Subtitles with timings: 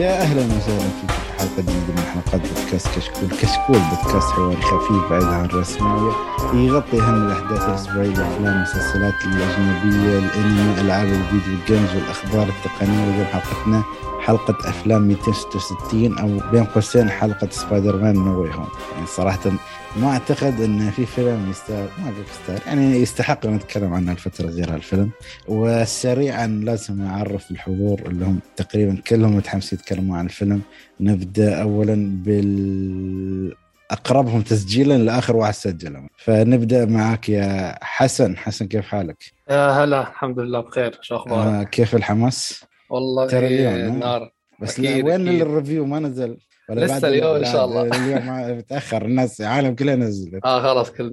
[0.00, 5.24] يا أهلا وسهلا فيكم في حلقة جديدة حلقات بودكاست كشكول، كشكول بودكاست حواري خفيف بعيد
[5.24, 6.12] عن الرسمية.
[6.54, 13.06] يغطي أهم الأحداث الأسبوعية الافلام المسلسلات الأجنبية، الأنمي، ألعاب الفيديو games والأخبار التقنية.
[13.06, 13.82] واليوم حلقتنا
[14.20, 19.50] حلقة أفلام 266 أو بين قوسين حلقة Spider-Man No Home يعني صراحة
[19.96, 22.60] ما أعتقد أن في فيلم يستاهل ما أقول يستاهل.
[22.66, 25.10] يعني يستحق أن نتكلم عنه الفترة غير هالفيلم
[25.48, 30.60] وسريعا لازم أعرف الحضور اللي هم تقريبا كلهم متحمسين يتكلموا عن الفيلم.
[31.00, 33.54] نبدأ أولا بال
[33.90, 40.38] اقربهم تسجيلا لآخر واحد سجل فنبدأ معك يا حسن حسن كيف حالك؟ يا هلا الحمد
[40.38, 45.40] لله بخير شو أخبارك؟ آه كيف الحماس؟ والله ترى اليوم نار بس أكيد وين أكيد.
[45.40, 46.36] الريفيو ما نزل
[46.68, 47.82] ولا لسه بعد اليوم إن شاء الله.
[47.82, 51.10] اليوم متأخر الناس العالم كلها نزلت آه خلاص كل؟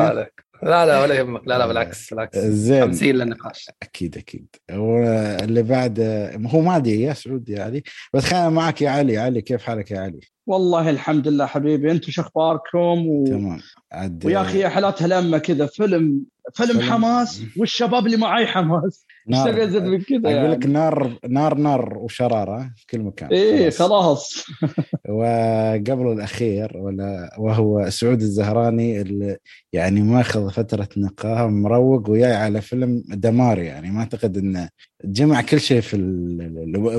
[0.00, 0.44] عليك.
[0.62, 1.42] لا لا ولا يهمك.
[1.46, 2.38] لا لا بالعكس بالعكس.
[2.38, 2.84] زين.
[2.84, 3.70] تمثيل للنقاش.
[3.82, 4.46] أكيد أكيد.
[4.72, 6.00] واللي بعد
[6.46, 7.82] هو ما أدري يا سعود يا علي.
[8.14, 9.18] بس خلينا معك يا علي.
[9.18, 11.90] علي كيف حالك يا علي؟ والله الحمد لله حبيبي.
[11.90, 13.24] أنتم شو أخباركم؟ و...
[13.26, 13.60] تمام.
[13.92, 15.66] عاد ويا أخي يا حالاتها لما كذا.
[15.66, 16.20] فيلم
[16.54, 16.92] فيلم فيلم.
[16.92, 19.06] حماس والشباب اللي معي حماس.
[19.28, 20.72] تبي ازيد من كذا أقول لك يعني.
[20.72, 23.28] نار نار نار وشرارة في كل مكان.
[23.28, 24.46] إيه خلاص.
[25.08, 29.36] وقبل الأخير ولا وهو سعود الزهراني اللي
[29.72, 33.90] يعني ماخذ فترة نقاهة مروق وياي على فيلم دمار يعني.
[33.90, 34.68] ما أعتقد انه
[35.04, 35.96] جمع كل شيء في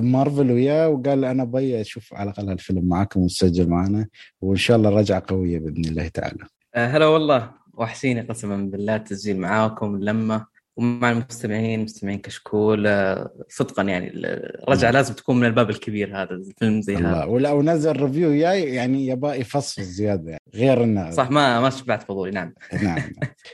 [0.03, 4.07] مارفل وياه وقال أنا أبي أشوف على الأقل هالفيلم معاكم وتسجل معنا
[4.41, 6.45] وإن شاء الله رجعة قوية بإذن الله تعالى.
[6.75, 7.51] آه، هلا والله.
[7.73, 10.45] وحشيني قسما بالله التسجيل معاكم اللمة
[10.79, 14.93] ومع المستمعين مستمعين كشكول آه، صدقا يعني الرجعة نعم.
[14.93, 19.07] لازم تكون من الباب الكبير هذا الفيلم زي الله هذا ولو نزل ريفيو جاي يعني
[19.07, 22.53] يبغى يفصل زيادة يعني غير انه صح ما ما شبعت فضولي نعم.
[22.73, 23.09] نعم نعم.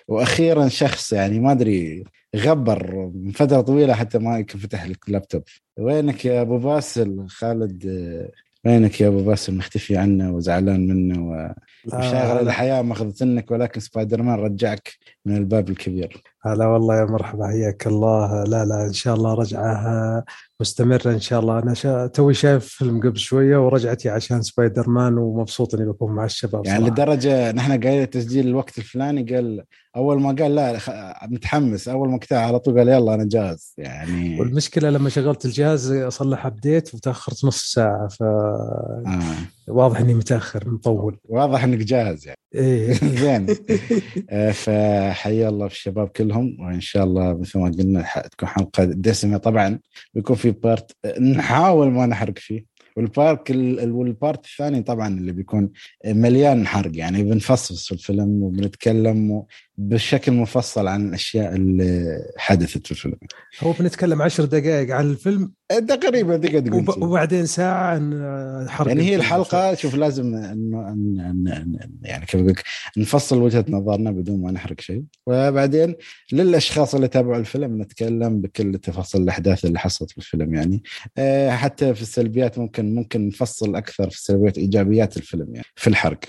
[0.07, 2.03] وأخيرا شخص يعني ما أدري
[2.35, 5.43] غبر من فترة طويلة حتى ما يمكن فتح لك اللابتوب.
[5.77, 8.30] وينك يا أبو باسل؟ خالد آه،
[8.69, 11.47] وينك يا أبو باسل؟ مختفي عنه وزعلان منه
[11.93, 14.93] ومشاغل الحياة ماخذتنك ولكن سبايدر مان رجعك.
[15.25, 16.21] من الباب الكبير.
[16.45, 18.43] هلا والله يا مرحبا حياك الله.
[18.43, 20.23] لا لا إن شاء الله رجعه
[20.59, 21.59] مستمرة إن شاء الله.
[21.59, 22.08] أنا شا...
[22.08, 26.80] توي شايف فيلم قبل شوية ورجعتي عشان سبايدر مان ومبسوط إني بكون مع الشباب يعني
[26.80, 26.91] صراحة.
[26.91, 29.64] لدرجة نحن قايل تسجيل الوقت الفلاني قال
[29.95, 30.80] أول ما قال لا
[31.27, 31.87] متحمس.
[31.87, 33.73] أول ما كتب على طول قال يلا أنا جاهز.
[33.77, 40.02] يعني والمشكلة لما شغلت الجهاز أصلح update وتأخرت نص ساعة فواضح آه.
[40.02, 41.17] إني متأخر مطول.
[41.30, 42.37] واضح إنك جاهز يعني.
[42.55, 42.93] إيه.
[43.21, 43.45] زين
[44.30, 49.38] آه، فحيا الله في الشباب كلهم وإن شاء الله مثل ما قلنا تكون حلقة دسمة.
[49.38, 49.80] طبعا
[50.14, 52.76] بيكون في part نحاول ما نحرق فيه.
[52.98, 55.70] وال part ال- ال- وال part الثاني طبعا اللي بيكون
[56.05, 59.44] مليان حرق يعني بنفصص في الفيلم وبنتكلم
[59.77, 63.15] بشكل مفصل عن الأشياء اللي حدثت في الفيلم.
[63.61, 65.52] هو بنتكلم عشر دقائق عن الفيلم.
[65.69, 67.03] تقريبا تقدر تقول وب...
[67.03, 69.15] وبعدين ساعة عن حرق يعني هي.
[69.15, 72.55] الحلقة شوف لازم انه إن- إن- إن- يعني كيف أقول
[72.97, 75.03] نفصل وجهة نظرنا بدون ما نحرق شيء.
[75.27, 75.95] وبعدين
[76.31, 80.83] للأشخاص اللي تابعوا الفيلم نتكلم بكل تفاصيل الأحداث اللي حصلت في الفيلم يعني.
[81.17, 86.19] آه، حتى في السلبيات ممكن ممكن نفصل أكثر في السلبيات إيجابيات الفيلم يعني في الحرق.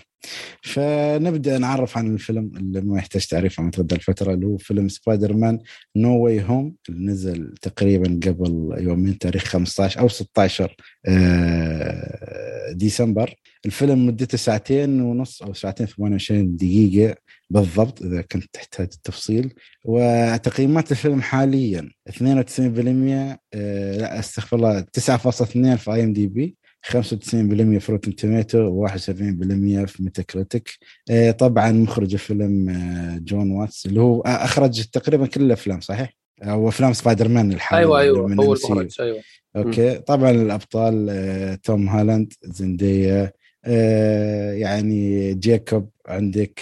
[0.62, 5.58] فنبدأ نعرف عن الفيلم اللي ما يحتاج تعريف عن متى الفترة اللي هو فيلم Spider-Man
[5.96, 10.76] No Way Home اللي نزل تقريبا قبل يومين تاريخ 15 أو 16
[11.06, 13.34] آه، ديسمبر.
[13.66, 17.16] الفيلم مدته ساعتين ونص أو ساعتين 28 دقيقة
[17.50, 19.54] بالضبط إذا كنت تحتاج التفصيل.
[19.84, 26.56] وتقييمات الفيلم حاليا 92% آه، لا أستغفر الله 9.2 في IMDb
[26.86, 28.94] 95% في Rotten Tomatoes و71%
[29.86, 30.68] في Metacritic
[31.10, 36.16] آه، طبعا مخرج الفيلم آه، جون واتس اللي هو آه، أخرج تقريبا كل الأفلام صحيح؟
[36.42, 38.64] أو افلام سبايدر مان الحاليه أيوه أيوه من هو MCU.
[38.64, 39.20] المخرج أيوه.
[39.56, 39.98] أوكي.
[39.98, 43.34] طبعا الأبطال توم هولاند زيندايا
[44.52, 46.60] يعني جيكوب عندك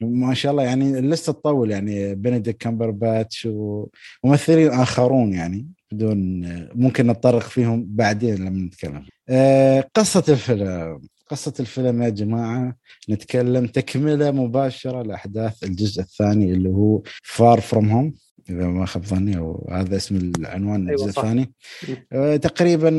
[0.00, 5.66] ما شاء الله يعني ال list تطول يعني بنديكت كامبرباتش وممثلين آخرون يعني.
[5.96, 6.44] بدون
[6.74, 9.06] ممكن نتطرق فيهم بعدين لما نتكلم.
[9.28, 11.00] آه، قصة الفيلم.
[11.30, 12.76] قصة الفيلم يا جماعة
[13.10, 18.14] نتكلم تكملة مباشرة لأحداث الجزء الثاني اللي هو Far From Home
[18.50, 21.24] إذا ما خاب ظني أو هذا اسم العنوان أيوة الجزء صح.
[21.24, 21.52] الثاني.
[22.12, 22.90] آه، تقريبا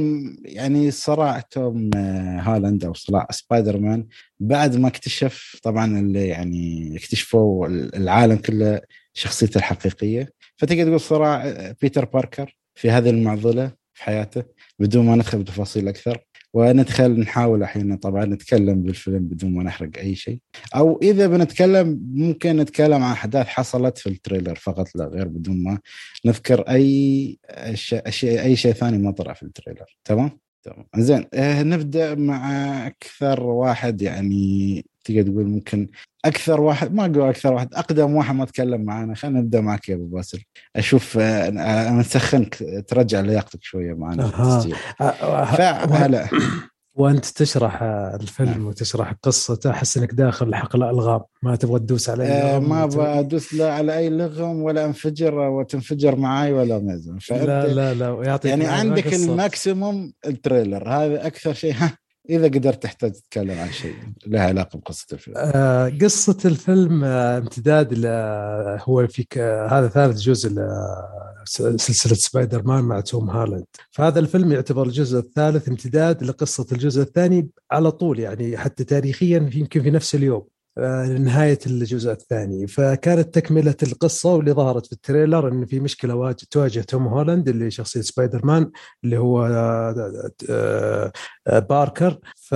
[0.46, 4.08] يعني صراع توم آه، هولاند أو صراع سبايدر مان
[4.40, 8.82] بعد ما اكتشف طبعا اللي يعني اكتشفوا العالم كله
[9.14, 10.30] شخصيته الحقيقية.
[10.58, 12.57] فتقدر تقول صراع بيتر باركر.
[12.78, 14.44] في هذه المعضلة في حياته
[14.80, 16.24] بدون ما ندخل بتفاصيل أكثر.
[16.54, 20.40] وندخل نحاول أحيانا طبعا نتكلم بالفيلم بدون ما نحرق أي شيء.
[20.76, 25.64] أو إذا بنتكلم ممكن نتكلم عن أحداث حصلت في ال trailer فقط لا غير بدون
[25.64, 25.80] ما
[26.26, 27.38] نذكر أي
[27.74, 29.98] شيء أي شيء ثاني ما طلع في ال trailer.
[30.06, 30.86] تمام؟ تمام.
[30.98, 35.88] زين آه نبدأ مع أكثر واحد يعني تقدر تقول ممكن
[36.28, 39.96] أكثر واحد ما أقول أكثر واحد أقدم واحد ما تكلم معنا خلينا نبدأ معك يا
[39.96, 40.44] أبو باسل.
[40.76, 42.58] أشوف آه أنا نسخنك
[42.88, 44.64] ترجع لياقتك شوية معنا آه،
[45.02, 45.46] آه،
[45.86, 46.28] فهلا
[46.96, 48.68] وأنت تشرح آه، الفيلم نعم.
[48.68, 52.98] وتشرح قصته أحس إنك داخل حقل الغام ما تبغى تدوس على أي آه ما وت-
[52.98, 58.50] بدوس لا على أي لغم ولا أنفجر وتنفجر معاي ولا فأنت لا لا لا يعطيك
[58.52, 59.14] يعني عندك.
[59.14, 60.90] ال maximum ال trailer.
[60.90, 61.98] هذا أكثر شيء ها
[62.30, 63.94] إذا قدرت تحتاج تتكلم عن شيء
[64.28, 65.38] له علاقة بقصة الفيلم.
[65.38, 68.06] آه، قصة الفيلم آه، امتداد ل
[68.84, 69.38] هو في ك-
[69.72, 70.68] هذا ثالث جزء ل-
[71.80, 73.66] سلسلة سبايدر مان مع توم هالاند.
[73.92, 79.82] فهذا الفيلم يعتبر الجزء الثالث امتداد لقصة الجزء الثاني على طول يعني حتى تاريخيا يمكن
[79.84, 80.48] في نفس اليوم.
[80.80, 82.68] آه، نهاية الجزء الثاني.
[82.68, 87.50] فكانت تكملة القصة واللي ظهرت في ال trailer أن في مشكلة واجه تواجه توم هولاند
[87.50, 88.72] اللي شخصية سبايدر مان
[89.04, 91.12] اللي هو آه،
[91.48, 92.20] آه، باركر.
[92.36, 92.56] ف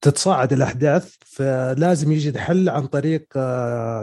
[0.00, 3.26] تتصاعد الأحداث فلازم يجد حل عن طريق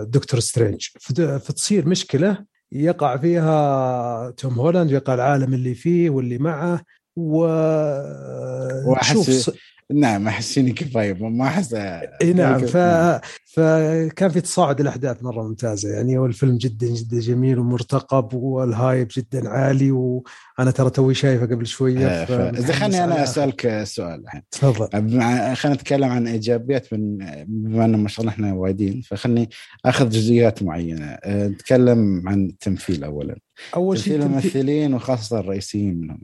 [0.03, 0.87] دكتور سترينج.
[1.01, 6.81] فت- فتصير مشكلة يقع فيها توم هولاند ويقع العالم اللي فيه واللي معه
[7.15, 7.45] و
[9.31, 9.51] ص-
[9.93, 12.77] نعم احس اني كفايه ما احس اي نعم ف...
[13.53, 15.89] فكان في تصاعد الأحداث مرة ممتازة.
[15.89, 21.67] يعني والفيلم جدا جدا جميل ومرتقب وال hype جدا عالي وأنا ترى توي شايفه قبل
[21.67, 24.41] شوية آه، فاذا خلني أنا أسألك سؤال الحين.
[24.51, 24.87] تفضل.
[25.55, 27.17] خلينا نتكلم عن إيجابيات من
[27.47, 29.49] بما إن ما شاء الله إحنا وايدين فخلني
[29.85, 31.05] أخذ جزئيات معينة.
[31.05, 33.39] أه، نتكلم عن التمثيل اولا.
[33.75, 36.21] أول شيء الممثلين وخاصة الرئيسيين منهم.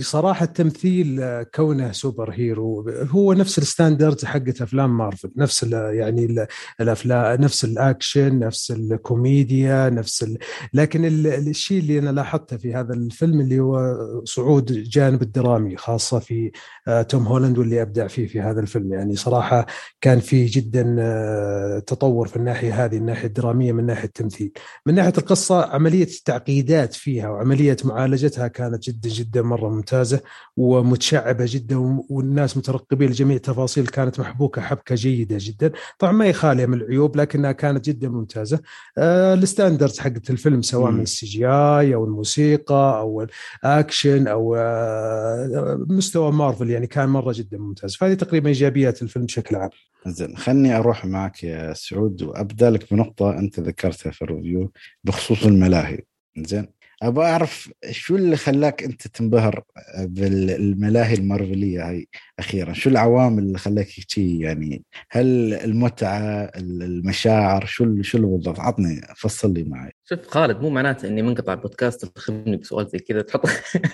[0.00, 6.45] صراحة التمثيل آه، كونه super hero هو نفس ال standards حقت أفلام مارفل نفس يعني
[6.80, 10.38] الأفلام نفس الأكشن نفس الكوميديا نفس ال...
[10.74, 16.18] لكن ال- الشيء اللي أنا لاحظته في هذا الفيلم اللي هو صعود الجانب الدرامي خاصة
[16.18, 16.50] في
[16.88, 18.92] آه، توم هولاند واللي أبدع فيه في هذا الفيلم.
[18.92, 19.66] يعني صراحة
[20.00, 24.52] كان في جدا آه، تطور في الناحية هذه الناحية الدرامية من ناحية التمثيل.
[24.86, 30.20] من ناحية القصة عملية التعقيدات فيها وعملية معالجتها كانت جدا جدا مرة ممتازة
[30.56, 31.76] ومتشعبة جدا
[32.10, 35.72] والناس مترقبين لجميع التفاصيل كانت محبوكة حبكة جيدة جدا.
[35.98, 38.60] طبعا ما هي خالية من العيوب لكنها كانت جدا ممتازة.
[38.98, 40.90] آه ال standards حقت الفيلم سواء.
[40.90, 43.26] من ال CGI أو الموسيقى أو
[43.64, 47.96] الأكشن أو آه مستوى مارفل يعني كان مرة جدا ممتاز.
[47.96, 49.70] فهذه تقريبا إيجابيات الفيلم بشكل عام.
[50.06, 54.72] زين خلني أروح معك يا سعود وأبدأ لك بنقطة أنت ذكرتها في ال review
[55.04, 56.02] بخصوص الملاهي.
[56.38, 56.66] زين
[57.02, 59.62] ابى أعرف شو اللي خلاك أنت تنبهر
[59.98, 62.08] بالملاهي المارفلية هاي
[62.38, 66.18] أخيرا؟ شو العوامل اللي خلاك شي يعني؟ هل المتعة
[66.56, 69.95] المشاعر شو شو بالضبط عطني فصل لي معي.
[70.08, 73.46] شوف خالد مو معناته إني منقطع البودكاست تخبرني بسؤال زي كذا تحط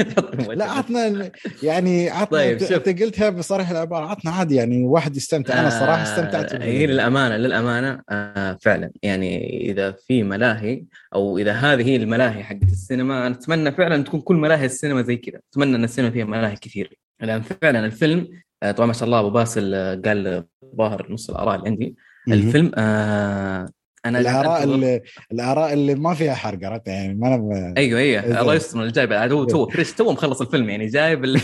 [0.50, 1.30] لا عطنا
[1.62, 2.72] يعني عطنا طيب، شوف.
[2.72, 5.60] أنت قلتها بصريح العباره عطنا عادي يعني واحد يستمتع.
[5.60, 8.90] أنا صراحة استمتعت آه، هي للأمانة للأمانة آه فعلا.
[9.02, 14.20] يعني إذا في ملاهي أو إذا هذه هي الملاهي حقت السينما أنا أتمنى فعلا تكون
[14.20, 15.40] كل ملاهي السينما زي كذا.
[15.52, 16.98] أتمنى إن السينما فيها ملاهي كثير.
[17.20, 18.28] لأن فعلا الفيلم
[18.62, 20.44] آه، طبعا ما شاء الله أبو باسل آه، قال
[20.76, 21.96] ظاهر نص الآراء اللي عندي.
[22.28, 23.68] الفيلم آه
[24.06, 28.24] أنا الآراء اللي الآراء اللي ما فيها حرق عرفت؟ يعني ما أنا أيوه أيوه.
[28.24, 28.40] إيه.
[28.40, 31.40] الله يستر جايب هو تو فريش تو مخلص الفيلم يعني جايب ال...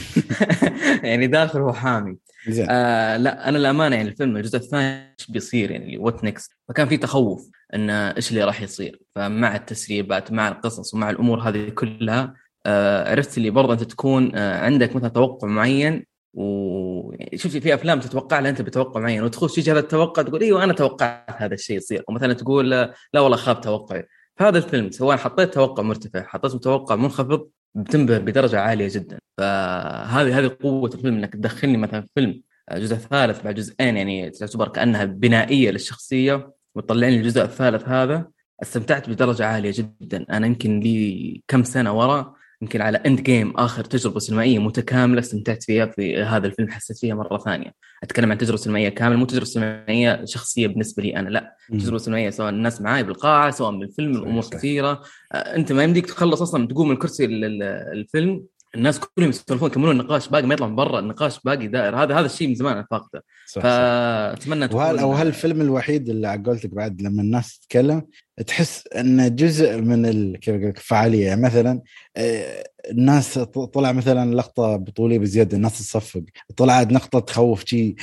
[1.09, 2.17] يعني داخل هو حامي.
[2.49, 2.67] زين.
[2.71, 6.97] آه لا أنا الأمانة يعني الفيلم الجزء الثاني إيش بيصير؟ يعني وات نكست فكان في
[6.97, 9.00] تخوف إن إيش اللي راح يصير.
[9.15, 12.35] فمع التسريبات مع القصص ومع الأمور هذه كلها
[12.67, 18.38] آه عرفت اللي برضه أنت تكون آه عندك مثلا توقع معين وشوف في أفلام تتوقع
[18.38, 22.04] لها أنت بتوقع معين وتخش تيجي هذا التوقع تقول أيوه أنا توقعت هذا الشيء يصير
[22.08, 24.06] ومثلا تقول لا لا والله خاب توقعي.
[24.37, 29.18] فهذا الفيلم سواء حطيت توقع مرتفع حطيت توقع منخفض بتنبهر بدرجة عالية جدا.
[29.38, 32.42] فهذه هذه قوة الفيلم إنك تدخلني مثلا في فيلم
[32.73, 38.28] جزء ثالث بعد جزئين يعني تعتبر كأنها بنائية للشخصية وتطلعني الجزء الثالث هذا
[38.62, 40.26] استمتعت بدرجة عالية جدا.
[40.30, 45.62] أنا يمكن لي كم سنة ورا يمكن على اند جيم آخر تجربة سينمائية متكاملة استمتعت
[45.62, 47.73] فيها في هذا الفيلم حسيت فيها مرة ثانية.
[48.03, 51.57] أتكلم عن تجربة سينمائية كاملة مو تجربة سينمائية شخصية بالنسبة لي أنا لا.
[51.73, 54.43] تجربة سينمائية سواء الناس معاي بالقاعة سواء بالفيلم الأمور.
[54.43, 55.03] كثيرة.
[55.35, 57.62] أنت ما يمديك تخلص أصلا تقوم من كرسي ال- ال-
[57.99, 61.96] الفيلم الناس كلهم يسولفون يكملون النقاش باقي ما يطلع من برا النقاش باقي دائر.
[62.02, 63.25] هذا هذا الشيء من زمان أنا فاقده.
[63.46, 68.02] فأتمنى وهل أو هل الفيلم الوحيد اللي على قولتك بعد لما الناس تتكلم
[68.46, 71.80] تحس انه جزء من ال- كيف أقول لك الفعاليه يعني مثلا
[72.16, 76.22] آه، الناس طلع مثلا لقطة بطولية بزيادة الناس تصفق
[76.56, 77.94] طلعت نقطة تخوف شي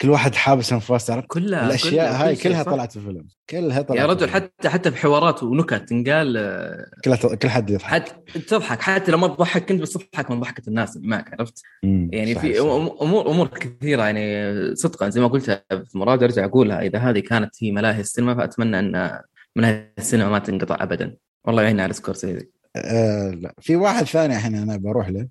[0.00, 2.70] كل واحد حابس أنفاسه؟ كلها الأشياء كلها- هاي كل كلها صح.
[2.72, 4.28] طلعت في الفيلم كلها طلعت يا في رجل.
[4.30, 9.18] حتى حتى في حوارات ونكت تنقال آه، كلها كل حد يضحك حتى تضحك حتى لو
[9.18, 11.62] ما تضحك انت بس تضحك من ضحكة الناس معك عرفت؟
[12.12, 16.98] يعني في امور أمور كثيرة يعني صدقا زي ما قلت في مرات أرجع أقولها إذا
[16.98, 19.20] هذه كانت هي ملاهي السينما فأتمنى أن
[19.56, 24.54] ملاهي السينما ما تنقطع ابدا والله يعيننا على سكورسيزي آه لا في واحد ثاني الحين
[24.54, 25.28] أنا بروح له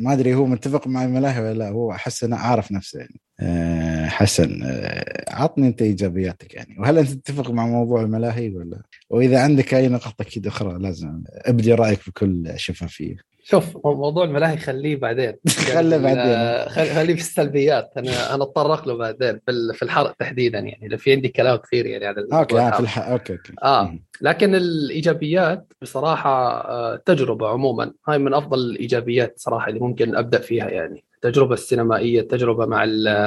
[0.00, 3.20] ما أدري هو متفق مع الملاهي ولا لا هو احس انه عارف نفسه يعني.
[3.40, 6.76] آه حسن آه عطني أنت إيجابياتك يعني.
[6.78, 11.74] وهل أنت تتفق مع موضوع الملاهي ولا؟ وإذا عندك أي نقاط أكيد أخرى لازم أبدي
[11.74, 13.16] رأيك بكل شفافية.
[13.50, 15.32] شوف مو- موضوع الملاهي خليه بعدين.
[15.74, 16.18] خله بعدين.
[16.22, 17.90] آه، خل- خليه في السلبيات.
[17.96, 20.88] أنا أنا أتطرق له بعدين في ال- في الحرق تحديدا يعني.
[20.88, 22.74] لو في عندي كلام كثير يعني عن الموضوع okay آه الحرق.
[22.76, 22.98] في الح...
[23.08, 23.52] okay okay.
[23.62, 23.98] آه.
[24.20, 27.92] لكن الإيجابيات بصراحة آه، تجربة عموما.
[28.08, 31.04] هاي من أفضل الإيجابيات صراحة اللي ممكن أبدأ فيها يعني.
[31.14, 32.84] التجربه السينمائية التجربه مع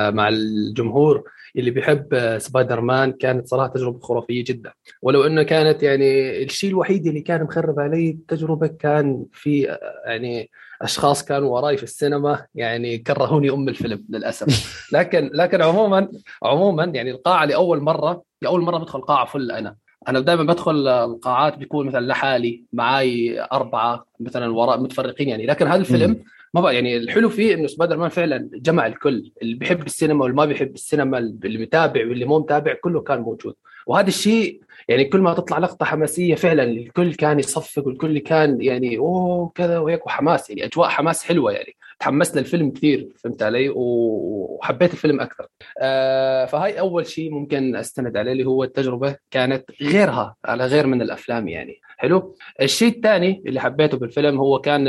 [0.10, 1.24] مع الجمهور.
[1.56, 4.74] اللي بيحب سبايدر مان كانت صراحة تجربة خرافية جدا.
[5.02, 10.50] ولو إنه كانت يعني الشيء الوحيد اللي كان مخرب علي التجربة كان في يعني
[10.82, 14.48] أشخاص كانوا وراي في السينما يعني كرهوني أم الفيلم للأسف.
[14.96, 16.08] لكن لكن عموما
[16.44, 19.76] عموما يعني القاعة لأول مرة لأول مرة بدخل قاعة فل أنا.
[20.08, 25.46] أنا دائما بدخل القاعات بيكون مثلا لحالي معاي أربعة مثلا وراء متفرقين يعني.
[25.46, 29.56] لكن هذا الفيلم ما بقى يعني الحلو فيه إنه سبايدر مان فعلا جمع الكل اللي
[29.56, 33.56] بيحب السينما واللي ما بيحب السينما اللي متابع واللي مو متابع كله كان موجود.
[33.88, 38.98] وهذا الشيء يعني كل ما تطلع لقطة حماسية فعلا الكل كان يصفق والكل كان يعني
[38.98, 41.76] أوه كذا وهيك وحماس يعني أجواء حماس حلوة يعني.
[42.00, 45.48] تحمست للفيلم كثير فهمت علي؟ وحبيت الفيلم أكثر.
[45.80, 51.02] آه فهاي أول شيء ممكن أستند عليه اللي هو التجربة كانت غيرها على غير من
[51.02, 51.82] الأفلام يعني.
[51.98, 52.36] حلو.
[52.62, 54.84] الشيء الثاني اللي حبيته بالفيلم هو كان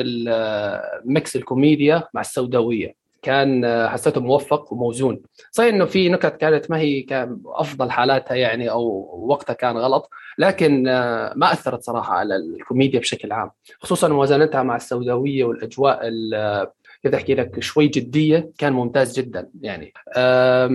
[1.05, 3.05] mix الكوميديا مع السوداوية.
[3.23, 5.21] كان آه، حسيته موفق وموزون.
[5.51, 10.11] صحيح إنه في نكت كانت ما هي كان أفضل حالاتها يعني أو وقتها كان غلط
[10.39, 13.51] لكن آه، ما أثرت صراحة على الكوميديا بشكل عام.
[13.81, 16.67] خصوصا موازنتها مع السوداوية والأجواء ال-
[17.03, 19.93] كيف أحكي لك شوي جدية كان ممتاز جدا يعني.
[20.17, 20.69] آه،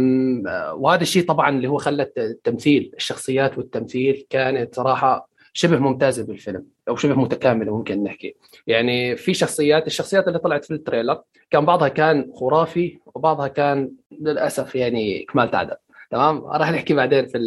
[0.74, 5.29] وهذا الشيء طبعا اللي هو خلى التمثيل الشخصيات والتمثيل كانت صراحة
[5.60, 8.36] شبه ممتازة بالفيلم أو شبه متكاملة ممكن نحكي.
[8.68, 13.92] يعني في شخصيات الشخصيات اللي طلعت في ال trailer كان بعضها كان خرافي وبعضها كان
[14.22, 15.78] للأسف يعني كمالة عدد.
[16.12, 17.40] تمام؟ راح نحكي بعدين في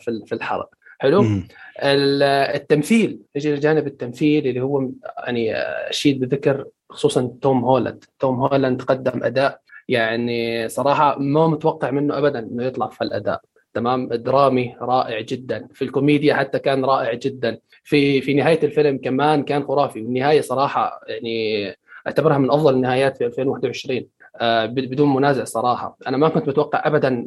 [0.00, 0.70] في في الحلقة.
[0.98, 1.48] حلو؟ مم.
[1.82, 4.88] التمثيل نجي لجانب التمثيل اللي هو
[5.26, 5.56] يعني
[5.90, 8.04] أشيد بذكر خصوصا توم هولاند.
[8.18, 13.40] توم هولاند قدم أداء يعني صراحة ما متوقع منه ابدا إنه يطلع في الأداء.
[13.78, 15.68] تمام؟ درامي رائع جدا.
[15.74, 17.58] في الكوميديا حتى كان رائع جدا.
[17.84, 20.00] في في نهاية الفيلم كمان كان خرافي.
[20.00, 21.66] والنهايه صراحة يعني
[22.06, 24.06] أعتبرها من أفضل النهايات في 2021
[24.40, 25.96] آه، بدون منازع صراحة.
[26.06, 27.26] أنا ما كنت متوقع ابدا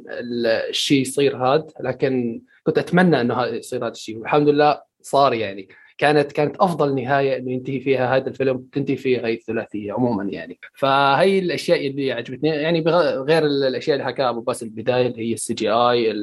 [0.69, 4.17] الشيء يصير هذا لكن كنت أتمنى إنه يصير هذا الشيء.
[4.17, 5.67] والحمد لله صار يعني.
[6.01, 10.59] كانت كانت أفضل نهاية إنه ينتهي فيها هذا الفيلم تنتهي فيها هي الثلاثية عموما يعني.
[10.73, 12.81] فهي الأشياء اللي عجبتني يعني
[13.29, 16.13] غير الأشياء اللي حكاها أبو باسل البداية اللي هي ال CGI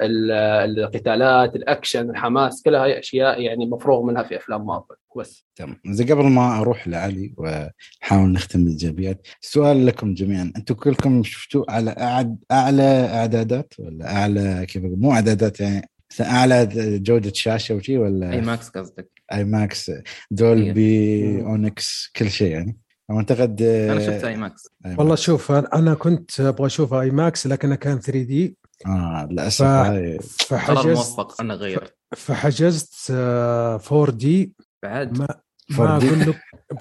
[0.00, 4.94] القتالات الأكشن الحماس كلها هي أشياء يعني مفروغ منها في أفلام مارفل.
[5.16, 5.46] بس.
[5.56, 5.80] تمام.
[5.86, 10.52] زي قبل ما أروح لعلي ونحاول نختم الايجابيات سؤال لكم جميعا.
[10.56, 12.82] أنتم كلكم شفتوا على أعد أعلى
[13.14, 15.90] أعدادات ولا أعلى كيف؟ مو أعدادات يعني
[16.20, 19.10] اعلى جودة شاشة وشي ولا؟ IMAX قصدك.
[19.32, 19.90] IMAX.
[20.30, 21.46] Dolby مم.
[21.46, 22.78] اونكس كل شيء يعني.
[23.10, 24.68] أعتقد أنا شفت IMAX.
[24.98, 28.56] والله شوف أنا- أنا كنت أبغى أشوف IMAX لكنه كان 3D.
[28.86, 34.52] آه للأسف ف- فحجزت موفق أنا غير فحجزت 4D
[34.82, 35.18] بعد.
[35.18, 35.49] ما 4D.
[35.78, 36.40] ما أقول لك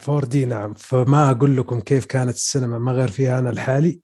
[0.09, 0.73] 4D نعم.
[0.73, 3.99] فما أقول لكم كيف كانت السينما ما غير فيها أنا الحالي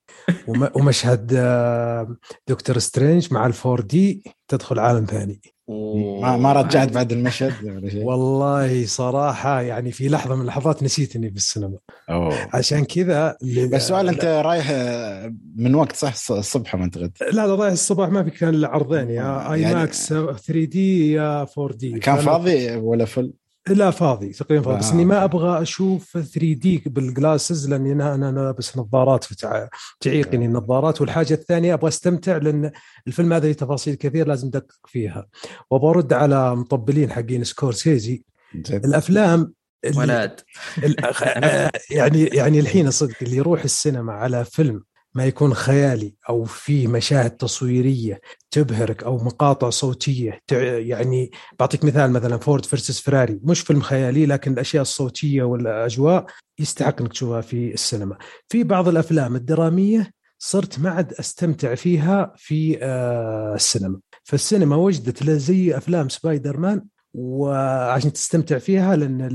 [0.48, 2.16] وم- ومشهد آه،
[2.48, 5.40] دكتور سترينج مع ال 4D تدخل عالم ثاني.
[6.22, 11.16] ما ما رجعت بعد المشهد ولا شيء؟ والله صراحة يعني في لحظة من اللحظات نسيت
[11.16, 11.78] إني في السينما.
[12.10, 12.34] أوه.
[12.54, 13.36] عشان كذا
[13.72, 17.72] بس سؤال أنت رايح آه، من وقت صح؟ الص- الصبح ما اعتقد لا لا ضايع
[17.72, 21.98] الصباح ما في كان الا عرضين يا اي يعني- ماكس 3 D يا 4 D.
[21.98, 23.32] كان فاضي ولا full؟
[23.68, 25.24] لا فاضي تقريبا فاضي بس إني ما.
[25.24, 29.68] أبغى أشوف 3 D بال glasses لاني أنا أنا لابس نظارات فتع-
[30.00, 31.00] تعيقني النظارات.
[31.00, 32.70] والحاجة الثانية أبغى أستمتع لأن
[33.06, 35.26] الفيلم هذا له تفاصيل كثير لازم أدقق فيها.
[35.70, 38.24] وأبغى أرد على مطبلين حقين سكورسيزي.
[38.70, 39.52] الأفلام
[39.96, 40.40] ولد.
[41.90, 44.82] يعني يعني الحين صدق اللي يروح السينما على فيلم
[45.16, 48.20] ما يكون خيالي أو في مشاهد تصويرية
[48.50, 54.52] تبهرك أو مقاطع صوتية يعني بعطيك مثال مثلا Ford versus Ferrari مش فيلم خيالي لكن
[54.52, 56.26] الأشياء الصوتية والأجواء
[56.58, 58.18] يستحق إنك تشوفها في السينما.
[58.48, 64.00] في بعض الأفلام الدرامية صرت ما عاد أستمتع فيها في آه، السينما.
[64.24, 66.84] فالسينما وجدت زي أفلام سبايدر مان
[67.18, 69.28] وعشان تستمتع فيها لأن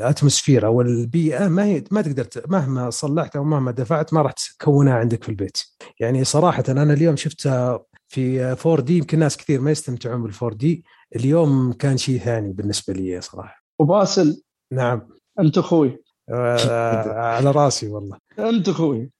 [0.00, 4.94] الاتموسفير أو البيئة ما هي ما تقدر مهما صلحت أو مهما دفعت ما راح تكونها
[4.94, 5.58] عندك في البيت.
[6.00, 10.58] يعني صراحة أنا اليوم شفتها في 4 دي يمكن ناس كثير ما يستمتعون بال 4
[10.58, 10.84] دي
[11.16, 13.64] اليوم كان شيء ثاني بالنسبة لي صراحة.
[13.78, 14.42] وباسل؟
[14.72, 15.08] نعم.
[15.40, 16.02] أنت أخوي.
[16.30, 18.18] آه، على رأسي والله.
[18.38, 19.10] أنت أخوي.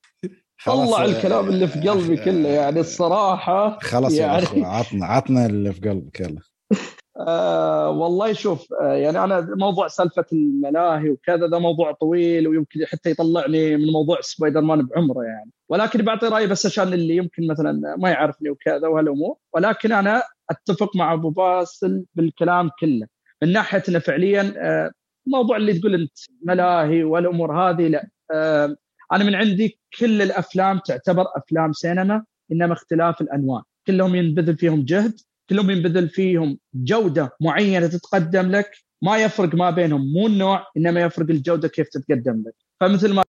[0.67, 6.21] طلع الكلام اللي في قلبي كله يعني الصراحة خلاص يعني عطنا عطنا اللي في قلبك
[6.21, 6.41] يلا.
[7.20, 13.11] آه والله شوف آه يعني أنا موضوع سالفة الملاهي وكذا ده موضوع طويل ويمكن حتى
[13.11, 15.50] يطلعني من موضوع سبايدر مان بعمره يعني.
[15.68, 19.37] ولكن بعطي رأيي بس عشان اللي يمكن مثلا ما يعرفني وكذا وهالأمور.
[19.54, 23.06] ولكن أنا أتفق مع أبو باسل بالكلام كله.
[23.42, 24.90] من ناحية إنه فعليا آه
[25.26, 28.08] الموضوع اللي تقول أنت ملاهي والأمور هذه لا.
[28.32, 28.76] آه
[29.12, 33.62] أنا من عندي كل الأفلام تعتبر أفلام سينما إنما اختلاف الأنواع.
[33.87, 35.14] كلهم ينبذل فيهم جهد.
[35.50, 38.71] كلهم ينبذل فيهم جودة معينة تتقدم لك
[39.03, 42.55] ما يفرق ما بينهم مو النوع إنما يفرق الجودة كيف تتقدم لك.
[42.81, 43.23] فمثل ما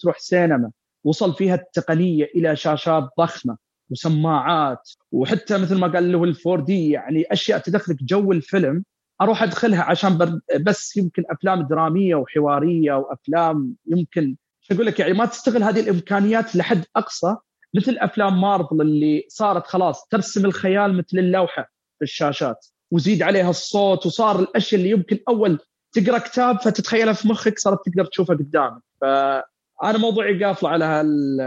[0.00, 0.70] تروح سينما
[1.04, 3.56] وصل فيها التقنية إلى شاشات ضخمة
[3.90, 8.84] وسماعات وحتى مثل ما قال له الفور دي يعني أشياء تدخلك جو الفيلم
[9.20, 14.36] أروح أدخلها عشان بس يمكن أفلام درامية وحوارية وأفلام يمكن
[14.70, 17.36] أقول لك يعني ما تستغل هذه الإمكانيات لحد أقصى
[17.74, 21.62] مثل أفلام مارفل اللي صارت خلاص ترسم الخيال مثل اللوحة
[21.98, 25.58] في الشاشات وزيد عليها الصوت وصار الأشياء اللي يمكن أول
[25.92, 28.82] تقرأ كتاب فتتخيلها في مخك صارت تقدر تشوفها قدامك.
[29.00, 31.40] فأنا موضوعي قافله على هال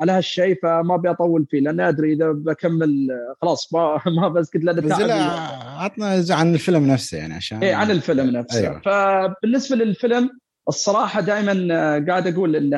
[0.00, 3.08] على هالشيء فما أبي أطول فيه لأن أدري إذا بكمل
[3.42, 4.92] خلاص ما ما بسكت لأن
[5.76, 8.60] عطنا عن الفيلم نفسه يعني عشان اي عن الفيلم نفسه.
[8.60, 8.80] أيوة.
[8.80, 10.30] فبالنسبة للفيلم
[10.68, 11.52] الصراحة دائما
[12.08, 12.74] قاعد أقول إن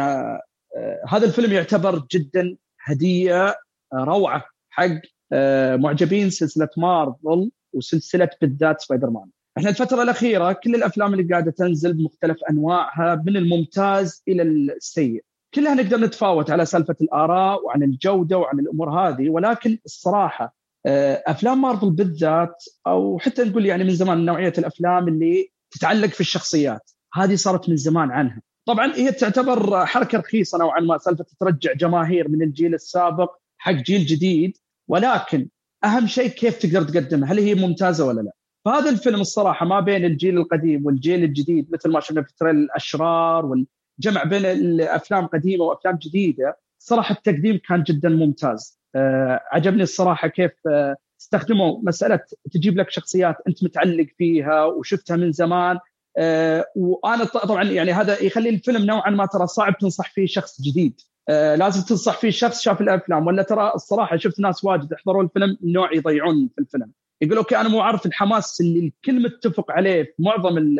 [1.08, 3.56] هذا الفيلم يعتبر جدا هدية آه،
[3.94, 5.00] روعة حق
[5.32, 9.26] آه، معجبين سلسلة مارفل وسلسلة بالذات سبايدر مان.
[9.58, 15.24] إحنا الفترة الأخيرة كل الأفلام اللي قاعدة تنزل بمختلف أنواعها من الممتاز إلى السيء.
[15.54, 21.60] كلها نقدر نتفاوت على سالفة الآراء وعن الجودة وعن الأمور هذه ولكن الصراحة آه، أفلام
[21.60, 27.34] مارفل بالذات أو حتى نقول يعني من زمان نوعية الأفلام اللي تتعلق في الشخصيات هذه
[27.34, 32.42] صارت من زمان عنها طبعا هي تعتبر حركة رخيصة نوعا ما سالفة ترجع جماهير من
[32.42, 34.58] الجيل السابق حق جيل جديد.
[34.88, 35.48] ولكن
[35.84, 38.32] أهم شيء كيف تقدر تقدمها هل هي ممتازة ولا لا؟
[38.64, 43.46] فهذا الفيلم الصراحة ما بين الجيل القديم والجيل الجديد مثل ما شفنا في تريل الأشرار
[43.46, 48.78] والجمع بين الأفلام قديمة وأفلام جديدة صراحة التقديم كان جدا ممتاز.
[48.94, 52.20] أه عجبني الصراحة كيف أه استخدموا مسألة
[52.52, 55.78] تجيب لك شخصيات أنت متعلق فيها وشفتها من زمان
[56.18, 61.00] آه، وأنا طبعا يعني هذا يخلي الفيلم نوعا ما ترى صعب تنصح فيه شخص جديد
[61.28, 65.58] آه، لازم تنصح فيه شخص شاف الأفلام ولا ترى الصراحة شفت ناس واجد حضروا الفيلم
[65.62, 70.12] النوع يضيعون في الفيلم يقول أوكي أنا مو عارف الحماس اللي الكل متفق عليه في
[70.18, 70.76] معظم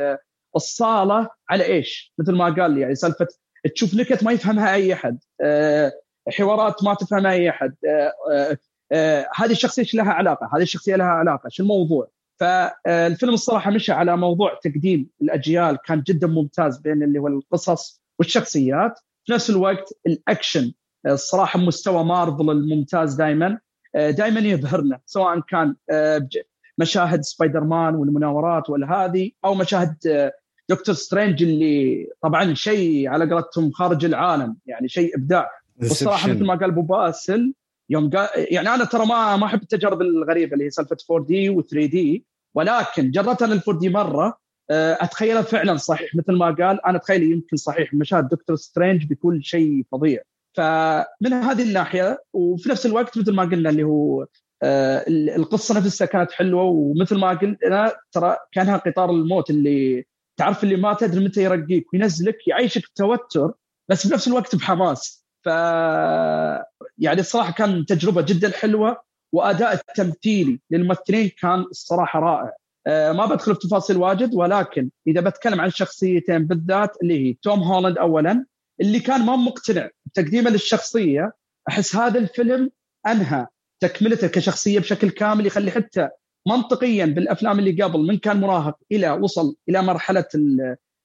[0.57, 3.27] الصالة على إيش؟ مثل ما قال لي يعني سالفة
[3.75, 5.93] تشوف نكت ما يفهمها أي أحد آه،
[6.29, 7.75] حوارات ما تفهمها أي أحد
[9.37, 12.09] هذه الشخصية لها علاقة؟ هذه الشخصية لها علاقة، شو الموضوع؟
[12.41, 18.99] فالفيلم الصراحة مشى على موضوع تقديم الأجيال كان جدا ممتاز بين اللي هو القصص والشخصيات.
[19.25, 20.73] في نفس الوقت الأكشن
[21.07, 23.59] الصراحه مستوى مارفل الممتاز دائما
[23.95, 25.75] دائما يبهرنا سواء كان
[26.79, 29.97] مشاهد سبايدر مان والمناورات والهذه أو مشاهد
[30.69, 35.51] دكتور سترينج اللي طبعا شيء على قولتهم خارج العالم يعني شيء إبداع.
[35.81, 37.55] والصراحة مثل ما قال أبو باسل
[37.91, 41.57] يوم قال يعني أنا ترى ما ما أحب التجارب الغريبة اللي هي سالفة 4 D
[41.57, 44.39] و3 D ولكن جربت أنا ال 4 D مرة.
[44.71, 46.15] آه، اتخيلها فعلا صحيح.
[46.15, 47.95] مثل ما قال أنا أتخيل يمكن صحيح.
[47.95, 50.23] مشاهد دكتور سترينج بيكون شيء فظيع.
[50.57, 54.27] فمن هذه الناحية وفي نفس الوقت مثل ما قلنا اللي هو
[54.63, 56.63] آه، القصة نفسها كانت حلوة.
[56.63, 60.05] ومثل ما قلنا ترى كانها قطار الموت اللي
[60.37, 63.53] تعرف اللي ما تدري متى يرقيك وينزلك يعيشك بتوتر
[63.89, 65.24] بس في نفس الوقت بحماس.
[65.45, 65.49] ف
[66.99, 69.03] يعني الصراحة كان تجربة جدا حلوة
[69.33, 72.53] وأداء التمثيلي للممثلين كان الصراحة رائع.
[72.87, 77.63] أه ما بدخل في تفاصيل واجد ولكن إذا بتكلم عن شخصيتين بالذات اللي هي توم
[77.63, 78.47] هولاند اولا
[78.81, 81.33] اللي كان ما مقتنع بتقديمه للشخصية
[81.69, 82.71] أحس هذا الفيلم
[83.07, 83.47] أنهى
[83.81, 86.09] تكملته كشخصية بشكل كامل يخلي حتى
[86.49, 90.27] منطقيا بالأفلام اللي قبل من كان مراهق إلى وصل إلى مرحلة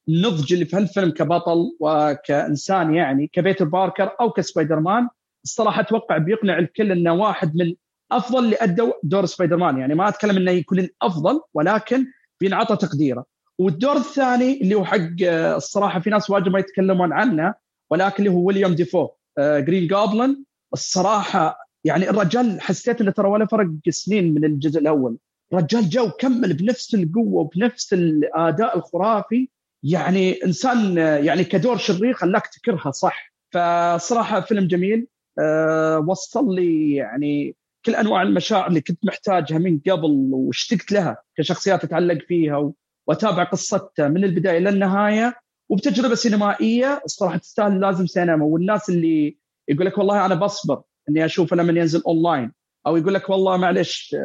[0.09, 5.09] النضج اللي في هالفيلم كبطل وكإنسان يعني كبيتر باركر أو كسبايدر مان
[5.43, 7.73] الصراحة أتوقع بيقنع الكل إنه واحد من
[8.11, 12.05] أفضل اللي أدوا دور سبايدر مان يعني ما أتكلم إنه يكون الأفضل ولكن
[12.41, 13.25] بينعطى تقديره.
[13.59, 15.21] والدور الثاني اللي هو حق
[15.55, 17.53] الصراحة في ناس واجد ما يتكلمون عنه
[17.89, 19.07] ولكن اللي هو ويليام ديفو
[19.39, 20.43] جرين جوبلن
[20.73, 25.17] الصراحة يعني الرجال حسيت إنه ترى ولا فرق سنين من الجزء الأول.
[25.53, 29.49] الرجال جو كمل بنفس القوة وبنفس الآداء الخرافي.
[29.83, 33.33] يعني إنسان يعني كدور شرير خلاك تكرهه صح.
[33.53, 35.07] فصراحة فيلم جميل.
[35.39, 41.83] أه وصل لي يعني كل أنواع المشاعر اللي كنت محتاجها من قبل واشتقت لها كشخصيات
[41.83, 42.71] أتعلق فيها
[43.07, 45.35] وأتابع قصته من البداية للنهاية.
[45.69, 48.45] وبتجربة سينمائية الصراحه تستاهل لازم سينما.
[48.45, 49.37] والناس اللي
[49.67, 52.51] يقول لك والله أنا بصبر إني اشوفه لما ينزل أونلاين
[52.87, 54.15] أو يقول لك والله معلش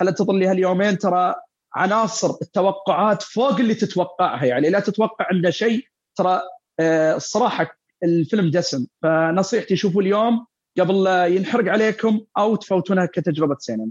[0.00, 1.34] خل أنتظر لي هاليومين ترى
[1.74, 4.44] عناصر التوقعات فوق اللي تتوقعها.
[4.44, 5.84] يعني لا تتوقع عنده شيء
[6.16, 6.40] ترى
[7.16, 8.86] الصراحه الفيلم دسم.
[9.02, 10.46] فنصيحتي شوفوا اليوم
[10.80, 13.90] قبل ينحرق عليكم أو تفوتونها كتجربة سينما.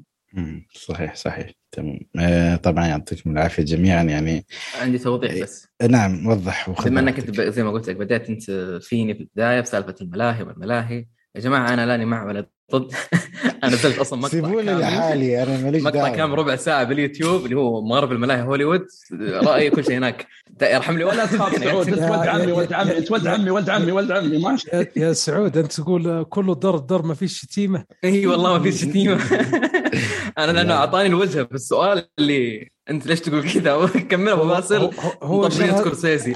[0.74, 1.52] صحيح صحيح.
[1.72, 2.00] تمام.
[2.20, 4.04] آه طبعا يعطيكم العافية جميعا.
[4.04, 4.46] يعني
[4.82, 5.68] عندي توضيح بس.
[5.90, 10.44] نعم وضح بما أنك زي ما قلت لك بدأت أنت فيني في البداية بسالفة الملاهي
[10.44, 11.06] والملاهي.
[11.36, 12.92] يا جماعة أنا لاني مع ولا ضد
[13.64, 17.82] أنا نزلت أصلا مقطع سيبوني لحالي أنا ماليش مقطع كامل ربع ساعة باليوتيوب اللي هو
[17.82, 18.86] مغرب الملاهي هوليوود
[19.22, 20.28] رأيي كل شيء هناك.
[20.62, 24.38] يرحم لي ولا تخاف سعود ولد عمي ولد عمي ولد عمي ولد عمي ولد عمي
[24.38, 27.84] ماشي يا سعود أنت تقول كله در در ما فيش شتيمة.
[28.04, 29.20] إي والله ما فيش شتيمة.
[30.38, 34.90] أنا لأنه أعطاني الوجه في السؤال اللي أنت ليش تقول كذا؟ وكمل أبو باسل.
[35.24, 36.36] هو طبيعه سكورسيزي.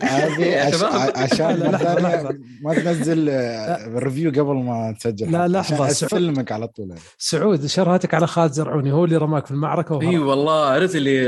[1.15, 1.71] عشان
[2.61, 3.29] ما تنزل
[3.95, 5.31] review قبل ما تسجل.
[5.31, 6.95] لا لحظة أسلمك على طول.
[7.17, 11.27] سعود شرهتك على خالد زرعوني هو اللي رماك في المعركة إي والله عرفت اللي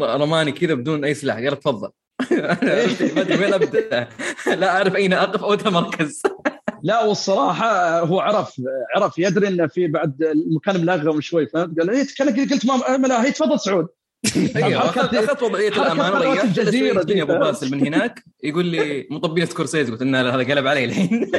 [0.00, 1.90] رماني كذا بدون أي سلاح قال تفضل.
[2.30, 4.08] ما أدري وين أبدأ.
[4.46, 6.22] لا أعرف أين أقف أو أتمركز.
[6.82, 8.60] لا والصراحة هو عرف
[8.96, 12.06] عرف يدري إنه في بعد المكان ملغم شوي فهمت؟ قال إيه
[12.50, 13.86] قلت ما ملاهي تفضل سعود.
[14.56, 14.84] أيوه.
[14.84, 20.02] اخذت وضعية الامان وريحت الجزيره دي أبو باسل من هناك يقول لي مطبين سكورسيز قلت
[20.02, 21.30] انه هذا قلب علي الحين.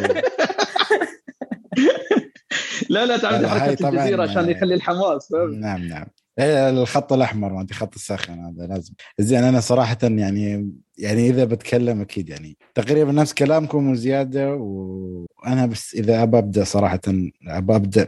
[2.89, 6.05] لا لا تعمل حركه الجزيرة عشان يخلي الحماس نعم نعم.
[6.39, 8.93] الخط الأحمر ما انت خط الساخن هذا لازم.
[9.19, 15.95] زين أنا صراحة يعني يعني إذا بتكلم أكيد يعني تقريبا نفس كلامكم وزيادة وأنا بس
[15.95, 17.01] إذا أبى أبدأ صراحة
[17.47, 18.07] أبى أبدأ.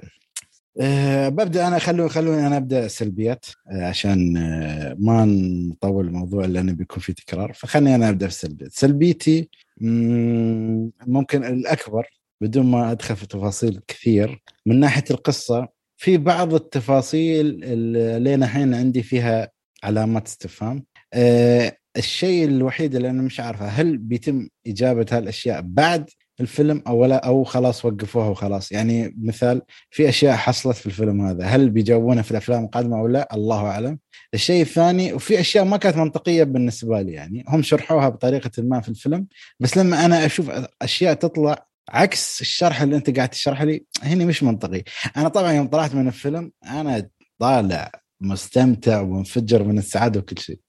[0.82, 6.74] أه ببدأ أنا خلوني خلوني أنا أبدأ سلبيات أه عشان أه ما نطول الموضوع لأنه
[6.74, 7.54] بيكون في تكرار.
[7.54, 9.50] فخلني أنا أبدأ في السلبيات سلبيتي
[11.08, 18.34] ممكن الأكبر بدون ما أدخل في تفاصيل كثير من ناحية القصة في بعض التفاصيل اللي
[18.34, 19.52] أنا الحين عندي فيها
[19.84, 20.86] علامات استفهام.
[21.14, 27.16] أه الشيء الوحيد اللي أنا مش عارفه هل بيتم إجابة هالأشياء بعد الفيلم أو لا؟
[27.28, 32.32] أو خلاص وقفوها وخلاص؟ يعني مثال في أشياء حصلت في الفيلم هذا هل بيجاوبونها في
[32.32, 34.00] الأفلام القادمة أو لا؟ الله أعلم.
[34.34, 38.90] الشيء الثاني وفي أشياء ما كانت منطقية بالنسبة لي يعني هم شرحوها بطريقة ما في
[38.90, 39.28] الفيلم
[39.60, 40.52] بس لما أنا أشوف
[40.82, 44.84] أشياء تطلع عكس الشرح اللي انت قاعد تشرحه لي هنا مش منطقي.
[45.18, 47.92] أنا طبعا يوم طلعت من الفيلم أنا طالع
[48.22, 50.60] مستمتع ومنفجر من السعادة وكل شيء.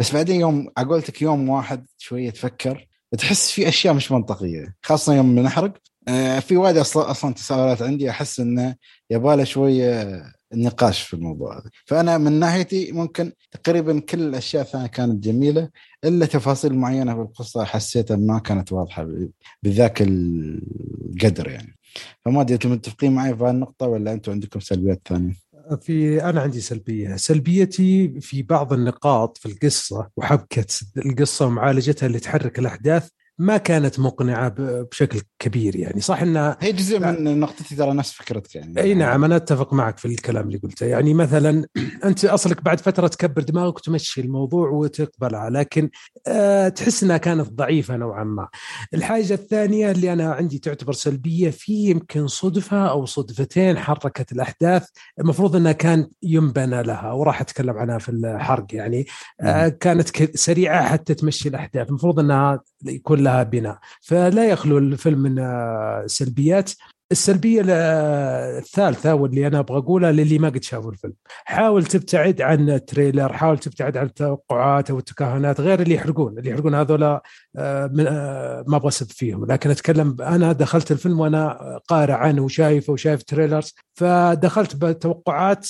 [0.00, 5.34] بس بعدين يوم عقولتك يوم واحد شوية تفكر تحس في أشياء مش منطقية خاصة يوم
[5.34, 5.72] بنحرق
[6.08, 8.76] آه في وايد أصلا أصلا تساؤلات عندي أحس إنه
[9.10, 10.22] يباله شوية
[10.54, 11.70] نقاش في الموضوع هذا.
[11.86, 15.68] فأنا من ناحيتي ممكن تقريبا كل الأشياء الثانية كانت جميلة.
[16.04, 19.08] إلا تفاصيل معينة في القصة حسيتها ما كانت واضحة
[19.62, 21.78] بذاك القدر يعني
[22.24, 25.34] فما أدري أنتم متفقين معي في هالنقطه ولا أنتم عندكم سلبيات ثانية؟
[25.80, 32.58] في أنا عندي سلبية، سلبيتي في بعض النقاط في القصة وحبكة القصة ومعالجتها اللي تحرك
[32.58, 36.00] الأحداث ما كانت مقنعة بشكل كبير يعني.
[36.00, 38.80] صح انها هي جزء من نقطتي ترى نفس فكرتك يعني.
[38.80, 40.86] أي نعم أنا أتفق معك في الكلام اللي قلته.
[40.86, 41.66] يعني مثلا
[42.04, 45.90] أنت أصلك بعد فترة تكبر دماغك وتمشي الموضوع وتقبلها لكن
[46.26, 48.48] أه تحس إنها كانت ضعيفة نوعا ما.
[48.94, 54.86] الحاجة الثانية اللي أنا عندي تعتبر سلبية في يمكن صدفة أو صدفتين حركت الأحداث
[55.18, 59.06] المفروض إنها كان ينبنى لها وراح أتكلم عنها في الحرق يعني.
[59.40, 61.88] أه كانت سريعة حتى تمشي الأحداث.
[61.88, 63.78] المفروض إنها يكون لها بناء.
[64.00, 65.42] فلا يخلو الفيلم من
[66.06, 66.70] سلبيات.
[67.12, 71.14] السلبية الثالثة واللي أنا أبغى أقولها للي ما قد شافوا الفيلم.
[71.44, 76.38] حاول تبتعد عن التريلر حاول تبتعد عن التوقعات أو التكهنات غير اللي يحرقون.
[76.38, 77.22] اللي يحرقون هذولا
[77.54, 79.44] ما أبغى أسب فيهم.
[79.44, 83.74] لكن أتكلم أنا دخلت الفيلم وأنا قارئ عنه وشايفه وشايف تريلرز.
[83.94, 85.66] فدخلت بتوقعات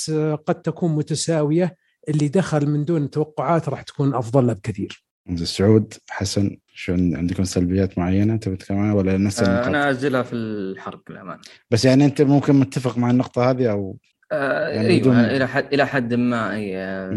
[0.46, 1.76] قد تكون متساوية.
[2.08, 5.04] اللي دخل من دون توقعات راح تكون أفضل له بكثير
[5.42, 6.56] سعود حسن.
[6.74, 11.84] شو عندكم سلبيات معينة تبي تتكلم ولا نفس آه؟ أنا اجلها في الحرق للامانه بس
[11.84, 13.96] يعني أنت ممكن متفق مع النقطة هذه أو
[14.32, 17.10] آه يعني إيوه بدون- إلى حد إلى حد ما أي آه،.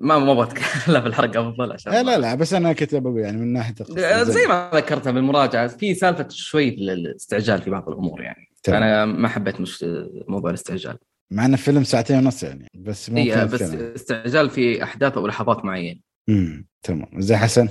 [0.00, 3.20] ما ما أبغى اتكلم في الحرق افضل عشان لا لا لا بس أنا كنت بقول
[3.20, 8.22] يعني من ناحية آه، زي ما ذكرتها بالمراجعة في سالفة شوي الاستعجال في بعض الأمور
[8.22, 8.82] يعني تمام.
[8.82, 9.84] أنا ما حبيت مش
[10.28, 10.98] موضوع الاستعجال
[11.30, 13.62] مع انه فيلم ساعتين ونص يعني بس ممكن هي بس.
[13.62, 17.68] استعجال في أحداث أو لحظات معينة امم تمام زي حسن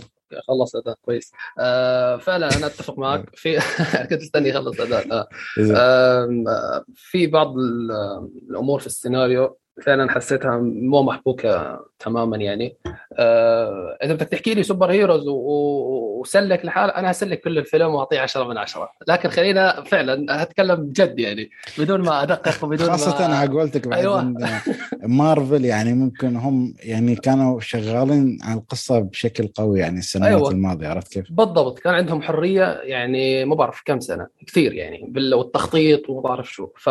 [0.48, 1.32] خلص أداء كويس.
[1.60, 3.26] آه فعلا أنا أتفق معك.
[3.36, 3.60] في
[4.10, 5.12] كنت مستني يخلص أداء.
[5.12, 5.28] آه.
[5.60, 7.91] آم، آه، في بعض ال-
[8.50, 12.77] الأمور في السيناريو فعلا حسيتها مو محبوكة تماما يعني
[13.13, 18.47] آه، إذا بدك تحكي لي سوبر هيروز وسلك لحال أنا هسلك كل الفيلم وأعطيه 10
[18.47, 23.51] من 10 لكن خلينا فعلا أتكلم بجد يعني بدون ما أدقق وبدون خاصة ما على
[23.51, 24.34] قولتك بعد أيوة.
[25.03, 30.51] مارفل يعني ممكن هم يعني كانوا شغالين على القصة بشكل قوي يعني السنوات أيوة.
[30.51, 36.10] الماضية عرفت كيف؟ بالضبط كان عندهم حرية يعني ما بعرف كم سنة كثير يعني والتخطيط
[36.10, 36.88] وما بعرف شو ف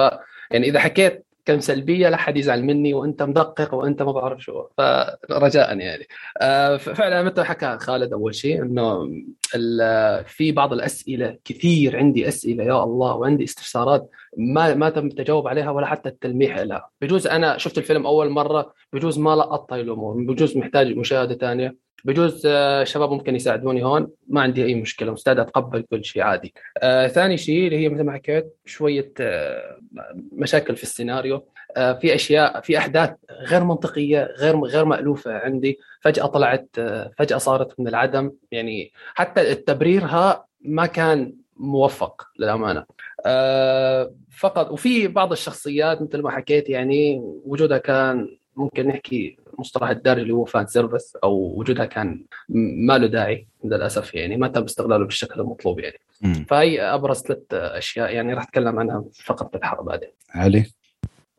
[0.51, 4.67] يعني إذا حكيت كم سلبية لا حد يزعل مني وأنت مدقق وأنت ما بعرف شو.
[5.29, 6.07] فرجاء يعني.
[6.41, 9.11] آه، فعلا مثل حكى خالد أول شيء إنه
[10.27, 15.71] في بعض الأسئلة كثير عندي أسئلة يا الله وعندي استفسارات ما ما تم التجاوب عليها
[15.71, 16.91] ولا حتى التلميح لها.
[17.01, 21.77] بجوز أنا شفت الفيلم أول مرة بجوز ما لقطت هاي الأمور بجوز محتاج مشاهدة ثانية.
[22.05, 26.55] بجوز آه، شباب ممكن يساعدوني هون ما عندي أي مشكلة مستعد أتقبل كل شيء عادي.
[26.79, 29.79] آه ثاني شيء اللي هي مثل ما حكيت شوية آه
[30.33, 31.45] مشاكل في السيناريو
[31.77, 37.39] آه في أشياء في أحداث غير منطقية غير غير مألوفة عندي فجأة طلعت آه فجأة
[37.39, 38.33] صارت من العدم.
[38.53, 42.85] يعني حتى تبريرها ما كان موفق للأمانة.
[43.27, 50.21] آه فقط وفي بعض الشخصيات مثل ما حكيت يعني وجودها كان ممكن نحكي مصطلح الدارج
[50.21, 52.25] اللي هو fan service أو وجودها كان
[52.87, 55.99] ما له داعي للأسف يعني ما تم استغلاله بالشكل المطلوب يعني.
[56.49, 60.65] فهي أبرز ثلاث أشياء يعني راح أتكلم عنها في فقرة الحرق بعدين علي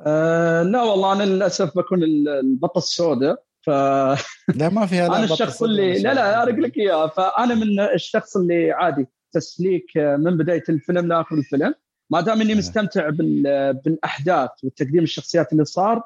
[0.02, 3.70] آه لا والله أنا للأسف بكون ال- البطة السوداء ف
[4.60, 6.44] لا ما في هذا أنا الشخص اللي لا لا.
[6.44, 11.74] ارق لك إياه فأنا من الشخص اللي عادي تسليك من بداية الفيلم لآخر الفيلم
[12.10, 12.56] ما دام إني.
[12.56, 16.04] مستمتع بال- بالأحداث وتقديم الشخصيات اللي صار آه،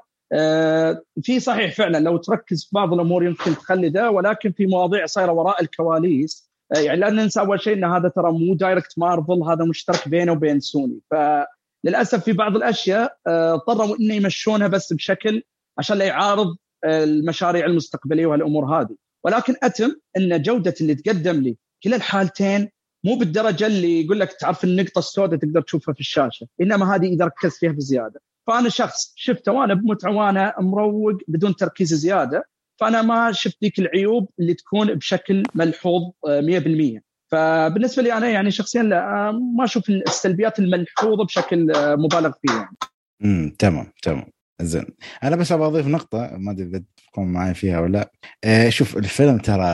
[1.21, 5.31] في صحيح فعلا لو تركز في بعض الأمور يمكن تخلي ده ولكن في مواضيع صايرة
[5.31, 6.45] وراء الكواليس.
[6.75, 10.31] آه، يعني لا ننسى أول شيء إن هذا ترى مو direct مارفل هذا مشترك بينه
[10.31, 15.43] وبين سوني فللأسف في بعض الأشياء آه، اضطروا إنه يمشونها بس بشكل
[15.77, 18.95] عشان لا يعارض آه، المشاريع المستقبلية والأمور هذه.
[19.23, 22.69] ولكن أتم إن جودة اللي تقدم لي كلا الحالتين
[23.03, 27.25] مو بالدرجة اللي يقول لك تعرف النقطة السوداء تقدر تشوفها في الشاشة إنما هذه إذا
[27.25, 28.21] ركزت فيها بزيادة.
[28.47, 32.43] فأنا شخص شفته وأنا بمتعه وأنا مروق بدون تركيز زيادة
[32.79, 38.51] فأنا ما شفت ذيك العيوب اللي تكون بشكل ملحوظ آه، 100% فبالنسبة لي أنا يعني
[38.51, 42.77] شخصيا لا آه، ما أشوف السلبيات الملحوظة بشكل آه، مبالغ فيه يعني.
[43.23, 44.25] امم تمام تمام.
[44.61, 44.85] زين.
[45.23, 46.83] أنا بس أبغى أضيف نقطة ما أدري إذا
[47.17, 48.11] معي فيها ولا لا.
[48.43, 49.65] آه شوف الفيلم ترى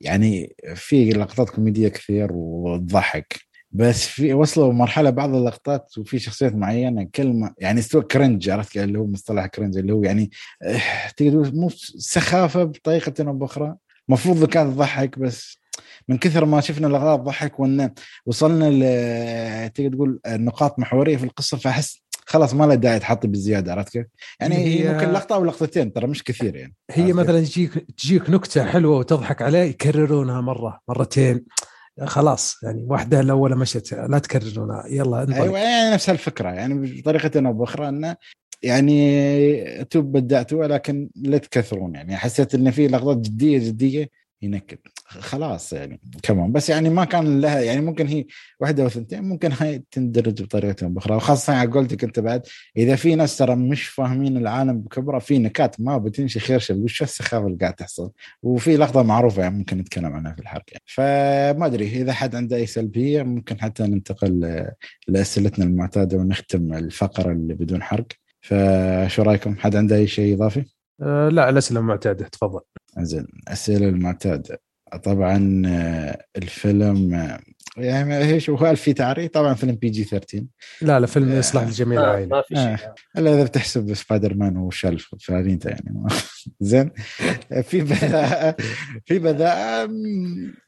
[0.00, 3.47] يعني في لقطات كوميدية كثير وتضحك.
[3.70, 8.98] بس في وصلوا مرحلة بعض اللقطات وفي شخصيات معينة كلمه يعني استوى cringe عرفت؟ اللي
[8.98, 10.30] هو مصطلح cringe اللي هو يعني
[10.62, 10.80] آه،
[11.16, 13.76] تقدر تقول مو سخافة بطريقة أو بأخرى
[14.08, 15.58] المفروض كانت تضحك بس
[16.08, 17.90] من كثر ما شفنا لقطات ضحك وان
[18.26, 23.72] وصلنا ل تقدر تقول نقاط محورية في القصة فأحس خلاص ما له داعي تحط بالزياده
[23.72, 24.06] عرفت كيف؟
[24.40, 28.64] يعني هي ممكن لقطة أو لقطتين ترى مش كثير يعني هي؟ مثلا تجيك تجيك نكتة
[28.64, 31.44] حلوة وتضحك عليه يكررونها مرة مرتين
[32.04, 35.36] خلاص يعني واحدة الاولى مشت لا تكررونها يلا انطلق.
[35.36, 38.16] أيوه يعني نفس الفكرة يعني بطريقة أو بأخرى انه
[38.62, 44.08] يعني توب بدعتوا ولكن لا تكثرون يعني حسيت إن في لقطات جدية جدية
[44.42, 44.78] ينكد.
[45.04, 48.26] خلاص يعني كمان بس يعني ما كان لها يعني ممكن هي
[48.60, 51.16] واحدة أو ثنتين ممكن هاي تندرج بطريقه أو بأخرى.
[51.16, 52.46] وخاصة على قولتك أنت بعد
[52.76, 57.46] إذا في ناس ترى مش فاهمين العالم بكبره في نكات ما بتمشي خير وش السخافة
[57.46, 58.10] اللي قاعد تحصل؟
[58.42, 60.64] وفي لقطه معروفة يعني ممكن نتكلم عنها في الحلقة.
[60.72, 60.84] يعني.
[60.86, 64.66] فما أدري إذا حد عنده أي سلبية ممكن حتى ننتقل
[65.08, 68.06] لأسئلتنا المعتادة ونختم الفقرة اللي بدون حرق.
[68.40, 72.28] فشو رأيكم؟ حد عنده أي شيء إضافي؟ آه لا الاسئله معتادة.
[72.28, 72.60] تفضل.
[72.98, 74.60] زين الاسئله المعتادة.
[75.02, 77.40] طبعا آه، الفيلم آه،
[77.76, 80.44] يعني إيش هو في تعري طبعا فيلم بي جي 13
[80.82, 81.34] لا لا فيلم آه.
[81.38, 82.76] يصلح لجميع العائله ما في آه.
[82.76, 86.06] شيء إلا إذا بتحسب سبايدر مان وشلف فاهمين يعني
[86.60, 86.90] زين.
[87.62, 88.56] في بذاءة
[89.06, 89.84] في بذاءة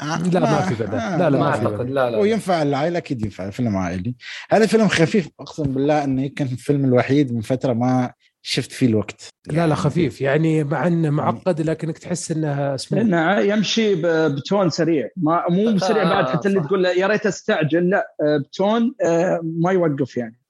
[0.00, 1.16] آه، لا، ما في بذاءة.
[1.16, 3.50] لا، لا، ما أعتقد لا لا وينفع العائلة؟ أكيد ينفع.
[3.50, 4.14] فيلم عائلي.
[4.50, 9.28] هذا فيلم خفيف أقسم بالله إنه يمكن الفيلم الوحيد من فترة ما شفت فيه الوقت.
[9.46, 10.20] لا لا يعني خفيف.
[10.20, 15.08] يعني مع إنه معقد لكنك تحس انها اسمه لأنه يمشي ب- ب tone سريع.
[15.16, 16.60] ما مو سريع بعد حتى اللي.
[16.60, 17.90] تقول له يا ريت أستعجل.
[17.90, 20.40] لا آه، ب tone آه، ما يوقف يعني.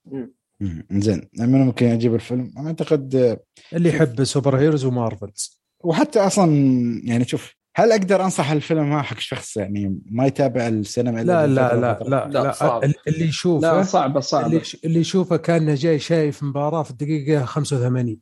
[0.92, 1.28] زين.
[1.38, 3.40] من ممكن أجيب الفيلم؟ أنا أعتقد آه،
[3.72, 5.60] اللي يحب سوبر هيروز ومارفلز.
[5.84, 6.50] وحتى أصلا
[7.04, 11.74] يعني شوف هل أقدر أنصح الفيلم ها حق شخص يعني ما يتابع السينما لا لا
[11.74, 12.84] لا؟ لا لا، لا, صعب.
[12.84, 17.44] ال- اللي لا يشوفه صعبه صعبه اللي اللي يشوفه كأنه جاي شايف مباراة في الدقيقة
[17.44, 18.18] 85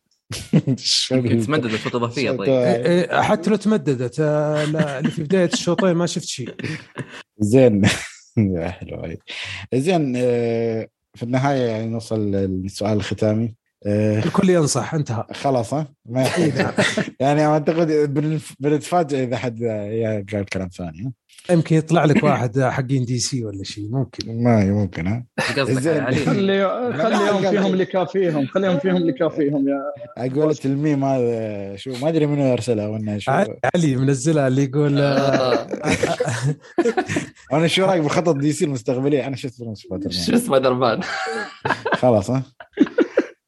[1.12, 5.50] يمكن تمدد الفترة الاضافيه طيب إيه، إيه، حتى لو تمددت آه، لا، اللي في بداية
[5.52, 6.54] الشوطين ما شفت شيء.
[7.38, 7.82] زين.
[8.38, 9.16] يا حلو.
[9.74, 13.54] زين آه، في النهاية يعني نوصل للسؤال الختامي.
[13.86, 15.24] الكل ينصح انتهى.
[15.32, 16.26] خلاص ها؟ ما.
[17.20, 18.14] يعني أعتقد
[18.60, 19.62] بنتفاجئ إذا حد
[20.32, 21.12] قال كلام ثاني؟
[21.50, 24.42] يمكن يطلع لك واحد حقين دي سي ولا شيء ممكن.
[24.42, 25.74] ما ممكن ها؟ خلي
[26.92, 27.66] خليهم لا، فيهم.
[27.66, 29.82] اللي كافيهم خليهم فيهم اللي كافيهم يا
[30.18, 33.32] أقول الميم هذا شو ما أدري منو ارسله ولا شو.
[33.74, 35.66] علي منزلها اللي يقول آه، آه،
[37.52, 39.62] أنا شو رأيك بخطط دي سي المستقبلية؟ أنا شفت
[40.10, 41.00] شو سبايدر مان
[41.92, 42.42] خلاص ها؟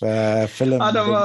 [0.00, 1.16] ففيلم أنا ما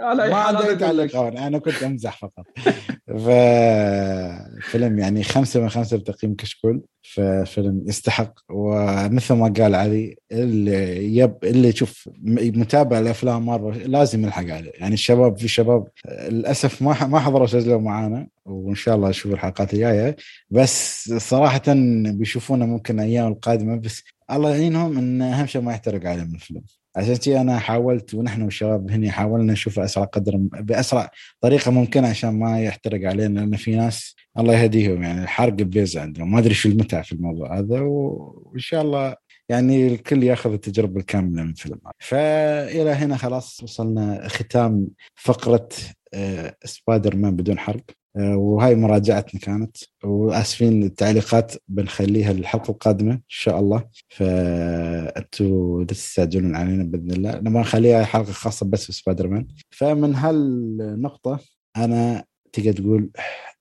[0.00, 1.10] على اي ما عندي أي أنا أقول لك.
[1.10, 2.46] تعليق أنا كنت أمزح فقط.
[3.24, 8.34] ففيلم يعني خمسة من خمسة بتقييم كشكول ففيلم يستحق.
[8.50, 14.72] ومثل ما قال علي اللي يب اللي يشوف متابع لافلام مارفل لازم يلحق عليه.
[14.74, 15.88] يعني الشباب في شباب
[16.28, 20.16] للأسف ما ما حضروا سجلوا معانا وإن شاء الله أشوف الحلقات الجاية.
[20.50, 21.62] بس صراحة
[22.06, 26.62] بيشوفونا ممكن أيام القادمة بس الله يعينهم إن أهم شيء ما يحترق عليهم الفيلم.
[26.96, 32.62] عشان أنا حاولت ونحن والشباب هنا حاولنا نشوف أسرع قدر بأسرع طريقة ممكنة عشان ما
[32.62, 37.02] يحترق علينا لأن في ناس الله يهديهم يعني الحرق بيز عندهم ما أدري شو المتعة
[37.02, 39.16] في الموضوع هذا وإن شاء الله
[39.48, 41.78] يعني الكل يأخذ التجربة الكاملة من الفيلم.
[41.98, 45.68] فإلى هنا خلاص وصلنا ختام فقرة
[46.14, 47.84] آه، سبايدر مان بدون حرق.
[48.16, 49.76] وهاي مراجعتنا كانت.
[50.04, 53.84] وآسفين التعليقات بنخليها للحلقة القادمة إن شاء الله.
[54.08, 57.38] فانتوا تستعجلون علينا بإذن الله.
[57.38, 61.40] نبغى نخليها حلقة خاصة بس في سبايدر مان فمن هالنقطة
[61.76, 63.10] أنا تقدر تقول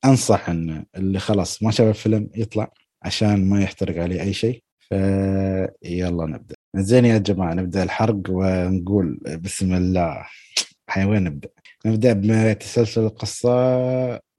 [0.05, 2.71] أنصح إن اللي خلاص ما شاف الفيلم يطلع
[3.03, 4.63] عشان ما يحترق عليه أي شيء.
[4.79, 6.55] فيلا نبدأ.
[6.75, 10.25] زين يا جماعة نبدأ الحرق ونقول بسم الله.
[10.89, 11.49] حيوان نبدأ.
[11.85, 12.13] نبدأ
[12.53, 13.51] بتسلسل القصة.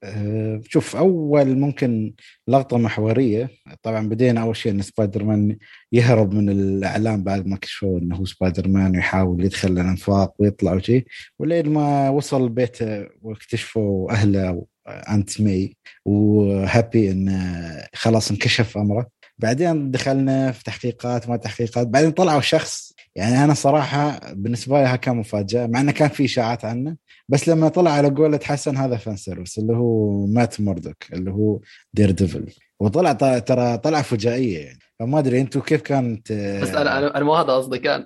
[0.03, 2.13] أه، شوف أول ممكن
[2.47, 3.49] لقطة محورية.
[3.83, 5.57] طبعا بدينا أول شيء إن سبايدر مان
[5.91, 11.05] يهرب من الإعلام بعد ما كشفوا إنه هو سبايدر مان ويحاول يدخل الأنفاق ويطلع وشي.
[11.39, 19.07] ولين ما وصل بيته واكتشفوا أهله aunt مي وهابي انه خلاص انكشف أمره.
[19.37, 21.87] بعدين دخلنا في تحقيقات ما تحقيقات.
[21.87, 26.65] بعدين طلعوا شخص يعني أنا صراحة بالنسبة لي كان مفاجأة مع إنه كان في إشاعات
[26.65, 26.95] عنه.
[27.31, 31.59] بس لما طلع على قولة حسن هذا fan service اللي هو مات ميردوك اللي هو
[31.93, 32.45] دير ديفل
[32.79, 34.79] وطلع ترى طلع فجائية يعني.
[34.99, 38.05] فما أدري أنتم كيف كانت بس أنا أنا مو هذا قصدي كان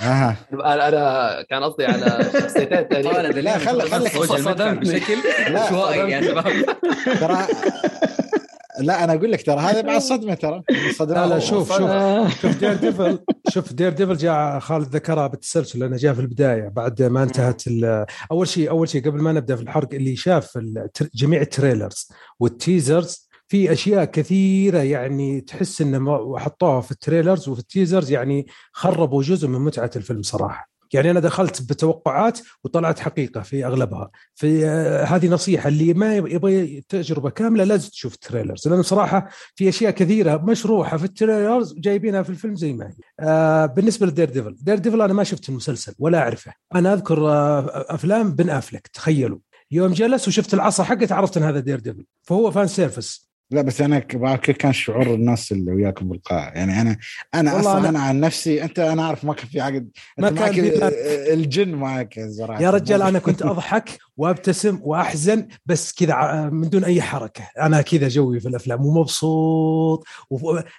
[0.00, 0.36] أها.
[0.52, 4.16] أنا أنا كان قصدي على شخصيتين ثانيين لا، خلي- خليك
[4.78, 5.18] بشكل
[5.52, 6.64] لا، عشوائي شباب
[7.20, 7.46] ترى
[8.80, 10.62] لا أنا أقول لك ترى هذا بعد صدمة ترى.
[11.00, 11.90] لا لا شوف شوف.
[12.42, 17.02] شوف دير ديفل شوف دير ديفل جاء خالد ذكرها بالتسلسل لأنه جاء في البداية بعد
[17.02, 20.58] ما انتهت ال- أول شيء أول شيء قبل ما نبدأ في الحرق اللي شاف
[21.14, 22.08] جميع ال trailers
[22.40, 27.66] وال teasers في أشياء كثيرة يعني تحس إنه ما- حطوها في ال trailers وفي ال
[27.66, 30.73] teasers يعني خربوا جزء من متعة الفيلم صراحة.
[30.94, 34.10] يعني أنا دخلت بتوقعات وطلعت حقيقة في أغلبها.
[34.34, 39.28] في آه، هذه نصيحة اللي ما يبغى- تجربة كاملة لازم تشوف ال trailers لأنه صراحة
[39.54, 42.94] في أشياء كثيرة مشروحة في ال trailers جايبينها في الفيلم زي ما هي.
[43.20, 47.86] آه بالنسبة لدير ديفل، دير ديفل أنا ما شفت المسلسل ولا أعرفه، أنا أذكر آه
[47.94, 49.38] أفلام بن أفلك تخيلوا.
[49.70, 53.80] يوم جلس وشفت العصا حقته عرفت إن هذا دير ديفل، فهو fan service لا بس
[53.80, 56.96] أنا كيف كان شعور الناس اللي وياكم بالقاعه يعني أنا
[57.34, 59.88] أنا أصلا أنا- أنا, عن نفسي أنت أنا أعرف ما كان في عقد
[60.18, 60.58] ما كان معك
[61.32, 62.62] الجن معك صراحة.
[62.62, 63.98] يا رجال أنا كنت أضحك.
[64.16, 70.04] وابتسم وأحزن بس كذا ع- من دون أي حركة، أنا كذا جوي في الأفلام ومبسوط.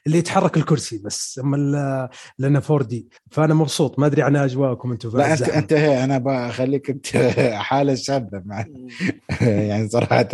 [0.07, 3.07] اللي يتحرك الكرسي بس أما لأنه 4D.
[3.31, 3.99] فأنا مبسوط.
[3.99, 5.41] ما أدري عن أجواءكم أنتم في لا أنت.
[5.41, 7.07] أنت هي أنا بخليك أنت
[7.67, 8.65] حالة شاذة مع
[9.41, 10.27] يعني صراحة.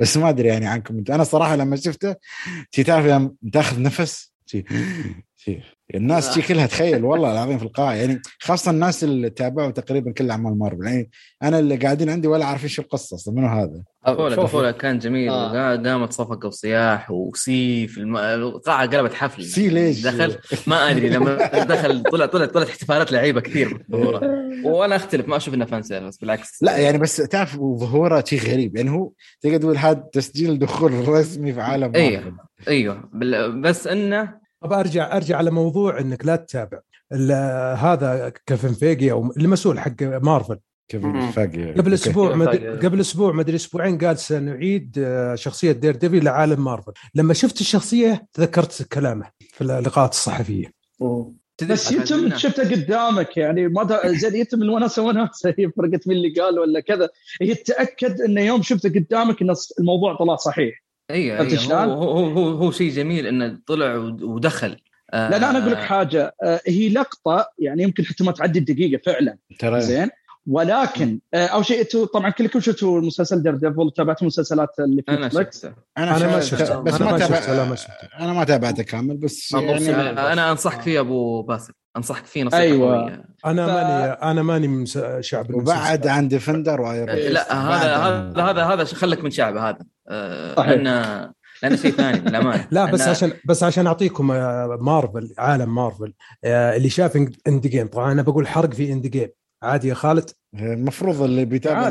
[0.00, 0.98] بس ما أدري يعني عنكم.
[0.98, 2.14] انت أنا صراحة لما شفته
[2.86, 4.32] تعرف لما تاخذ نفس
[5.94, 10.30] الناس تي كلها تخيل والله العظيم في القاعه يعني خاصة الناس اللي تابعوا تقريبا كل
[10.30, 11.10] اعمال مارفل يعني
[11.42, 13.34] أنا اللي قاعدين عندي ولا عارفين شو القصة أصلا.
[13.34, 15.30] منو هذا؟ طفوله طفوله كان جميل.
[15.30, 15.76] آه.
[15.76, 18.16] قامت صفقه وصياح وسي في الم...
[18.16, 19.44] القاعة قلبت حفل.
[19.44, 20.36] سي ليش؟ دخل
[20.66, 21.34] ما أدري لما
[21.64, 23.84] دخل طلع طلع طلعت احتفالات لعيبة كثير
[24.64, 26.62] وأنا أختلف ما أشوف إنه fan service بالعكس.
[26.62, 28.76] لا يعني بس تعرف ظهوره شيء غريب.
[28.76, 32.36] يعني هو تقدر تقول هذا تسجيل دخول رسمي في عالم أيوه
[32.68, 33.10] أيوه
[33.60, 36.80] بس إنه طب أرجع أرجع على موضوع إنك لا تتابع.
[37.74, 40.58] هذا كيفن فيجي أو المسؤول حق مارفل.
[40.88, 41.72] كيفن فيجي.
[41.72, 42.84] قبل أسبوع مد...
[42.84, 46.92] قبل أسبوع ما ادري أسبوعين قال سنعيد آه، شخصية دير ديفل لعالم مارفل.
[47.14, 50.72] لما شفت الشخصية تذكرت كلامه في اللقاءات الصحفية.
[51.62, 56.58] بس يتم شفته قدامك يعني ما زين يتم الوناسه وناسه هي فرقت من اللي قال
[56.58, 57.08] ولا كذا.
[57.42, 60.89] هي تأكد إنه يوم شفته قدامك إن الموضوع طلع صحيح.
[61.12, 64.76] اي أيه هو, هو هو هو شيء جميل إنه طلع ودخل.
[65.12, 65.84] لا لا أنا أقول لك آه.
[65.84, 66.34] حاجة.
[66.42, 69.36] آه، هي لقطة يعني يمكن حتى ما تعدي الدقيقة فعلا.
[69.58, 69.80] ترى.
[69.80, 70.08] زين؟
[70.46, 75.12] ولكن آه، أول شيء أنتم طبعا كلكم شفتوا المسلسل دير ديفل تابعتوا المسلسلات اللي في
[75.12, 75.72] أنا شفته.
[75.98, 76.80] أنا, أنا ما شفته.
[76.80, 77.54] بس ما, شفته.
[77.54, 78.08] لا ما شفته.
[78.20, 81.72] أنا ما تابعته كامل بس يعني أنا أنصحك فيه أبو باسل.
[81.96, 83.02] أنصحك فيه نصيحة أيوة.
[83.02, 83.24] قوية.
[83.46, 83.70] أنا ف...
[83.70, 84.86] ماني أنا ماني من
[85.20, 89.78] شعب وبعد عن ديفندر و Iron لا هذا هذا هذا هذا خلك من شعبه هذا.
[90.56, 90.68] صحيح.
[90.70, 90.84] لأن
[91.62, 92.68] لأنه شيء ثاني للأمانة.
[92.70, 96.12] لا بس عشان بس عشان أعطيكم آه، مارفل عالم مارفل
[96.44, 97.16] آه، اللي شاف
[97.48, 99.28] Endgame طبعا أنا بقول حرق في Endgame
[99.62, 101.88] عادي يا خالد؟ المفروض اللي بيتابع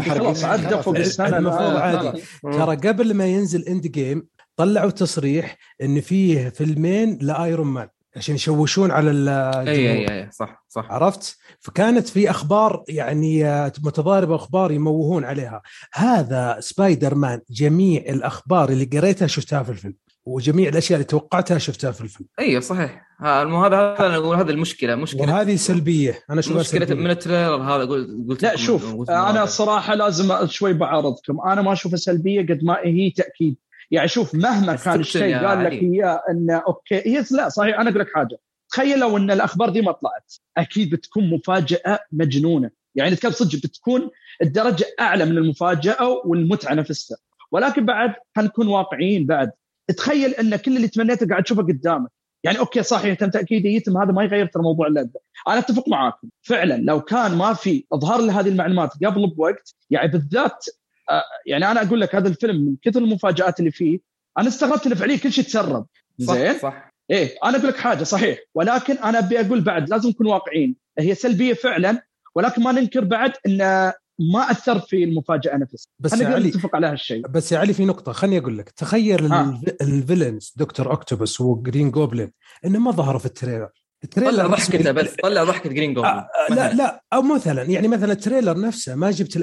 [0.97, 2.21] السنة المفروض عادي.
[2.43, 7.87] ترى قبل ما ينزل Endgame طلعوا تصريح إن فيه فيلمين لآيرون مان.
[8.15, 9.11] عشان يشوشون على
[9.67, 10.91] اي اي أي صح صح.
[10.91, 13.43] عرفت؟ فكانت في أخبار يعني
[13.83, 15.61] متضاربة أخبار يموهون عليها.
[15.93, 19.95] هذا سبايدر مان جميع الأخبار اللي قريتها شفتها في الفيلم
[20.25, 22.27] وجميع الأشياء اللي توقعتها شفتها في الفيلم.
[22.39, 23.09] أيوه صحيح.
[23.21, 26.23] هذا هذا أنا أقول هذا المشكلة مشكلة وهذه سلبية.
[26.29, 27.03] أنا اشوفها مشكلة سلبية.
[27.03, 27.85] من ال trailer هذا
[28.29, 33.09] قلت لا شوف أنا الصراحه لازم شوي بعارضكم أنا ما اشوفها سلبية قد ما هي
[33.09, 33.57] تأكيد.
[33.91, 37.99] يعني شوف مهما كان الشيء قال لك إياه انه okay هي لا صحيح أنا أقول
[37.99, 38.37] لك حاجة.
[38.69, 42.69] تخيل لو إن الأخبار دي ما طلعت أكيد بتكون مفاجأة مجنونة.
[42.95, 44.09] يعني نتكلم صدق بتكون
[44.41, 47.17] الدرجة أعلى من المفاجأة والمتعة نفسها.
[47.51, 49.51] ولكن بعد حنكون واقعيين بعد.
[49.97, 52.11] تخيل إن كل اللي تمنيته قاعد تشوفه قدامك.
[52.43, 56.29] يعني okay صحيح تم تاكيد يتم هذا ما يغير ترى موضوع اللذه أنا أتفق معاكم.
[56.41, 60.65] فعلا لو كان ما في اظهار لهذه المعلومات قبل بوقت يعني بالذات
[61.45, 63.99] يعني أنا أقول لك هذا الفيلم من كثر المفاجآت اللي فيه
[64.37, 65.85] أنا استغربت إنه فعليا كل شيء تسرب.
[66.17, 66.53] زين.
[66.53, 66.93] صح, صح.
[67.11, 68.39] إيه أنا أقول لك حاجة صحيح.
[68.55, 70.75] ولكن أنا أبي أقول بعد لازم نكون واقعيين.
[70.99, 72.03] هي سلبية فعلا
[72.35, 73.93] ولكن ما ننكر بعد إنه
[74.33, 75.91] ما أثر في المفاجأة نفسها.
[75.99, 77.27] بس يا علي نتفق على هالشيء.
[77.27, 78.69] بس يا علي في نقطة خليني أقول لك.
[78.69, 79.61] تخيل آه.
[79.81, 82.31] ال villains دكتور اوكتوبس وجرين جوبلين
[82.65, 83.69] إنه ما ظهروا في ال trailer.
[84.15, 88.17] طلع ضحكته بس طلع ضحكة جرين جوبلين آه لا لا أو مثلا يعني مثلا ال
[88.17, 89.37] trailer نفسه ما جبت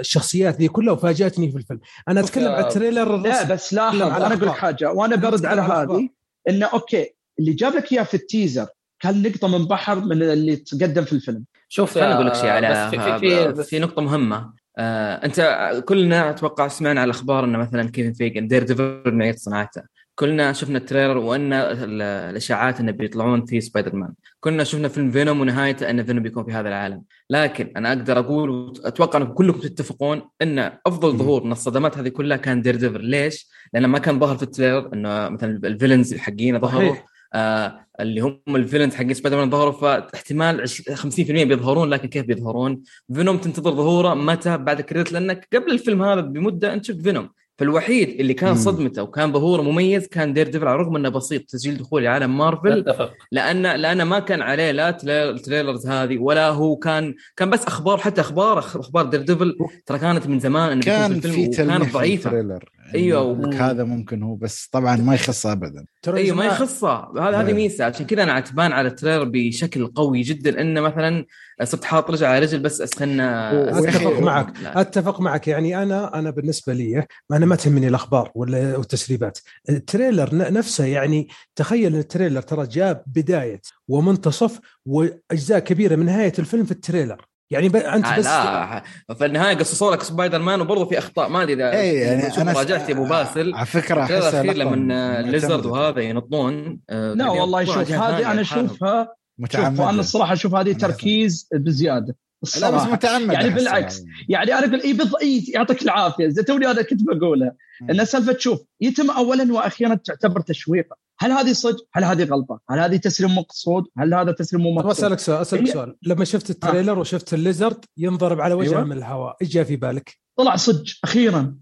[0.00, 1.80] الشخصيات ذي كلها وفاجأتني في الفيلم.
[2.08, 6.08] أنا أتكلم عن ال trailer لا بس لاحظ أنا أقول حاجة وأنا برد على هذه
[6.48, 8.66] إنه okay اللي جاب لك إياه في ال teaser
[9.00, 11.44] كان نقطة من بحر من اللي تقدم في الفيلم.
[11.68, 14.52] شوف خليني أقول لك شيء على في, في, في, في نقطة مهمة.
[14.78, 15.40] آه أنت
[15.84, 19.82] كلنا أتوقع سمعنا على الاخبار إنه مثلا كيفن فيجي دير ديفل معيد صناعته.
[20.14, 25.40] كلنا شفنا ال trailer وأن الإشاعات إنه بيطلعون في سبايدر مان كنا شفنا فيلم فينوم
[25.40, 27.02] ونهايته أن فينوم بيكون في هذا العالم.
[27.30, 32.36] لكن أنا أقدر أقول وأتوقع أنكم كلكم تتفقون أن أفضل ظهور من الصدمات هذه كلها
[32.36, 36.14] كان دير ديفل ليش؟ لأنه ما كان ظهر في ال trailer إنه مثلا ال villains
[36.14, 36.94] حقين ظهروا.
[37.34, 40.74] آه اللي هم ال villains حقين سبايدر مان ظهروا فاحتمال 50%
[41.18, 42.82] بيظهرون لكن كيف بيظهرون؟
[43.14, 47.28] فينوم تنتظر ظهوره متى؟ بعد ال credit لأنك قبل الفيلم هذا بمدة أنت شفت فينوم.
[47.60, 51.76] فالوحيد اللي كان صدمته وكان ظهوره مميز كان دير ديفل على الرغم إنه بسيط تسجيل
[51.76, 52.84] دخول لعالم مارفل
[53.32, 54.96] لأن لأن ما كان عليه لا
[55.30, 59.56] ال trailers هذه ولا هو كان كان بس أخبار حتى أخبار أخبار دير ديفل
[59.86, 62.60] ترى كانت من زمان إنه كان في كانت ضعيفة.
[62.94, 63.50] أيوه و...
[63.50, 65.84] هذا ممكن هو بس طبعا ما يخصه ابدا.
[66.08, 67.84] أيوه ما يخصه هذا هذه ميزة.
[67.84, 71.26] عشان كذا أنا عتبان على ال trailer بشكل قوي جدا إنه مثلا
[71.64, 74.52] صرت حاط رجل على رجل بس اسخن اتفق معك.
[74.62, 74.80] لا.
[74.80, 75.48] أتفق معك.
[75.48, 79.38] يعني أنا أنا بالنسبة لي أنا ما تهمني الأخبار ولا التسريبات.
[79.68, 86.32] ال trailer نفسه يعني تخيل ال trailer ترى جاب بداية ومنتصف وأجزاء كبيرة من نهاية
[86.38, 87.24] الفيلم في ال trailer.
[87.50, 87.76] يعني ب...
[87.76, 88.82] أنت آه بس لا.
[89.18, 91.28] في النهاية قصصوا لك سبايدر مان وبرضه في أخطاء.
[91.28, 93.54] ما أدري إذا اي يعني أنا راجعت يا أبو باسل.
[93.54, 99.19] على فكرة أحس الأخير لما الليزرد وهذا ينطون آه لا والله شوف هذه أنا أشوفها
[99.50, 102.16] شوف أنا الصراحة أشوف هذه تركيز بزيادة
[102.60, 104.82] لا بس متعمد يعني بالعكس يعني أنا أقول
[105.22, 105.44] إي.
[105.54, 107.54] يعطيك العافية زي توني أنا كنت بقولها
[107.90, 112.78] إن سالفة شوف يتم اولا وأخيرا تعتبر تشويقة هل هذه صدق؟ هل هذه غلطة؟ هل
[112.78, 116.56] هذه تسليم مقصود؟ هل هذا تسليم مو مقصود؟ أسألك سؤال أسألك سؤال لما شفت ال
[116.56, 118.84] trailer وشفت الليزرد ينضرب على وجهه أيوة.
[118.84, 121.54] من الهواء إيش جاء في بالك؟ طلع صدق أخيرا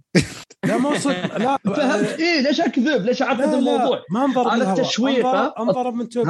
[0.64, 2.20] لا مو صدق لا فهمت.
[2.20, 5.26] إيه ليش أكذب؟ ليش اعقد الموضوع؟ ما انضرب أنا التشويق
[5.60, 6.28] انضرب من توب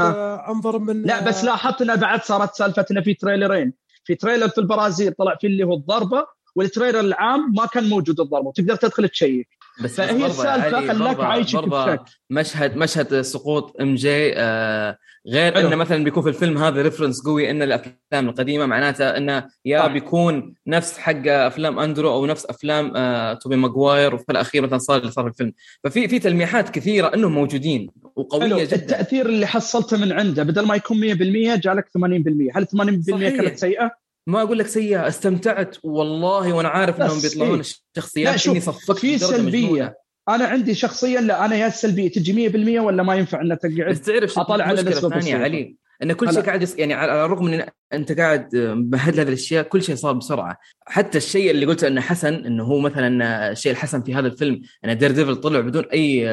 [0.49, 3.73] انضرب من لا بس لاحظت انه بعد صارت سالفة انه في تريلرين.
[4.05, 6.27] في trailer في البرازيل طلع فيه اللي هو الضربة
[6.57, 9.49] وال trailer العام ما كان موجود الضربة وتقدر تدخل check.
[9.85, 12.05] بس فهي السالفة خلاك عايشك بشك.
[12.31, 14.99] مشهد مشهد سقوط إم جي آه
[15.29, 19.81] غير انه مثلا بيكون في الفيلم هذا reference قوي إن الأفلام القديمة معناتها إنه يا
[19.81, 19.87] صح.
[19.87, 24.99] بيكون نفس حق أفلام أندرو أو نفس أفلام آه توبي ماجواير وفي الأخير مثلا صار
[24.99, 25.53] اللي صار في الفيلم
[25.85, 28.59] ففي في تلميحات كثيرة إنهم موجودين وقوية حلو.
[28.59, 33.37] جدا التأثير اللي حصلته من عنده بدل ما يكون 100% جالك 80% هل 80% صحيح.
[33.37, 33.91] كانت سيئة؟
[34.27, 37.61] ما أقول لك سيئة استمتعت والله وأنا عارف إنهم بيطلعون إيه؟
[37.97, 39.97] الشخصيات إني صفقت في سلبية
[40.29, 44.39] أنا عندي شخصيا لا أنا يا السلبيه تجي 100% ولا ما ينفع انها تقعد؟ تعرف
[44.39, 46.69] أطلع على نسبه الثانية علي؟ إن كل شيء قاعد.
[46.79, 48.57] يعني على الرغم من أنت قاعد
[48.93, 50.59] مهد هذه الأشياء كل شيء صار بسرعة.
[50.87, 54.99] حتى الشيء اللي قلته انه حسن إنه هو مثلا الشيء الحسن في هذا الفيلم إن
[54.99, 56.25] دير ديفل طلع بدون أي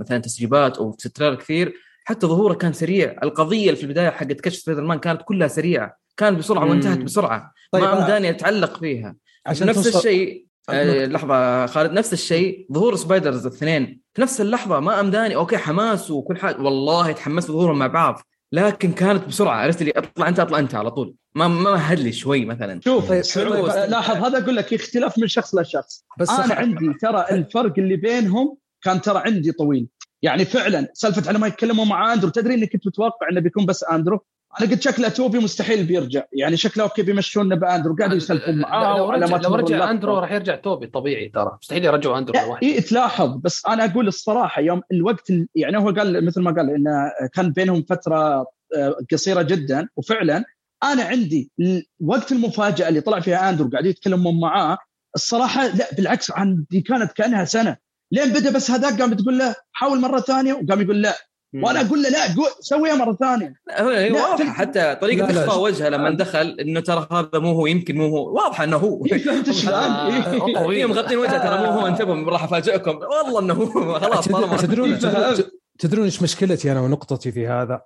[0.00, 1.74] مثلا تسريبات أو trailer كثير
[2.04, 3.16] حتى ظهوره كان سريع.
[3.22, 5.96] القضية اللي في البداية حقت كشف سبايدر مان كانت كلها سريعة.
[6.16, 7.52] كان بسرعة وانتهت بسرعة.
[7.72, 9.16] طيب ما امداني أتعلق فيها.
[9.46, 9.96] عشان نفس.
[9.96, 14.00] الشيء لحظة خالد نفس الشيء ظهور سبايدرز الاثنين.
[14.14, 18.20] في نفس اللحظة ما امداني okay حماس وكل حاجة والله تحمست ظهورهم مع بعض
[18.52, 19.56] لكن كانت بسرعة.
[19.56, 21.14] عرفت لي أطلع أنت أطلع أنت على طول.
[21.34, 22.80] ما ما مهد لي شوي مثلا.
[22.80, 27.96] شوف لاحظ هذا أقول لك اختلاف من شخص لشخص بس أنا عندي ترى الفرق اللي
[27.96, 29.88] بينهم كان ترى عندي طويل.
[30.22, 33.84] يعني فعلا سالفة على ما يتكلموا مع أندرو تدري إني كنت متوقع إنه بيكون بس
[33.84, 34.20] أندرو؟
[34.60, 36.22] أنا قلت شكله توبي مستحيل بيرجع.
[36.32, 40.56] يعني شكله okay بيمشون بأندرو قاعد يسلفون معاه لو رجع, لو رجع أندرو راح يرجع
[40.56, 41.58] توبي طبيعي ترى.
[41.62, 42.66] مستحيل يرجعوا أندرو لوحده.
[42.66, 47.10] اي تلاحظ بس أنا أقول الصراحة يوم الوقت يعني هو قال مثل ما قال انه
[47.34, 48.46] كان بينهم فترة
[48.76, 50.44] آه، قصيرة جدا وفعلا
[50.84, 51.50] أنا عندي
[52.00, 54.78] وقت المفاجأة اللي طلع فيها أندرو قاعد يتكلمون معاه
[55.14, 57.76] الصراحة لا بالعكس عندي كانت كأنها سنة.
[58.12, 61.14] لين بدأ بس هذاك قام تقول له حاول مرة ثانية وقام يقول لا.
[61.54, 62.18] وأنا أقول له لا
[62.60, 63.54] سويها مرة ثانية.
[63.78, 68.06] هو واضحة حتى طريقة اخفاء وجهه لما دخل إنه ترى هذا مو هو يمكن مو
[68.06, 68.34] هو.
[68.34, 69.04] واضحه إنه هو.
[69.24, 72.98] فهمت شلون؟ إيه، مغطين وجهه ترى مو هو انتبهوا راح أفاجئكم.
[73.24, 74.28] والله إنه هو خلاص
[74.62, 74.98] تدرون
[75.78, 77.82] تدرون إيش مشكلتي أنا ونقطتي في هذا؟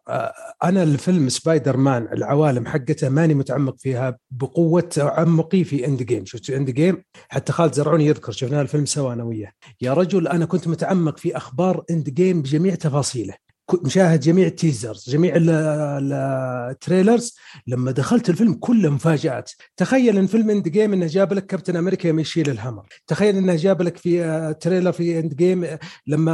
[0.64, 7.03] أنا الفيلم سبايدر مان العوالم حقته ماني متعمق فيها بقوة تعمقي في Endgame، شفت Endgame؟
[7.29, 11.37] حتى خالد زرعوني يذكر شفنا الفيلم سوا أنا وياه، يا رجل أنا كنت متعمق في
[11.37, 13.35] أخبار Endgame بجميع تفاصيله،
[13.75, 17.37] مشاهد جميع ال teasers جميع ال trailers.
[17.67, 19.51] لما دخلت الفيلم كله مفاجآت.
[19.77, 22.87] تخيل إن فيلم Endgame إنه جاب لك Captain America يشيل ال Hummer.
[23.07, 25.66] تخيل إنه جاب لك في آه، trailer في Endgame
[26.07, 26.33] لما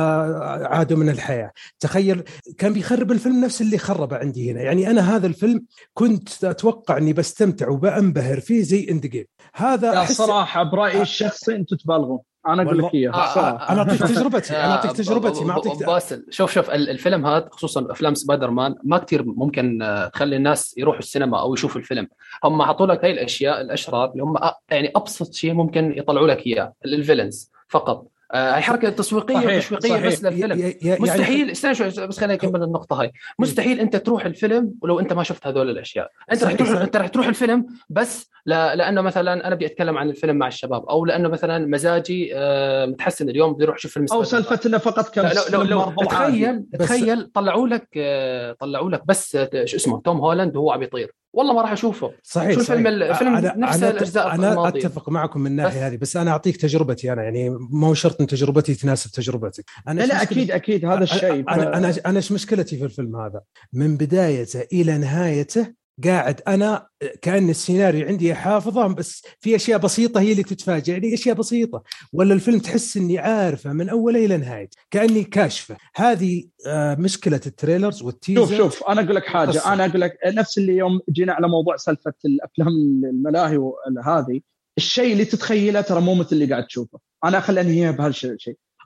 [0.71, 1.53] عادوا من الحياة.
[1.81, 2.23] تخيل
[2.59, 4.63] كان بيخرب الفيلم نفس اللي خربه عندي هنا.
[4.63, 5.65] يعني أنا هذا الفيلم
[5.95, 9.25] كنت أتوقع إني بستمتع وبأنبهر فيه زي Endgame
[9.55, 12.19] هذا صراحة برأيي الشخصي أنتم تبالغون.
[12.47, 13.15] أنا أقول لك إياها.
[13.15, 17.49] آه، آه، أنا أعطيك تجربتي أنا أعطيك تجربتي ما أعطيك باسل شوف شوف الفيلم هذا
[17.53, 22.09] خصوصا أفلام سبايدر مان ما كثير ممكن آه، تخلي الناس يروحوا السينما أو يشوفوا الفيلم.
[22.45, 24.35] هم اعطوا لك هاي الأشياء الأشرار اللي هم
[24.71, 28.07] يعني أبسط شيء ممكن يطلعوا لك إياه ال villains فقط.
[28.35, 30.07] هاي حركه تسويقيه صحيح تشويقيه صحيح.
[30.07, 30.75] بس للفيلم.
[30.83, 33.13] يعني مستحيل استنى شوي بس خليني أكمل النقطة هاي.
[33.39, 36.11] مستحيل أنت تروح الفيلم ولو أنت ما شفت هذول الأشياء.
[36.33, 38.51] أنت رح تروح أنت رح تروح الفيلم بس ل...
[38.51, 43.29] لأنه مثلا أنا بدي أتكلم عن الفيلم مع الشباب أو لأنه مثلا مزاجي آه، متحسن
[43.29, 47.27] اليوم بدي أروح أشوف فيلم أو سالفه انه فقط كم لو, لو, لو تخيل تخيل
[47.27, 51.22] طلعوا لك آه، طلعوا لك بس آه، شو اسمه توم هولاند وهو عم يطير.
[51.33, 52.13] والله ما راح أشوفه.
[52.23, 54.81] صحيح شو الفيلم الفيلم أنا نفس الاجزاء أنا الماضية.
[54.81, 58.75] أتفق معكم من الناحيه هذه بس أنا أعطيك تجربتي أنا يعني مو شرط إن تجربتي
[58.75, 59.65] تناسب تجربتك.
[59.89, 61.45] أنا لا, لا أكيد أكيد هذا الشيء.
[61.49, 63.41] أنا أنا أنا إيش مشكلتي في الفيلم هذا؟
[63.73, 66.87] من بدايته إلى نهايته قاعد أنا
[67.23, 70.93] كأن السيناريو عندي حافظة بس في أشياء بسيطة هي اللي تتفاجئ.
[70.93, 71.83] يعني أشياء بسيطة.
[72.13, 75.77] ولا الفيلم تحس إني عارفه من اوله إلى نهايته كأني كاشفه.
[75.97, 78.47] هذه آه، مشكلة التريلرز والتيزر.
[78.47, 79.49] شوف شوف أنا أقول لك حاجة.
[79.49, 79.73] قصة.
[79.73, 82.69] أنا أقول لك نفس اللي يوم جينا على موضوع سالفة الأفلام
[83.05, 83.59] الملاهي
[84.05, 84.41] هذه
[84.79, 86.99] الشيء اللي تتخيله ترى مو مثل اللي قاعد تشوفه.
[87.25, 88.37] أنا خليني بهالشيء.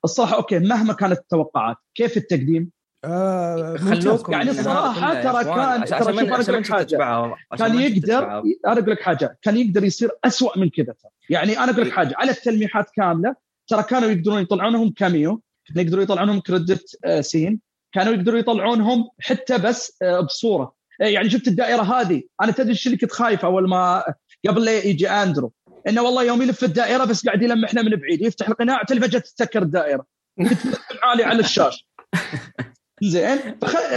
[0.05, 2.71] الصراحه أوكي مهما كانت التوقعات كيف التقديم؟
[3.07, 6.97] آه خلوكم يعني الصراحه ترى كان ترى شوف أنا أقول لك حاجة.
[7.59, 8.19] كان يقدر
[8.67, 9.39] أنا أقول لك حاجة.
[9.43, 10.95] كان يقدر يصير أسوأ من كذا
[11.31, 13.35] يعني أنا أقول لك حاجة على التلميحات كاملة
[13.69, 15.43] ترى كانوا يقدرون يطلعونهم كاميو
[15.77, 17.61] يقدروا يطلعونهم كريدت آه، سين
[17.93, 20.75] كانوا يقدروا يطلعونهم حتى بس آه، بصورة.
[21.01, 24.05] آه، يعني شفت الدائرة هذه؟ أنا تدري إيش اللي كنت خايف أول ما
[24.49, 25.53] قبل لا يجي أندرو؟
[25.89, 30.07] إنه والله يوم يلف الدائرة بس قاعد يلمحنا من بعيد يفتح القناع تلفجت تسكر الدائرة.
[31.05, 31.87] عالي على الشاشة.
[33.03, 33.39] زين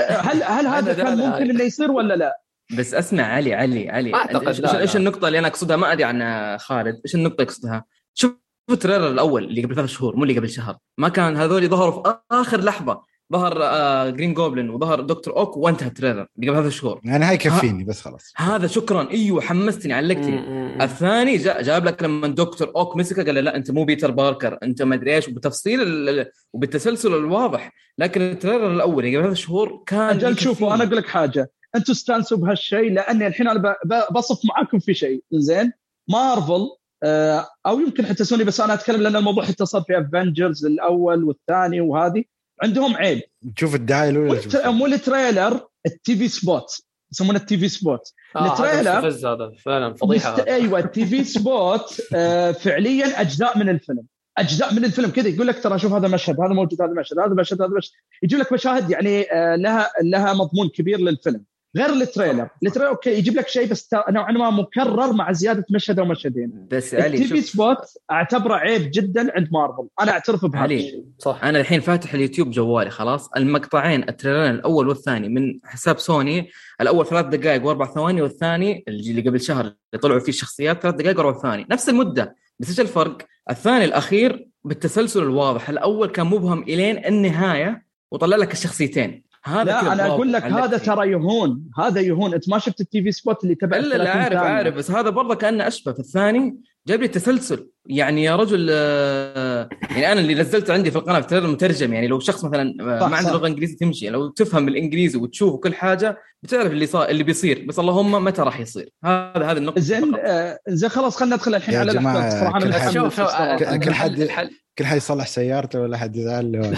[0.07, 2.41] هل هل هذا كان ممكن إنه يصير ولا لا؟
[2.77, 4.13] بس أسمع علي علي علي.
[4.13, 7.01] أعتقد إيش, النقطة اللي أنا أقصدها؟ ما أدري عن خالد.
[7.05, 8.35] إيش النقطة يقصدها شوف
[8.71, 10.77] ال trailer الأول اللي قبل ثلاث شهور مو اللي قبل شهر.
[10.97, 13.08] ما كان هذول ظهروا في آخر لحظة.
[13.33, 17.25] ظهر آه Green Goblin وظهر Doctor Ock وانتهى ال trailer اللي قبل ثلاث شهور يعني
[17.25, 18.33] هاي يكفيني بس خلاص.
[18.37, 19.09] هذا شكرا.
[19.11, 20.39] إيوه حمستني علقتني.
[20.83, 24.81] الثاني جا جاب لك لما Doctor Ock مسكه قال لا أنت مو بيتر باركر أنت
[24.81, 25.27] ما أدري إيش.
[25.27, 27.71] وبتفصيل وبالتسلسل الواضح.
[27.97, 31.51] لكن ال trailer الأول قبل ثلاث شهور كان أجل شوفوا أنا أقول لك حاجة.
[31.75, 33.75] أنتم استانسوا بهالشيء لأني الحين أنا
[34.11, 35.23] بصف معاكم في شيء.
[35.31, 35.71] زين؟
[36.09, 36.67] مارفل
[37.03, 41.23] آه، أو يمكن حتى سوني بس أنا أتكلم لأن الموضوع حتى صار في Avengers الأول
[41.23, 42.23] والثاني وهذه.
[42.63, 43.21] عندهم عيب.
[43.55, 46.81] تشوف الدعايه الاولى مو ال trailer ال TV spot.
[47.11, 48.13] يسمونه ال TV spot.
[48.35, 49.51] آه ال trailer هذا.
[49.65, 50.47] فعلا فضيحة مست...
[50.47, 54.03] أيوه ال TV spot آه فعليا أجزاء من الفيلم.
[54.37, 55.09] أجزاء من الفيلم.
[55.09, 57.91] كذا يقول لك ترى شوف هذا مشهد هذا موجود هذا مشهد هذا مشهد هذا مشهد.
[58.23, 61.43] يجيب لك مشاهد يعني آه لها لها مضمون كبير للفيلم.
[61.77, 62.49] غير ال trailer.
[62.63, 66.67] ال trailer okay يجيب لك شيء بس نوعا ما مكرر مع زيادة مشهد أو مشهدين.
[66.71, 67.77] بس علي ال TV spot
[68.11, 69.87] أعتبره عيب جدا عند مارفل.
[70.01, 70.63] أنا اعترف بهذا.
[70.63, 71.39] علي صح.
[71.43, 73.29] أنا الحين فاتح اليوتيوب جوالي خلاص.
[73.37, 76.49] المقطعين ال trailer ين الأول والثاني من حساب سوني
[76.81, 81.17] الأول ثلاث دقائق وأربع ثواني والثاني اللي قبل شهر اللي طلعوا فيه الشخصيات ثلاث دقائق
[81.19, 81.65] وأربع ثواني.
[81.71, 83.17] نفس المدة بس إيش الفرق؟
[83.49, 85.69] الثاني الأخير بالتسلسل الواضح.
[85.69, 89.28] الأول كان مبهم إلين النهاية وطلع لك الشخصيتين.
[89.43, 92.33] هذا لا أنا أقول لك هذا ترى يهون هذا يهون.
[92.33, 95.35] إنت ما شفت ال TV spot اللي تبع لا لا عارف عارف بس هذا برضه
[95.35, 95.93] كأنه أشبه.
[95.93, 97.69] في الثاني جاب لي تسلسل.
[97.85, 101.93] يعني يا رجل آه، يعني أنا اللي نزلت عندي في القناة في مترجم.
[101.93, 104.09] يعني لو شخص مثلا آه، ما عنده لغة إنجليزية تمشي.
[104.09, 107.65] لو تفهم الانجليزي وتشوف كل حاجة بتعرف اللي صار اللي بيصير.
[107.67, 111.75] بس اللهم متى راح يصير؟ هذا هذه النقطة زين آه زين خلاص خلينا ندخل الحين
[111.75, 114.49] على الاحداث صراحة أنا كل حد
[114.79, 116.59] كل حد يصلح سيارته ولا حد يزعل له.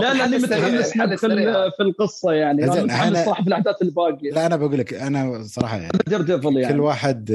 [0.00, 1.28] لا لأني متحمس ندخل
[1.76, 2.64] في القصة يعني.
[2.64, 4.30] أنا متحمس صراحة في الأحداث الباقية.
[4.30, 6.68] لا أنا بقول لك أنا صراحة يعني, يعني.
[6.68, 7.30] كل واحد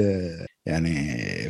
[0.66, 0.94] يعني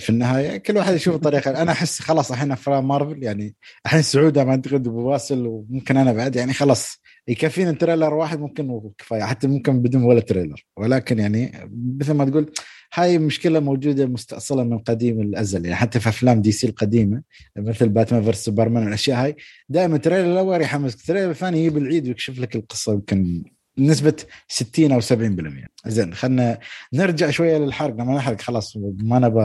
[0.00, 1.62] في النهاية كل واحد يشوف طريقة.
[1.62, 3.54] أنا أحس خلاص الحين أفلام مارفل يعني
[3.86, 9.22] الحين سعود ما اعتقد بواصل وممكن أنا بعد يعني خلاص يكفينا trailer واحد ممكن وكفاية
[9.22, 10.64] حتى ممكن بدون ولا trailer.
[10.76, 12.52] ولكن يعني مثل ما تقول
[12.94, 17.22] هاي مشكلة موجودة مستأصلة من قديم الأزل يعني حتى في أفلام DC القديمة
[17.56, 19.36] مثل Batman versus Superman والأشياء هاي
[19.68, 23.44] دائما trailer الأول يحمسك trailer الثاني يجيب العيد ويكشف لك القصة يمكن
[23.78, 24.14] نسبة
[24.48, 26.58] 60 أو 70% زين خلينا
[26.92, 27.94] نرجع شوية للحرق.
[27.94, 29.40] لما نحرق خلاص ما نبى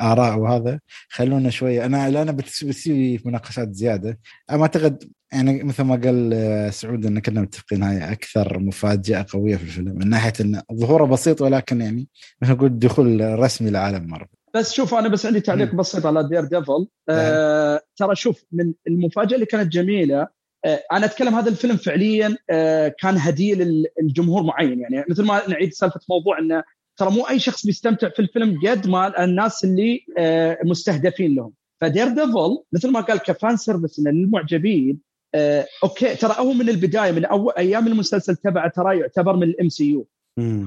[0.00, 0.80] آراء وهذا.
[1.08, 1.84] خلونا شوية.
[1.84, 4.18] أنا أنا بتسوي مناقشات زيادة.
[4.50, 9.56] أما أعتقد يعني مثل ما قال آه، سعود إن كنا متفقين هاي أكثر مفاجأة قوية
[9.56, 12.08] في الفيلم من ناحية إن ظهوره بسيط ولكن يعني
[12.42, 14.36] مثل نقول دخول رسمي لعالم مارفل.
[14.54, 19.46] بس شوف أنا بس عندي تعليق بسيط على Daredevil آه ترى شوف من المفاجأة اللي
[19.46, 20.28] كانت جميلة
[20.64, 23.54] أنا أتكلم هذا الفيلم فعليا آه كان هديه
[24.02, 24.80] للجمهور معين.
[24.80, 26.62] يعني مثل ما نعيد سالفة موضوع إنه
[26.96, 31.52] ترى مو أي شخص بيستمتع في الفيلم قد ما الناس اللي آه مستهدفين لهم.
[31.80, 37.12] ف Daredevil مثل ما قال ك fan service للمعجبين آه، okay ترى هو من البداية
[37.12, 40.08] من اول أيام المسلسل تبعه ترى يعتبر من ال MCU.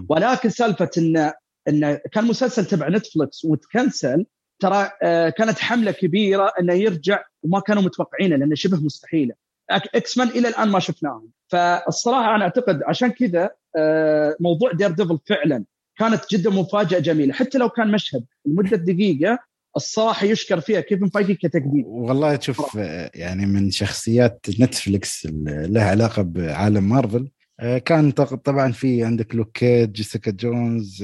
[0.10, 1.34] ولكن سالفة انه
[1.68, 4.26] انه كان مسلسل تبع Netflix وتكنسل
[4.60, 9.34] ترى آه كانت حملة كبيرة إنه يرجع وما كانوا متوقعينه لأنه شبه مستحيلة.
[9.72, 11.30] X-Men إلى الآن ما شفناهم.
[11.48, 15.64] فالصراحة أنا أعتقد عشان كذا آه موضوع Daredevil فعلا
[16.00, 17.34] كانت جدا مفاجأة جميلة.
[17.34, 19.40] حتى لو كان مشهد لمدة دقيقة
[19.76, 20.82] الصراحة يشكر فيها.
[20.82, 22.76] كيفن فايجي كتقديم؟ والله تشوف
[23.16, 27.43] يعني من شخصيات Netflix لها علاقة بعالم مارفل آه،
[27.86, 31.04] كان طبعا في عندك Luke Cage Jessica Jones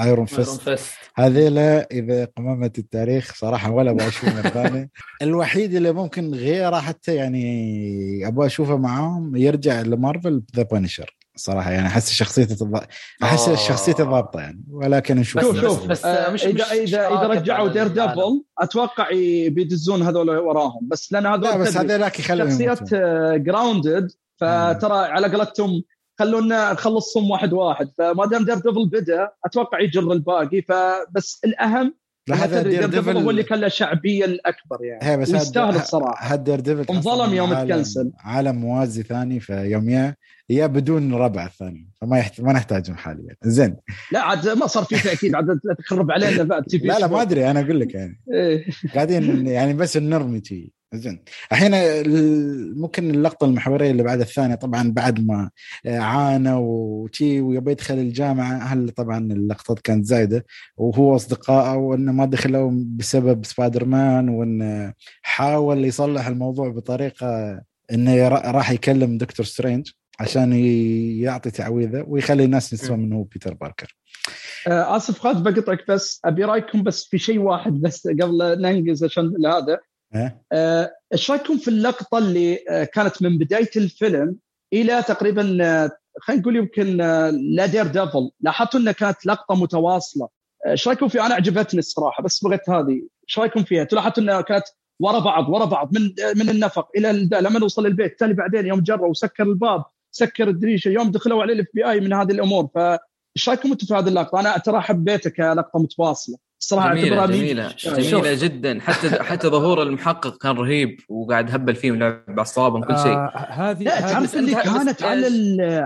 [0.00, 0.78] Iron Fist.
[1.14, 4.90] هذيلا إذا قمامه التاريخ صراحة ولا أبغى اشوفه مره ثانية
[5.22, 11.70] الوحيد اللي ممكن غيره حتى يعني أبغى أشوفه معاهم يرجع ل Marvel The Punisher صراحة
[11.70, 12.80] يعني أحس شخصيته تض...
[13.22, 13.54] أحس آه.
[13.54, 15.86] شخصيته ضابطة يعني ولكن نشوف شوف شوف.
[15.86, 19.08] بس, آه مش اذا اذا إذا رجعوا Daredevil أتوقع
[19.48, 20.88] بيدزون هذول وراهم.
[20.88, 22.94] بس لأن هذول لا بس هذولاك شخصيات
[23.34, 25.82] grounded فترى على قولتهم
[26.18, 27.90] خلونا نخلصهم واحد واحد.
[27.98, 30.62] فما دام Daredevil بدا أتوقع يجر الباقي.
[30.62, 31.94] فبس الأهم
[32.28, 35.22] لا هذا Daredevil هو اللي كان له شعبية الأكبر يعني.
[35.22, 38.12] بس يستاهل الصراحه هذا Daredevil انظلم يوم تكنسل.
[38.18, 40.14] عالم موازي ثاني فيوم يا
[40.50, 42.40] يا بدون ربع الثاني فما يحت...
[42.40, 43.36] ما نحتاجهم حاليا.
[43.42, 43.76] زين.
[44.12, 47.60] لا عاد ما صار في تاكيد عاد تخرب علينا بعد لا لا ما أدري أنا
[47.60, 48.20] أقول لك يعني.
[48.32, 48.66] إيه.
[48.94, 50.40] قاعدين يعني بس نرمي
[50.96, 51.24] زين.
[51.52, 51.72] الحين
[52.80, 55.50] ممكن اللقطة المحورية اللي بعد الثانية طبعا بعد ما
[55.86, 60.44] عانى وشي ويبي يدخل الجامعة هل طبعا اللقطات كانت زايدة؟
[60.76, 64.92] وهو أصدقائه وإنه ما دخلوا بسبب سبايدر مان وانه
[65.22, 67.60] حاول يصلح الموضوع بطريقة
[67.92, 69.90] إنه راح يكلم دكتور سترينج
[70.20, 73.96] عشان يعطي تعويذه ويخلي الناس ينسون إنه هو بيتر باركر.
[74.68, 76.20] آه آسف خالد بقطعك بس.
[76.24, 79.78] أبي رأيكم بس في شيء واحد بس قبل ننجز عشان هذا.
[80.16, 84.36] إيش آه رأيكم في اللقطة اللي آه كانت من بداية الفيلم
[84.72, 85.90] إلى تقريبا آه
[86.20, 86.96] خلينا نقول يمكن
[87.56, 90.28] لا دير ديفل لاحظتوا إنها كانت لقطة متواصلة
[90.66, 94.64] إيش رأيكم فيها؟ أنا عجبتني الصراحة بس بغيت هذه إيش رأيكم فيها؟ تلاحظوا إنها كانت
[95.00, 99.02] ورا بعض ورا بعض من من النفق إلى لما وصل البيت التالي بعدين يوم جرى
[99.02, 103.86] وسكر الباب سكر الدريشة يوم دخلوا عليه ال FBI من هذه الأمور فايش رأيكم أنتم
[103.86, 108.80] في هذه اللقطة؟ أنا ترى حبيتها كلقطة متواصلة الصراحه جميلة جميلة جميلة جدا.
[108.80, 113.12] حتى حتى ظهور المحقق كان رهيب وقاعد هبل فيه ولعب باعصابهم كل شيء.
[113.12, 115.28] آه هذه لا تعرف اللي كانت على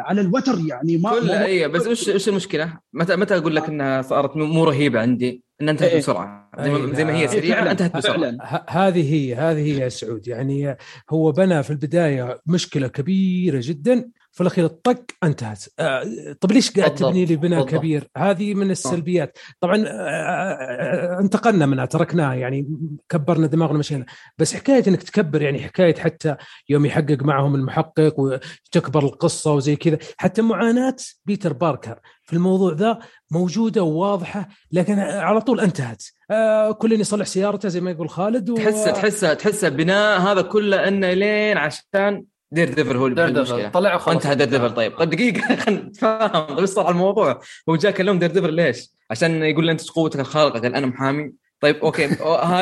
[0.06, 4.02] على الوتر يعني ما كلها اي بس وش وش المشكلة؟ متى متى أقول لك إنها
[4.02, 5.98] صارت مو رهيبة عندي؟ ان انتهت إيه.
[5.98, 6.50] بسرعة.
[6.60, 8.36] زي ما, زي ما هي سريعة انتهت بسرعة.
[8.68, 10.28] هذه هي هذه هي يا سعود.
[10.28, 10.76] يعني
[11.10, 14.10] هو بنى في البداية مشكلة كبيرة جدا.
[14.38, 15.64] في الأخير الطق انتهت.
[15.78, 16.02] آه
[16.40, 19.38] طب ليش قاعد تبني لي بناء كبير؟ هذه من السلبيات.
[19.60, 22.68] طبعا آه, آه، انتقلنا منها تركناها يعني
[23.08, 24.06] كبرنا دماغنا مشينا
[24.38, 26.36] بس حكاية إنك تكبر يعني حكاية حتى
[26.68, 29.98] يوم يحقق معهم المحقق وتكبر القصة وزي كذا.
[30.16, 32.98] حتى معاناة بيتر باركر في الموضوع ذا
[33.30, 36.02] موجودة وواضحة لكن على طول انتهت.
[36.30, 38.54] آه كل يصلح سيارته زي ما يقول خالد و...
[38.54, 43.94] تحس تحس تحس بناء هذا كله إنه لين عشان دير ديفل هو دير ديفل طلع
[43.94, 44.16] وخلاص.
[44.16, 46.58] انتهى دير ديفل طيب دقيقة خلينا نتفاهم.
[46.58, 47.40] إيش صار الموضوع.
[47.68, 50.60] هو جاء كلم دير ديفل ليش؟ عشان يقول له أنت قوتك الخارقة.
[50.60, 51.32] قال أنا محامي.
[51.60, 52.06] طيب okay.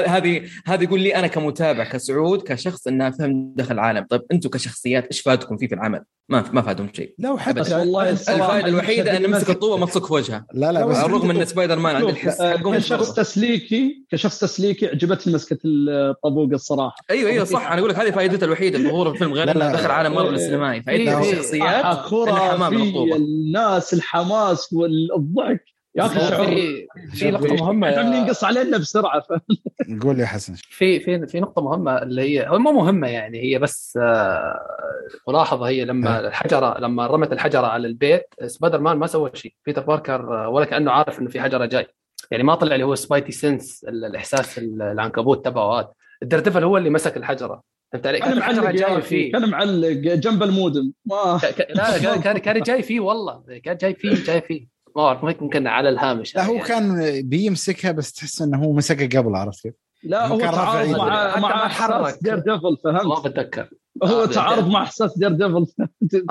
[0.06, 4.06] هذه هذه يقول لي أنا كمتابع كسعود كشخص إنه فهم دخل العالم.
[4.10, 7.14] طيب أنتم كشخصيات إيش فادكم فيه في العمل؟ ما ما فادهم شيء.
[7.18, 11.30] لو حتى والله الفائدة الوحيدة إنه مسك الطوبة مصك في وجهها لا لا بس رغم
[11.30, 16.96] إن سبايدر مان عنده الحس كشخص تسليكي كشخص تسليكي عجبتني مسكة الطابوق الصراحة.
[17.10, 17.66] أيوه أيوه صح.
[17.66, 20.82] أنا أقول لك هذه فائدته الوحيدة ظهور الفيلم غير إنه دخل عالم مارفل السينمائي.
[20.82, 22.74] فائدته الشخصيات الحمام
[23.12, 25.75] الناس الحماس والضحك.
[25.96, 29.20] يا أخي في في نقطه مهمة يعني ينقص علينا بسرعة.
[29.20, 29.32] ف...
[30.02, 30.54] قول يا حسن.
[30.54, 34.60] في في في نقطة مهمة اللي هي هو مو مهمة يعني هي بس آه،
[35.28, 39.54] ملاحظة هي لما الحجره لما رمت الحجرة على البيت سبايدر مان ما سوى شيء.
[39.66, 41.86] بيتر باركر آه، ولا كأنه عارف إنه في حجرة جاي.
[42.30, 45.92] يعني ما طلع اللي هو spidey sense الإحساس العنكبوت تبعه هذا.
[46.22, 47.62] الدير ديفل هو اللي مسك الحجرة.
[47.92, 49.32] فهمت علي؟ كان معلق جاي فيه.
[49.32, 50.92] كان معلق جنب المودم.
[51.06, 51.40] ما
[51.74, 53.42] لا كان كان جاي فيه والله.
[53.64, 54.75] كان جاي فيه جاي فيه.
[54.96, 56.68] ما اعرف ممكن على الهامش لا هو يعني.
[56.68, 61.68] كان بيمسكها بس تحس إنه هو مسكها قبل عرفت كيف؟ لا هو تعارض مع مع
[61.68, 62.18] حرك.
[62.22, 63.68] دير ديفل فهمت؟ ما بتذكر.
[64.04, 65.66] هو آه تعارض مع إحساس دير ديفل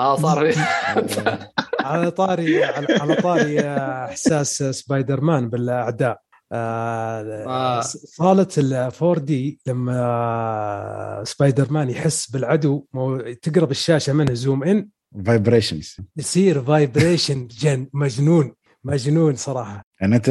[0.00, 0.54] آه صار
[1.84, 6.20] على طاري على طاري إحساس سبايدر مان بالأعداء.
[6.52, 7.80] آه, آه.
[7.80, 12.86] صالة ال 4D لما سبايدر مان يحس بالعدو
[13.42, 14.88] تقرب الشاشة منه zoom in
[15.24, 18.52] vibrations يصير vibration جن مجنون
[18.84, 19.84] مجنون صراحة.
[20.00, 20.28] يعني أنت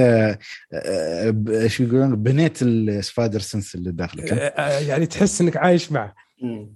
[0.74, 5.92] آه، شو يقولون؟ بنيت ال spider sense اللي داخلك آه، آه، يعني تحس إنك عايش
[5.92, 6.16] معه.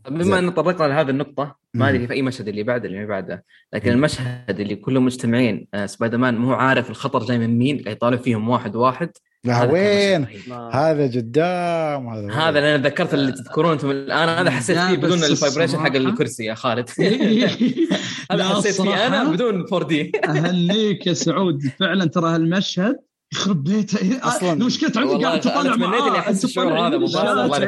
[0.09, 3.43] بما إن طرقنا لهذه النقطة ما أدري في أي مشهد اللي بعده اللي بعده
[3.73, 8.21] لكن المشهد اللي كلهم مجتمعين سبايدر مان مو عارف الخطر جاي من مين قاعد يطالب
[8.21, 9.11] فيهم واحد واحد
[9.47, 10.27] وين؟
[10.73, 14.29] هذا قدام هذا هذا اللي أنا تذكرت اللي تذكرون أنتم الآن.
[14.29, 16.89] هذا حسيت فيه بدون ال vibration حق الكرسي يا خالد.
[18.31, 21.61] هذا حسيت فيه أنا بدون 4 دي أهنيك يا سعود.
[21.79, 22.95] فعلا ترى هالمشهد
[23.33, 26.97] يخرب بيته أصلا المشكلة عندي قاعد تطالع تمنيت إني أحس الشعور هذا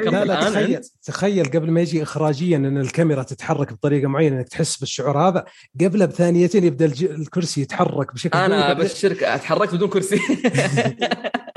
[0.10, 0.82] لا لا تخيل.
[1.04, 1.46] تخيل.
[1.46, 5.46] قبل ما يجي اخراجيا إن الكاميرا تتحرك بطريقة معينة إنك تحس بالشعور هذا
[5.82, 10.20] قبلها بثانيتين يبدأ الكرسي يتحرك بشكل أنا أبشرك اتحركت بدون كرسي.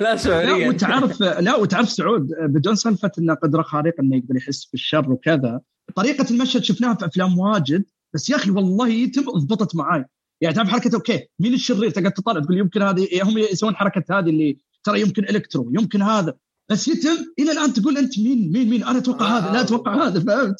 [0.00, 0.46] لا شعوريا.
[0.46, 5.60] لا وتعرف لا وتعرف سعود بدون سالفة انه قدرة خارقة إنه يقدر يحس بالشر وكذا
[5.96, 10.04] طريقة المشهد شفناها في أفلام واجد بس يا أخي والله يتم ضبطت معاي.
[10.40, 14.28] يعني تعرف حركة okay مين الشرير؟ تقعد تطالع تقول يمكن هذه هم يسوون حركة هذه
[14.28, 16.34] اللي ترى يمكن إلكترو يمكن هذا.
[16.70, 20.06] بس يتم إلى الآن تقول أنت مين مين مين؟ أنا أتوقع آه هذا لا أتوقع
[20.06, 20.56] هذا فهمت؟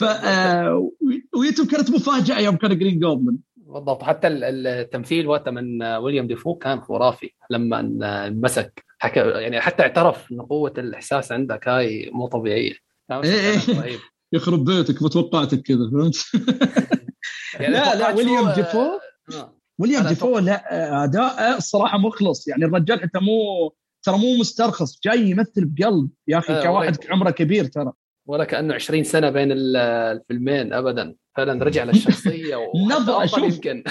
[0.00, 0.90] ف آه
[1.36, 4.02] ويتم كانت مفاجأة يوم كان جرين جوبلن بالضبط.
[4.02, 7.82] حتى التمثيل وقتها من ويليام دافو كان خرافي لما
[8.30, 12.72] مسك حكى يعني حتى اعترف إن قوة الإحساس عندك هاي مو طبيعية.
[13.10, 13.50] إيه
[13.84, 13.98] إيه.
[14.32, 16.16] يخرب بيتك ما توقعتك كذا فهمت؟
[17.60, 18.78] يعني لا لا ويليام دافو؟
[19.34, 19.56] آه.
[19.78, 22.48] ويليام دافو لا أداء الصراحة مخلص.
[22.48, 26.08] يعني الرجال حتى مو ترى مو مسترخص جاي يمثل بقلب.
[26.28, 27.92] يا أخي آه كواحد عمره كبير ترى.
[28.26, 31.14] ولا كأنه 20 سنة بين الفيلمين ابدا.
[31.36, 32.56] فعلا رجع للشخصية
[32.90, 33.82] نظرة يمكن.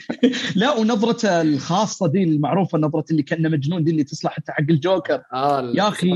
[0.56, 5.22] لا ونظرته الخاصة دي المعروفة نظرة اللي كأنه مجنون دي اللي تصلح حتى حق الجوكر.
[5.32, 6.10] آه يا أخي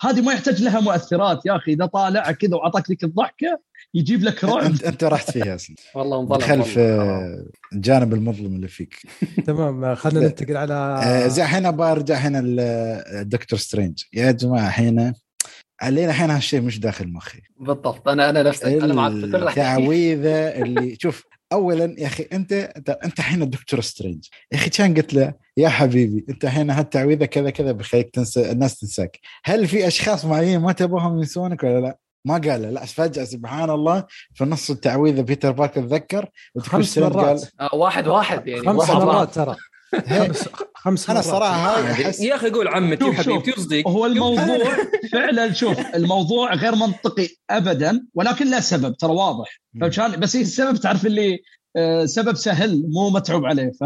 [0.00, 1.46] هذه ما يحتاج لها مؤثرات.
[1.46, 3.60] يا أخي إذا طالع كذا وعطاك ذيك الضحكة
[3.94, 4.64] يجيب لك رعب.
[4.64, 6.78] أنت أنت رحت فيها أصلا والله مظلم خلف
[7.72, 8.94] الجانب المظلم اللي فيك.
[9.46, 10.74] تمام خلينا ننتقل على
[11.04, 12.42] آه، زي الحين برجع هنا
[13.22, 14.02] لدكتور سترينج.
[14.12, 15.12] يا جماعة الحين
[15.82, 17.40] علينا الحين هالشيء مش داخل مخي.
[17.56, 18.08] بالضبط.
[18.08, 22.52] أنا أنا نفسك أنا معك التعويذة اللي شوف اولا يا أخي انت
[23.04, 24.26] انت الحين الدكتور سترينج.
[24.52, 28.78] يا أخي كان قلت له يا حبيبي أنت الحين هالتعويذة كذا كذا بخليك تنسى الناس
[28.78, 29.18] تنساك.
[29.44, 34.04] هل في أشخاص معينين ما تبغاهم ينسونك ولا لا؟ ما قال لا فجأة سبحان الله
[34.34, 36.28] في نص التعويذة بيتر باركر تذكر
[36.58, 38.66] خمس مرات قال آه واحد واحد يعني.
[38.66, 39.56] خمس مرات ترى.
[40.00, 44.76] خمس خمس أنا صراحة هاي يا أخي قول عمتي وحبيبتي وصديق هو الموضوع
[45.12, 49.60] فعلا شوف الموضوع غير منطقي ابدا ولكن لا سبب ترى واضح.
[49.80, 51.42] فمشان بس السبب تعرف اللي
[51.76, 53.84] آه، سبب سهل مو متعوب عليه ف...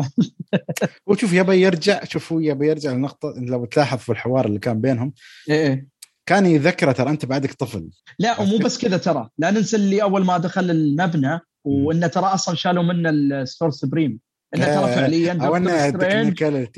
[1.07, 5.13] وشوف يبي يرجع شوف هو يبي يرجع لنقطة لو تلاحظ في الحوار اللي كان بينهم.
[5.51, 5.67] إيه.
[5.67, 5.89] إيه.
[6.27, 7.89] كان يذكره ترى أنت بعدك طفل.
[8.19, 9.29] لا ومو بس كذا ترى.
[9.39, 14.19] لا ننسى اللي أول ما دخل المبنى وإنه ترى أصلا شالوا منه ال sorcerer supreme
[14.57, 15.91] إنه ترى فعليا أو إنه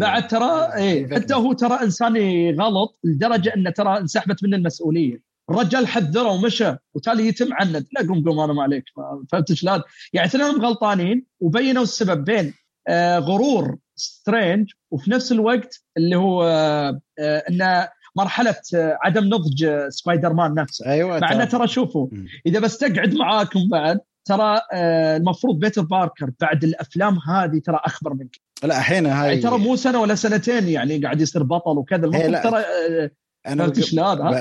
[0.00, 5.28] بعد ترى إيه حتى هو ترى انساني غلط لدرجة إنه ترى انسحبت منه المسؤولية.
[5.50, 8.84] الرجال حذره ومشى وتالي يتم عند لا قوم قوم أنا ما عليك
[9.32, 12.54] فهمت شلون؟ يعني اثنينهم غلطانين وبينوا السبب بين
[12.88, 20.32] آه غرور سترينج وفي نفس الوقت اللي هو آه آه إنه مرحلة عدم نضج سبايدر
[20.32, 20.86] مان نفسه.
[20.86, 21.68] أيوه مع إنه ترى.
[21.68, 22.08] شوفوا
[22.46, 28.36] إذا بستقعد معاكم بعد ترى آه المفروض بيتر باركر بعد الأفلام هذه ترى أخبر منك.
[28.62, 32.06] لا الحين هاي يعني ترى مو سنة ولا سنتين يعني قاعد يصير بطل وكذا.
[32.06, 33.10] المفروض ترى آه
[33.46, 33.66] أنا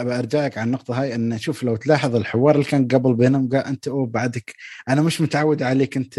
[0.04, 3.88] برجعك على النقطة هاي إن شوف لو تلاحظ الحوار اللي كان قبل بينهم قال أنت
[3.88, 4.54] أو بعدك
[4.90, 6.16] أنا مش متعود عليك أنت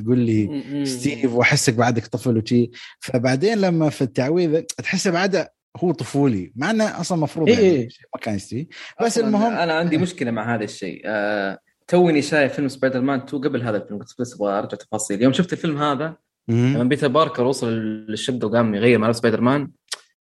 [0.00, 2.70] تقول لي ستيف وأحسك بعدك طفل وشي.
[3.00, 7.88] فبعدين لما في التعويذة تحس بعده هو طفولي مع إنه أصلا المفروض يعني إيه.
[8.14, 8.68] ما كان يستوي.
[9.02, 11.02] بس المهم أنا عندي مشكلة مع هذا الشيء.
[11.04, 11.58] آه
[11.88, 15.22] توني شايف فيلم سبايدر مان 2 قبل هذا الفيلم قلت بس أبغى أرجع تفاصيل.
[15.22, 16.16] يوم شفت الفيلم هذا
[16.48, 17.68] لما بيتر باركر وصل
[18.08, 19.70] للشدة وقام يغير مع سبايدر مان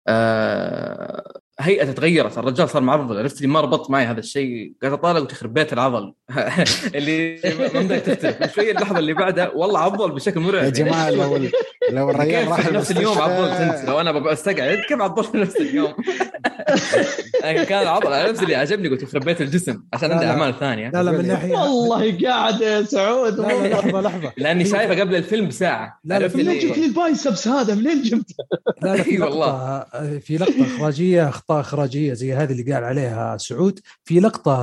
[0.08, 5.20] آه هيئته تغيرت الرجال صار معضل عرفت اللي ما ربط معي هذا الشيء قاعد أطالع
[5.20, 6.14] وتخرب بيت العضل.
[6.94, 7.40] اللي
[7.74, 8.54] ما بدأت تختلف.
[8.54, 10.64] شوية اللحظة اللي بعدها والله عضل بشكل مرعب.
[10.64, 11.38] يا جماعة لو
[11.90, 15.56] لو الرجال راح نفس اليوم عضلت أنت؟ لو أنا ببقى أستقعد كيف عضلت في نفس
[15.56, 15.94] اليوم؟
[17.42, 18.12] كان عضل.
[18.12, 20.90] على نفس اللي عجبني قلت يخرب بيت الجسم عشان عندي أعمال ثانية.
[20.90, 23.40] لا لا من ناحيه والله قاعد يا سعود.
[23.40, 24.32] لحظة لحظة.
[24.36, 26.00] لأني شايفه قبل الفيلم بساعة.
[26.04, 28.34] لا لا منين جبت لي البايسبس هذا؟ منين جبته؟
[28.82, 29.86] لا لا في لقطة
[30.20, 34.55] في لقطة إخراجية اخطاء اخراجيه زي هذه اللي قال عليها سعود في لقطه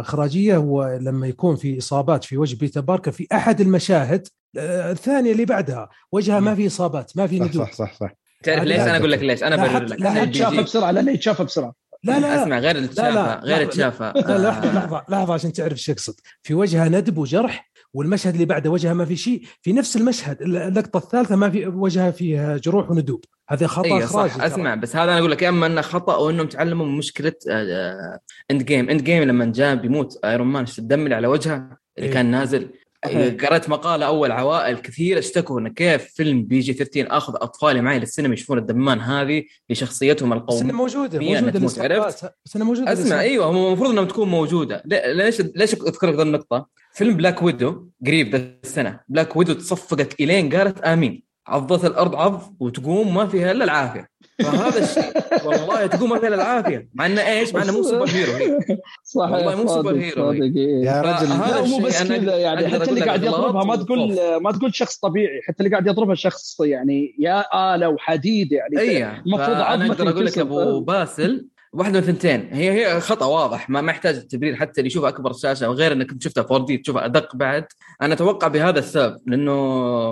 [0.00, 5.44] اخراجيه هو لما يكون في اصابات في وجه بيتر باركر في احد المشاهد الثانية اللي
[5.44, 8.10] بعدها وجهها ما في اصابات ما في ندوب صح صح صح
[8.42, 11.74] تعرف ليش أنا أقول لك ليش أنا برر لك لا يتشافى بسرعة لأنه يتشافى بسرعة
[12.04, 16.54] لا لا اسمع غير التشافى غير التشافى لحظه لحظه لحظه عشان تعرف إيش اقصد في
[16.54, 21.36] وجهها ندب وجرح والمشهد اللي بعده وجهها ما في شيء في نفس المشهد اللقطة الثالثة
[21.36, 23.24] ما في وجهها فيها جروح وندوب.
[23.48, 26.30] هذا خطأ أيه اخراجي أسمع بس هذا أنا أقول لك يا إما إنه خطأ أو
[26.30, 27.32] إنهم تعلموا من مشكلة
[28.50, 31.56] Endgame Endgame لما جاء بيموت ايرون مان الدم اللي على وجهه؟
[31.98, 32.14] اللي أيه.
[32.14, 32.68] كان نازل.
[33.40, 38.34] قرأت مقالة أول عوائل كثير اشتكوا إن كيف فيلم PG 13 آخذ أطفالي معي للسينما
[38.34, 40.64] يشوفون الدم هذا لشخصيتهم القومية.
[40.64, 44.82] بس موجودة موجودة عرفت؟ بس أنا موجودة أسمع أيوه هو المفروض إنها تكون موجودة.
[44.86, 49.00] ليش ليش أذكر لك النقطة؟ فيلم بلاك ويدو قريب ذا السنة.
[49.08, 51.22] بلاك ويدو تصفقت إلين قالت آمين.
[51.46, 54.08] عضت الأرض عض وتقوم ما فيها إلا العافية.
[54.38, 55.12] فهذا الشيء
[55.46, 56.88] والله تقوم ما فيها العافية.
[56.94, 58.58] مع إنه إيش؟ مع إنه مو superhero هي.
[59.04, 61.28] صحيح والله مو superhero يا رجل
[61.68, 65.42] مو بس كذا يعني حتى اللي قاعد يضربها ما تقول ما تقول شخص طبيعي.
[65.42, 68.78] حتى اللي قاعد يضربها شخص يعني يا آلة وحديد يعني.
[68.78, 73.70] اي المفروض أنا أقدر أقول لك أبو باسل واحدة من ثنتين هي هي خطأ واضح.
[73.70, 77.36] ما, ما يحتاج تبرير حتى اللي يشوفها أكبر شاشه وغير إنك شفتها 4D تشوفها أدق
[77.36, 77.64] بعد.
[78.02, 79.54] أنا أتوقع بهذا السبب لأنه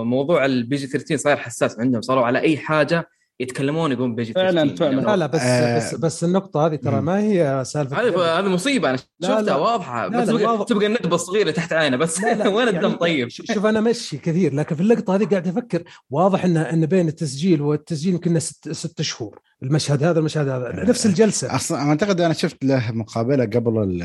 [0.03, 2.01] موضوع ال PG 13 صاير حساس عندهم.
[2.01, 3.09] صاروا على أي حاجة
[3.39, 5.01] يتكلمون يقولون PG فعلا فعلا.
[5.01, 8.89] لا لا بس آه بس بس النقطة هذه ترى ما هي سالفة هذه هذه مصيبة.
[8.89, 10.07] أنا شفتها واضحة.
[10.07, 12.21] بس لا تبقى الندبة الصغيرة تحت عينه بس.
[12.21, 15.47] لا لا وين الدم يعني طيب شوف أنا مشي كثير لكن في اللقطة هذه قاعد
[15.47, 15.83] أفكر.
[16.09, 20.83] واضح ان إن بين التسجيل والتسجيل يمكن ست, ست شهور المشهد هذا المشهد هذا.
[20.89, 21.55] نفس الجلسة.
[21.55, 24.01] أصلا أعتقد أنا شفت له مقابلة قبل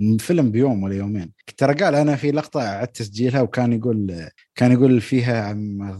[0.00, 1.32] الفيلم بيوم ولا يومين.
[1.56, 5.52] ترى قال أنا في لقطة عدت تسجيلها وكان يقول كان يقول فيها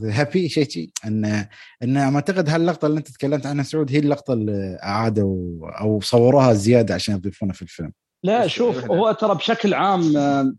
[0.03, 0.91] هابي شيء شيء.
[1.05, 1.47] إن
[1.83, 6.95] إن أعتقد هاللقطة اللي أنت تكلمت عنها سعود هي اللقطة اللي أعادوا أو صوروها زيادة
[6.95, 7.93] عشان يضيفونها في الفيلم.
[8.25, 10.55] لا شوف هو ترى بشكل عام آه،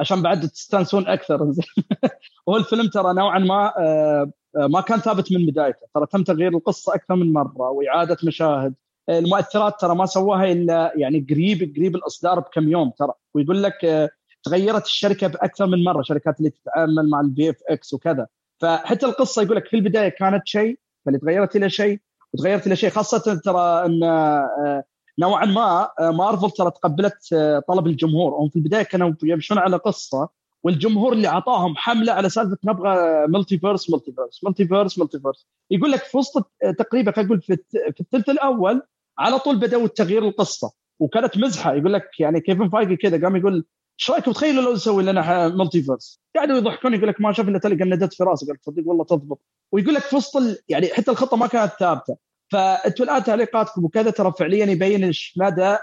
[0.00, 1.52] عشان بعد تستانسون أكثر.
[2.48, 5.86] هو الفيلم ترى نوعا ما آه، ما كان ثابت من بدايته.
[5.94, 8.74] ترى تم تغيير القصة أكثر من مرة وإعادة مشاهد.
[9.08, 13.12] المؤثرات ترى ما سواها إلا يعني قريب قريب الإصدار بكم يوم ترى.
[13.34, 14.10] ويقول لك
[14.44, 18.26] تغيرت الشركة بأكثر من مرة شركات اللي تتعامل مع ال VFX وكذا.
[18.60, 22.00] فحتى القصة يقول لك في البداية كانت شيء فاللي تغيرت إلى شيء
[22.34, 22.90] وتغيرت إلى شيء.
[22.90, 24.84] خاصة ترى إن آه،
[25.18, 28.34] نوعا ما آه، مارفل ترى تقبلت آه، طلب الجمهور.
[28.34, 30.28] هم في البداية كانوا يمشون على قصة
[30.64, 35.46] والجمهور اللي أعطاهم حملة على سالفة نبغى ملتي فيرس ملتي فيرس ملتي فيرس ملتي فيرس
[35.70, 38.82] يقول لك في وسط تقريبا خلينا نقول في الثلث الأول
[39.18, 41.74] على طول بدأوا تغيير القصة وكانت مزحة.
[41.74, 43.64] يقول لك يعني كيفن فايجي كذا قام يقول
[44.00, 47.84] إيش رايكم تخيلوا لو نسوي لنا multiverse قاعدوا يضحكون يقول لك ما شاف إلا تلقى
[47.84, 49.40] اللمبة في راسه قال تصدق والله تضبط.
[49.72, 52.16] ويقول لك في وسط يعني حتى الخطة ما كانت ثابتة.
[52.52, 55.76] فانتم الان تعليقاتكم وكذا ترى فعليا يبين مدى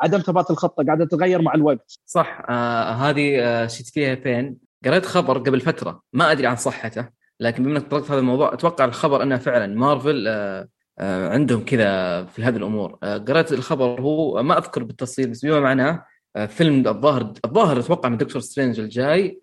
[0.00, 1.98] عدم ثبات الخطة قاعدة تتغير مع الوقت.
[2.06, 7.08] صح آه هذه آه شفت فيها فين؟ قريت خبر قبل فترة ما أدري عن صحته
[7.40, 10.68] لكن بما إنك طرقت هذا الموضوع أتوقع الخبر إنه فعلا مارفل آه
[10.98, 15.60] آه عندهم كذا في هذه الأمور آه قريت الخبر هو ما أذكر بالتفصيل بس بما
[15.60, 16.04] معناه
[16.36, 19.40] آه فيلم الظاهر الظاهر أتوقع من دكتور سترينج الجاي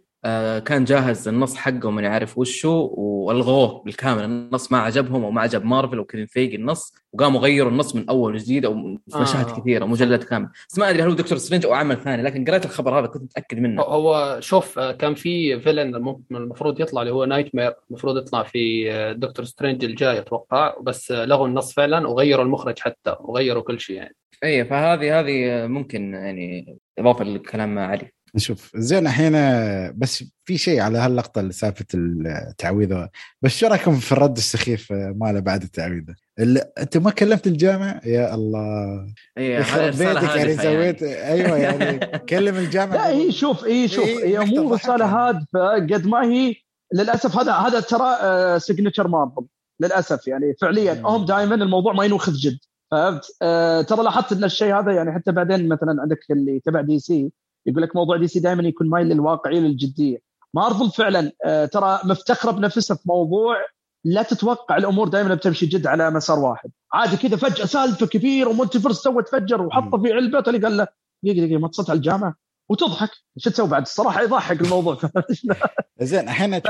[0.59, 4.23] كان جاهز النص حقه ومن يعرف وشه والغوه بالكامل.
[4.23, 8.65] النص ما عجبهم وما عجب مارفل وكيفن فايجي النص وقاموا غيروا النص من أول وجديد
[8.65, 8.73] أو
[9.09, 9.59] في مشاهد آه.
[9.59, 10.49] كثيره مجلد كامل.
[10.69, 13.23] بس ما أدري هل هو دكتور سترينج أو عمل ثاني لكن قريت الخبر هذا كنت
[13.23, 13.81] متأكد منه.
[13.81, 18.91] هو شوف آه، كان في villain المفروض يطلع اللي هو نايت مير المفروض يطلع في
[18.91, 20.75] آه، دكتور سترينج الجاي أتوقع.
[20.81, 24.15] بس لغوا النص فعلا وغيروا المخرج حتى وغيروا كل شيء يعني.
[24.43, 28.14] اي فهذه هذه ممكن يعني إضافة لكلام علي.
[28.35, 28.71] نشوف.
[28.75, 29.33] زين الحين
[29.97, 33.09] بس في شيء على هاللقطة اللي سالفة التعويذه
[33.41, 38.35] بس شو رأيكم في الرد السخيف ماله بعد التعويذه؟ اللي انت ما كلمت الجامع؟ يا
[38.35, 39.05] الله.
[39.37, 39.57] اي
[39.91, 41.27] بيتك يعني سويت يعني.
[41.27, 42.95] أيوه يعني كلم الجامع.
[42.95, 46.55] لا هي شوف هي شوف هي مو رسالة هادفة قد ما هي
[46.93, 49.45] للأسف هذا هذا ترى signature مارفل
[49.79, 50.55] للأسف يعني.
[50.61, 52.57] فعليا هم دائما الموضوع ما ينوخذ جد
[52.91, 56.99] فهمت؟ أه ترى لاحظت إن الشيء هذا يعني حتى بعدين مثلا عندك اللي تبع دي
[56.99, 57.31] سي
[57.65, 60.17] يقول لك موضوع دي سي دائما يكون مايل للواقعية للجدية.
[60.53, 61.31] مارفل فعلا.
[61.45, 63.55] آه، ترى مفتخرة بنفسها في موضوع
[64.05, 66.69] لا تتوقع الأمور دائما بتمشي جد على مسار واحد.
[66.93, 70.87] عادي كذا فجأة سالفة كبيرة و multiverse سوى تفجر وحطه في علبة تلقى قال له
[71.23, 72.35] دقيقة دقيقة ما اتصلت على الجامعة؟
[72.69, 73.09] وتضحك.
[73.37, 74.97] شو تسوي بعد؟ الصراحة يضحك الموضوع.
[76.01, 76.61] زين الحين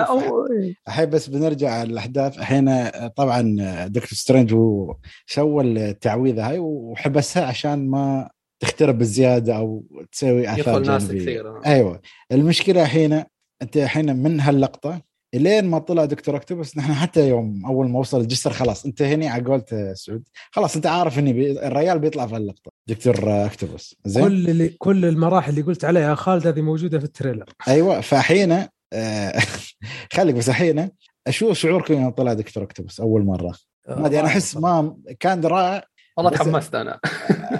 [0.87, 3.55] الحين بس بنرجع الاحداث الحين طبعا
[3.87, 4.95] دكتور سترينج هو
[5.27, 8.29] سوى التعويذة هاي وحبسها عشان ما
[8.59, 12.01] تخترب بزياده أو تسوي آثار ناس كثير أيوه.
[12.31, 13.23] المشكلة الحين
[13.61, 15.01] أنت الحين من هاللقطة
[15.35, 19.27] إلين ما طلع دكتور أكتوبس نحن حتى يوم أول ما وصل الجسر خلاص أنت هني
[19.27, 21.51] على قولة سعود خلاص أنت عارف إني بي...
[21.51, 23.95] الريال بيطلع في اللقطه دكتور أكتوبس.
[24.05, 27.49] زين؟ كل اللي كل المراحل اللي قلت عليها يا خالد هذه موجودة في التريلر.
[27.67, 28.01] أيوه.
[28.01, 29.41] فحين آه
[30.13, 30.89] خليك بس الحين
[31.29, 33.55] شو شعوركم يوم طلع دكتور أكتوبس أول مرة؟
[33.87, 35.83] ما أدري أنا أحس ما كان رائع
[36.17, 36.99] والله تحمست أنا.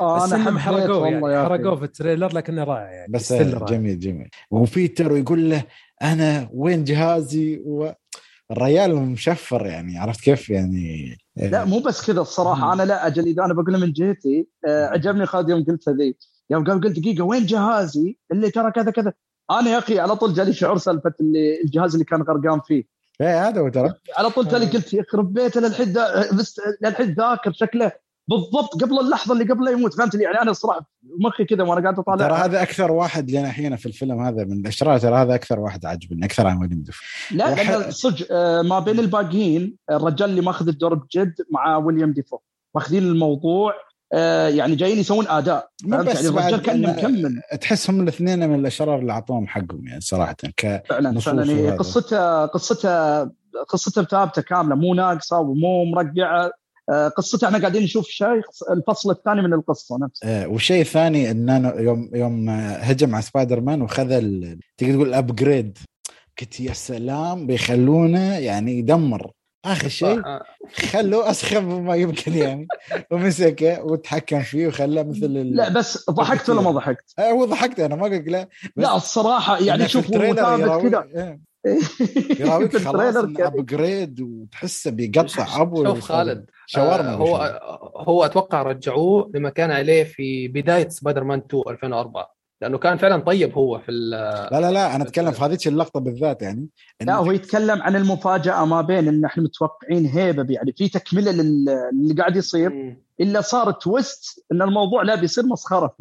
[0.01, 1.45] آه أنا حرقوه يعني.
[1.45, 3.12] حرقوه في ال trailer لكنه رائع يعني.
[3.12, 4.30] بس جميل جميل.
[4.51, 5.64] وبيتر ويقول له
[6.01, 7.91] أنا وين جهازي؟ و...
[8.51, 13.45] الريال مشفر يعني عرفت كيف يعني؟ لا مو بس كذا الصراحه أنا لا أجل إذا
[13.45, 16.16] أنا بقول من جهتي آه، عجبني خالد يوم قلت ذي.
[16.49, 19.14] يوم قال قلت دقيقة وين جهازي؟ اللي ترى كذا كذا.
[19.51, 22.84] أنا يا أخي على طول جالي شعور سالفة اللي الجهاز اللي كان غرقان فيه.
[23.22, 23.93] إيه هذا هو ترى.
[24.18, 25.93] على طول تالي قلت يخرب بيته للحين
[26.34, 27.91] بس للحين ذاكر شكله.
[28.28, 31.99] بالضبط قبل اللحظة اللي قبل لا يموت فهمت يعني أنا الصراحه مخي كذا وأنا قاعد
[31.99, 32.28] أطالع.
[32.28, 35.86] ترى هذا أكثر واحد لنا الحين في الفيلم هذا من الاشرار ترى هذا أكثر واحد
[35.86, 37.03] عجبني أكثر عن ويليام ديفو.
[37.32, 37.69] لا وح...
[37.69, 42.38] لأن صدق آه، ما بين الباقيين الرجال اللي ماخذ الدور بجد مع ويليام ديفو.
[42.76, 43.73] ماخذين الموضوع
[44.13, 45.69] آه، يعني جايين يسوون أداء.
[45.84, 47.41] مو بس يعني الرجال كأنه مكمل.
[47.61, 51.43] تحسهم الاثنين من الأشرار اللي أعطوهم حقهم يعني صراحة ك فعلا فعلا.
[51.45, 53.23] يعني قصته قصته
[53.69, 56.51] قصته ثابتة كاملة مو ناقصة ومو مرقعة.
[57.17, 62.09] قصته إحنا قاعدين نشوف شيء الفصل الثاني من القصة نفسها آه والشيء الثاني إن يوم
[62.13, 65.78] يوم هجم على سبايدر مان وخذ تقدر تقول ال upgrade
[66.39, 69.31] قلت يا سلام بيخلونه يعني يدمر.
[69.65, 70.21] آخر شيء
[70.91, 72.67] خلوه أسخف ما يمكن يعني.
[73.11, 77.95] ومسكه وتحكم فيه وخلاه مثل لا بس ضحكت ولا ما ضحكت؟ آه هو ضحكت أنا
[77.95, 78.49] ما قلت لا.
[78.75, 81.07] لا الصراحة يعني شوف هو ثابت كذا.
[81.15, 81.39] إيه.
[82.39, 87.59] يراويك خلاص upgrade وتحسه بيقطع أبو شوف خالد شاورما آه هو
[87.95, 93.22] هو أتوقع رجعوه لما كان عليه في بداية سبايدر مان 2 2004 لأنه كان فعلا
[93.24, 96.68] طيب هو في لا لا لا أنا أتكلم في هذيك اللقطة بالذات يعني.
[97.01, 102.13] لا هو يتكلم عن المفاجأة ما بين إن إحنا متوقعين هيبة يعني في تكملة للي
[102.18, 102.97] قاعد يصير.
[103.22, 105.95] إلا صار تويست إن الموضوع لا بيصير مسخرة.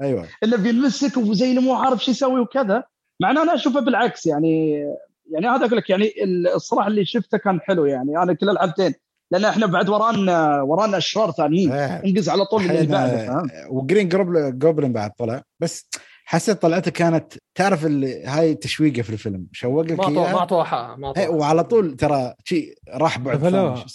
[0.00, 0.26] أيوه.
[0.44, 2.84] الا بينمسك وزي اللي مو عارف شو يسوي وكذا.
[3.22, 4.70] مع ان أنا أشوفه بالعكس يعني
[5.30, 6.12] يعني هذا أقول لك يعني
[6.54, 8.94] الصراحة اللي شفته كان حلو يعني أنا كل العبتين
[9.30, 12.02] لأن إحنا بعد ورانا ورانا أشرار ثانيين إيه.
[12.04, 14.08] انقز على طول اللي بعده فاهم؟ وجرين
[14.58, 15.88] جوبلin بعد طلع بس
[16.24, 21.12] حسيت طلعته كانت تعرف اللي هاي تشويقه في الفيلم شوق لك ما اعطوها حقها ما
[21.16, 21.28] إيه،.
[21.28, 23.44] وعلى طول ترى شيء راح بعد.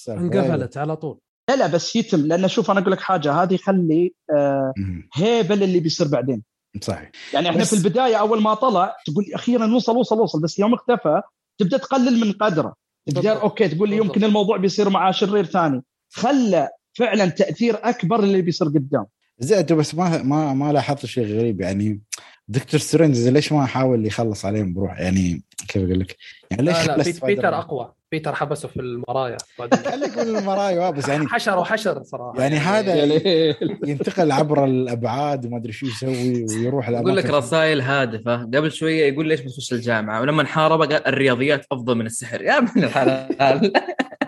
[0.09, 1.19] انقفلت على طول
[1.49, 5.09] لا لا بس يتم لأن شوف أنا أقول لك حاجة هذه يخلي آه مهم.
[5.13, 6.43] هيبة للي بيصير بعدين
[6.81, 10.59] صحيح يعني إحنا بس- في البداية أول ما طلع تقول أخيرا وصل وصل وصل بس
[10.59, 11.21] يوم اختفى
[11.57, 12.73] تبدأ تقلل من قدره
[13.07, 13.41] تقدر بالضبط.
[13.43, 13.97] أوكي تقول لي.
[13.97, 19.05] يمكن الموضوع بيصير مع شرير ثاني خلى فعلا تأثير أكبر اللي بيصير قدام
[19.39, 22.01] زين بس ما ما ما لاحظت شيء غريب يعني
[22.47, 26.17] دكتور سترينج ليش ما حاول يخلص عليهم بروح؟ يعني كيف أقول لك؟
[26.51, 27.93] يعني ليش لا لا بيتر؟ أقوى.
[28.11, 29.37] بيتر حبسه في المرايا.
[29.91, 32.41] خليك من المرايا بس يعني حشر وحشر صراحة.
[32.41, 33.15] يعني هذا يعني
[33.91, 37.25] ينتقل عبر الأبعاد وما أدري شو يسوي ويروح يقول لك.
[37.25, 38.35] رسائل هادفة.
[38.35, 42.41] قبل شوية يقول ليش بتخش الجامعة؟ ولما إن حارب قال الرياضيات أفضل من السحر.
[42.41, 43.73] يا ابن الحلال.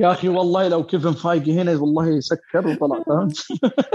[0.00, 3.36] يا أخي والله لو كيفن فايجي هنا والله سكر وطلع فهمت؟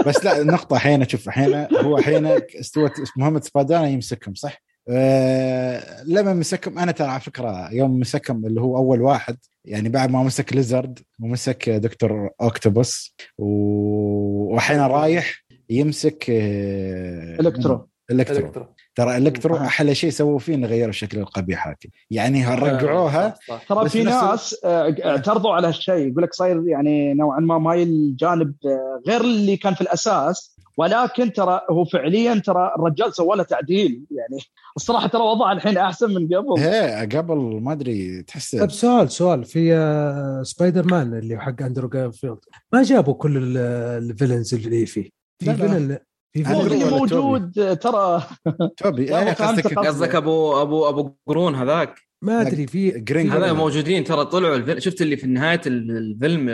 [0.06, 2.26] بس لا النقطة الحين شوف الحين هو الحين
[2.60, 8.60] استوت مهمة سبايدرمان يمسكهم صح؟ أه لما مسكهم أنا ترى على فكرة يوم مسكهم اللي
[8.60, 16.26] هو أول واحد يعني بعد ما مسك ليزرد ومسك دكتور أوكتوبوس و- والحين رايح يمسك
[16.30, 19.60] آه، إلكترو إلكترو إلكترو ترى الكترو آه.
[19.66, 21.76] أحلى شيء سووا فيه إنه غيروا الشكل القبيح هذا
[22.10, 23.62] يعني رجعوها؟ صح، صح.
[23.68, 26.08] ترى في ناس آه، اعترضوا على هالشيء.
[26.10, 30.54] يقول لك صاير يعني نوعا ما ماي الجانب آه، غير اللي كان في الأساس.
[30.78, 34.02] ولكن ترى هو فعليا ترى الرجال سوى له تعديل.
[34.10, 34.42] يعني
[34.76, 36.62] الصراحة ترى وضعه الحين أحسن من قبل.
[36.62, 39.44] إيه قبل ما أدري تحس طيب سؤال سؤال.
[39.44, 42.38] في آه، سبايدر مان اللي حق أندرو جارفيلد
[42.72, 43.56] ما جابوا كل ال-
[44.10, 45.56] villains اللي فيه؟ في لا، لا.
[45.56, 45.98] villain
[46.36, 48.22] اللي؟ موجود ترى
[48.76, 50.14] توبي إيه فهمت قصدك قصدك.
[50.14, 53.52] ابو ابو أبو قرون هذاك ما أدري في جرين هذا.
[53.52, 56.50] موجودين ترى طلعوا الفيلم شفت اللي في نهاية ال- الفيلم.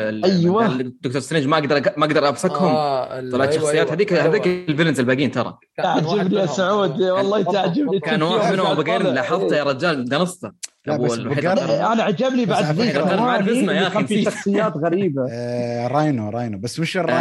[0.58, 4.24] قال دكتور سترينج ما أقدر ما أقدر أمسكهم آه، طلعت أيوة، شخصيات أيوة، هذيك أيوة.
[4.26, 6.46] هذيك ال villains الباقيين ترى تعجبني يا.
[6.46, 8.00] سعود والله تعجبني.
[8.00, 9.06] كان واحد منهم ابو قرن.
[9.06, 10.04] لاحظته يا رجال
[11.28, 14.22] بقرن- لا، أنا عجبني بعد ذيك أنا ما الثاني اسمه يا كان في.
[14.24, 17.20] شخصيات غريبة آه راينو راينو بس مش الراينو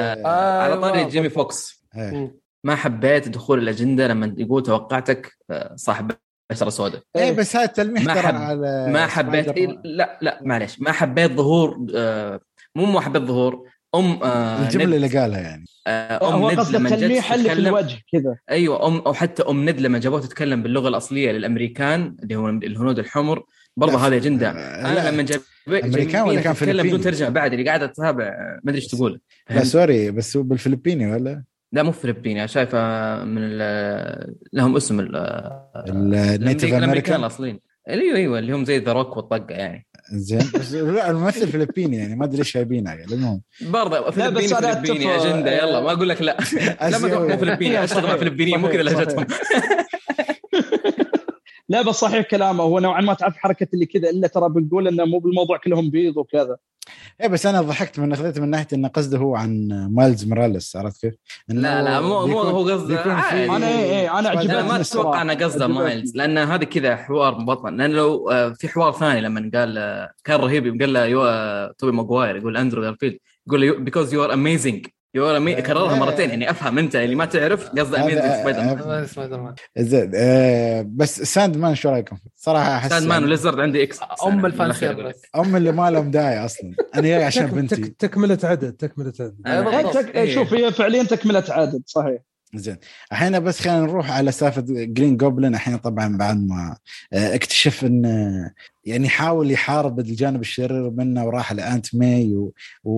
[0.26, 1.04] آه، على طاري.
[1.04, 2.34] جيمي فوكس إيه.
[2.64, 6.10] ما حبيت دخول الأجندة لما يقول توقعتك آه، صاحب
[6.50, 7.02] بشرة سوداء.
[7.16, 9.80] إيه بس هذا التلميح ما ترى حب- على ما حبيت إيه.
[9.84, 12.40] لا لا معلش ما حبيت ظهور آه،
[12.76, 15.64] مو ما حبيت ظهور أم آه، الجملة اللي قالها يعني.
[15.86, 18.36] آه، أم ند لما جت التلميح اللي في تتكلم الوجه كذا.
[18.50, 22.98] أيوه أم أو حتى أم ند لما جابوها تتكلم باللغة الأصلية للأمريكان اللي هو الهنود
[22.98, 23.42] الحمر.
[23.76, 24.50] برضه هذه أجندة.
[24.50, 25.10] آه، أنا.
[25.10, 28.24] لما جاب أمريكان ولا كان تتكلم بدون فلبيني؟ ترجمة بعد اللي قاعدة تتابع
[28.64, 29.20] ما أدري إيش تقول.
[29.50, 32.48] لا sorry بس هو بالفلبيني ولا؟ لا مو فلبيني.
[32.48, 32.78] شايفه
[33.24, 35.16] من ال- لهم اسم ال-
[35.76, 37.60] ال native American الأصليين.
[37.88, 39.86] أيوه أيوه اللي هم زي ذا روك والطقة يعني.
[40.12, 40.38] زين.
[40.54, 43.42] بس لا الممثل فلبيني يعني ما أدري إيش جايبينه يعني المهم.
[43.60, 45.52] برضه فلبيني فلبيني أجندة.
[45.58, 46.36] يلا ما أقول لك لا.
[46.90, 47.84] لا ما تروح مو فلبيني.
[47.84, 49.26] أشتغل مع فلبينيين مو كذا لهجتهم.
[51.68, 52.64] لا بس صحيح كلامه.
[52.64, 56.16] هو نوعا ما تعرف حركة اللي كذا إلا ترى بنقول إنه مو بالموضوع كلهم بيض
[56.16, 56.56] وكذا.
[57.20, 61.00] إيه بس أنا ضحكت من اخذت من ناحية انه قصده هو عن مايلز موراليس عرفت
[61.00, 61.14] كيف؟
[61.48, 63.04] لا لا مو مو هو قصده.
[63.56, 64.80] أنا إيه إيه أنا عجبتني لا ما.
[64.80, 65.66] أتوقع إنه قصده.
[65.66, 70.10] مايلز لأن هذا كذا حوار بطل لأن لو آه، في حوار ثاني لما قال آه،
[70.24, 71.22] كان رهيب قال له يو
[71.78, 76.30] توبي ماجواير يقول اندرو جارفيلد يقول له because you are amazing you are كررها مرتين
[76.30, 79.54] يعني أفهم أنت اللي ما تعرف قصده هذا- amazing سبايدر سبايدر مان.
[79.78, 84.00] زين آه بس ساند مان شو رأيكم؟ صراحة أحس ساند مان وليزرد عندي إكس.
[84.26, 84.72] أم ال fan
[85.36, 86.74] أم اللي ما لهم داعي أصلا.
[86.94, 87.76] أنا جاي عشان بنتي.
[87.76, 89.46] تك- تكملة عدد تكملة عدد.
[89.46, 92.18] إيه، إيه، شوف هي فعليا تكملة عدد صحيح.
[92.54, 92.76] زين.
[93.12, 96.76] الحين بس خلينا نروح على سالفة جرين جوبلن الحين طبعا بعد ما
[97.12, 98.02] اكتشف إن
[98.84, 102.52] يعني حاول يحارب الجانب الشرير منه وراح لآنت ماي و...
[102.84, 102.92] و...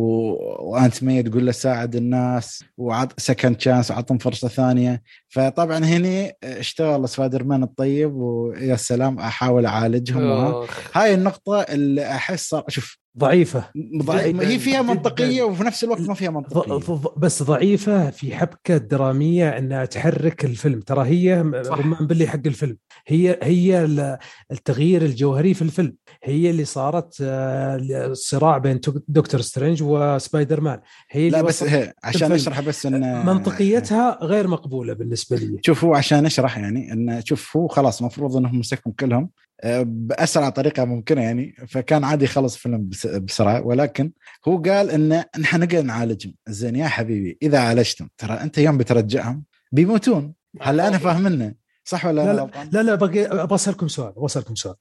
[0.71, 5.03] وآنت ماي تقول له ساعد الناس وعط second chance وعطهم فرصة ثانية.
[5.29, 10.23] فطبعا هنا اشتغل سبايدر مان الطيب ويا سلام أحاول أعالجهم.
[10.23, 10.67] وها.
[10.95, 13.65] هاي النقطة اللي أحس شوف ضعيفة.
[14.03, 14.83] ضعيف- جداً- هي فيها.
[14.83, 16.75] منطقية وفي نفس الوقت ما فيها منطقية.
[16.79, 20.81] ض- بس ضعيفة في حبكة درامية إنها تحرك الفيلم.
[20.81, 21.41] ترى هي.
[21.67, 22.77] رمانة بلي حق الفيلم.
[23.07, 24.19] هي هي ال-
[24.53, 25.97] التغيير الجوهري في الفيلم.
[26.25, 30.81] هي اللي صارت آه، الصراع بين دكتور سترينج وسبايدر مان
[31.11, 32.33] هي لا بس هي عشان الفيلم.
[32.33, 35.61] نشرح بس إن منطقيتها غير مقبولة بالنسبة لي.
[35.67, 39.31] شوف هو عشان نشرح يعني انه شوف هو خلاص المفروض إنهم مسكهم كلهم
[39.65, 42.91] آه، بأسرع طريقة ممكنة يعني فكان عادي يخلص فيلم
[43.21, 43.67] بسرعة.
[43.67, 44.13] ولكن
[44.49, 46.35] هو قال إن نحن نقدر نعالجهم.
[46.49, 50.35] زين يا حبيبي إذا عالجتهم ترى أنت يوم بترجعهم بيموتون.
[50.61, 54.55] هلا أنا فاهمنه صح ولا لا لا لا, لا باقي أبغى اسالكم سؤال أبغى اسالكم
[54.55, 54.77] سؤال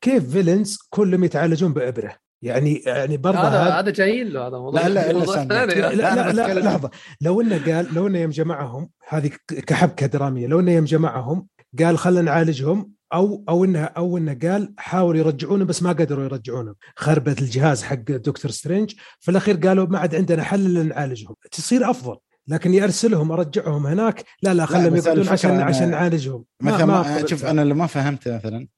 [0.00, 4.88] كيف فيلنز كلهم يتعالجون بإبرة؟ يعني يعني برضه هذا هذا جاي له هذا موضوع لا
[4.88, 6.90] لا لا, لا, لا, لا, لا لحظة.
[7.20, 9.30] لو إنه قال لو إنه يوم جمعهم هذه
[9.66, 11.46] كحبكة درامية لو إنه يوم جمعهم
[11.78, 16.74] قال خلينا نعالجهم أو أو انه أو إنه قال حاولوا يرجعونه بس ما قدروا يرجعونه
[16.96, 21.34] خربت الجهاز حق دكتور سترينج في الأخير قالوا ما عاد عندنا حل إلا نعالجهم.
[21.50, 22.16] تصير أفضل.
[22.48, 24.24] لكن يرسلهم أرجعهم هناك.
[24.42, 28.36] لا لا خليهم يقعدون عشان عشان نعالجهم مثلا ما, ما شوف أنا اللي ما فهمته
[28.36, 28.68] مثلا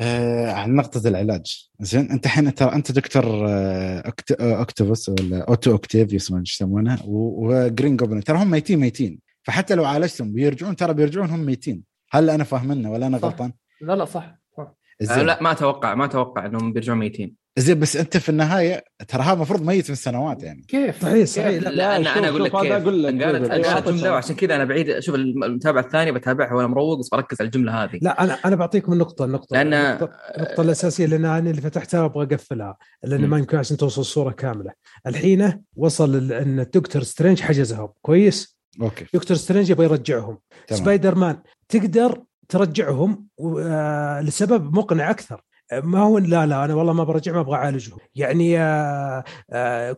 [0.00, 1.68] آه عن نقطة العلاج.
[1.80, 7.96] زين أنت الحين ترى أنت دكتور آه octopus ولا أوتو أوكتافيوس ما يسمونه؟ و Green
[7.96, 9.18] Goblin ترى هم ميتين ميتين.
[9.42, 11.82] فحتى لو عالجتهم بيرجعون ترى بيرجعون هم ميتين.
[12.10, 14.74] هل أنا فاهمنه ولا أنا غلطان؟ لا لا صح, صح.
[15.10, 17.41] آه لا ما أتوقع ما أتوقع إنهم بيرجعون ميتين.
[17.58, 20.62] زين بس أنت في النهاية ترى هذا المفروض ميت من سنوات يعني.
[20.68, 21.62] كيف؟ صحيح صحيح.
[21.62, 22.72] لا, لا أنا أنا أقول لك كيف.
[22.72, 24.90] أقول لك قالت جمله وعشان كذا أنا بعيد.
[24.90, 27.98] أشوف المتابعة الثانية بتابعها وأنا مروق بس بركز على الجملة هذه.
[28.02, 29.56] لا أنا أنا بعطيكم النقطة النقطة.
[29.56, 34.30] لأن النقطة الأساسية لأن أنا اللي فتحتها أبغى أقفلها لأن ما يمكن عشان توصل الصورة
[34.30, 34.72] كاملة.
[35.06, 37.88] الحين وصل إن الدكتور سترينج حجزهم.
[38.02, 39.06] كويس؟ okay.
[39.14, 40.38] دكتور سترينج يبغى يرجعهم.
[40.68, 40.82] تمام.
[40.82, 41.38] سبايدر مان
[41.68, 43.26] تقدر ترجعهم
[43.58, 45.40] آه، لسبب مقنع أكثر.
[45.80, 47.98] ما هو لا لا أنا والله ما برجع ما أبغى أعالجهم.
[48.14, 49.96] يعني آه، آه،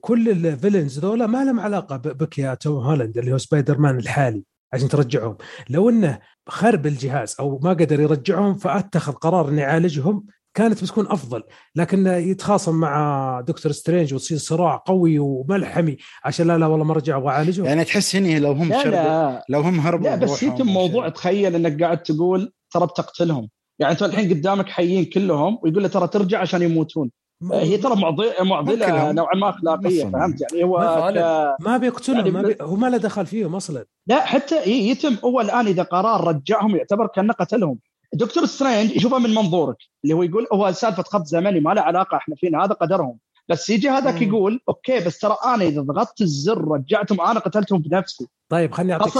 [0.00, 3.98] كل ال villains ذولا ما لهم علاقة بك يا توم هولاند اللي هو سبايدر مان
[3.98, 5.36] الحالي عشان ترجعهم.
[5.70, 6.18] لو إنه
[6.48, 11.42] خرب الجهاز أو ما قدر يرجعهم فأتخذ قرار انه يعالجهم كانت بتكون أفضل.
[11.76, 17.16] لكن يتخاصم مع دكتور سترينج وتصير صراع قوي وملحمي عشان لا لا والله ما رجع
[17.16, 19.44] أبغى اعالجه يعني تحس هني لو هم لا لا.
[19.48, 23.48] لو هم هربوا لا بس يتم موضوع تخيل إنك قاعد تقول ترى بتقتلهم.
[23.78, 27.10] يعني انت الحين قدامك حيين كلهم ويقول له ترى ترجع عشان يموتون.
[27.52, 27.96] هي ترى
[28.40, 30.78] معضلة نوعا ما أخلاقية فهمت؟ يعني هو
[31.14, 32.56] ما, ما بيقتلهم يعني ما بي...
[32.60, 33.84] هو ما له دخل فيهم أصلا.
[34.06, 35.16] لا حتى يتم.
[35.24, 37.78] هو الآن إذا قرار رجعهم يعتبر كأنه قتلهم.
[38.14, 42.16] دكتور سترينج يشوفها من منظورك اللي هو يقول هو سالفة خط زمني ما له علاقة
[42.16, 43.18] إحنا فينا هذا قدرهم.
[43.48, 48.26] بس يجي هذاك يقول okay بس ترى أنا إذا ضغطت الزر رجعتهم أنا قتلتهم بنفسي
[48.48, 49.12] طيب خلني أعطيك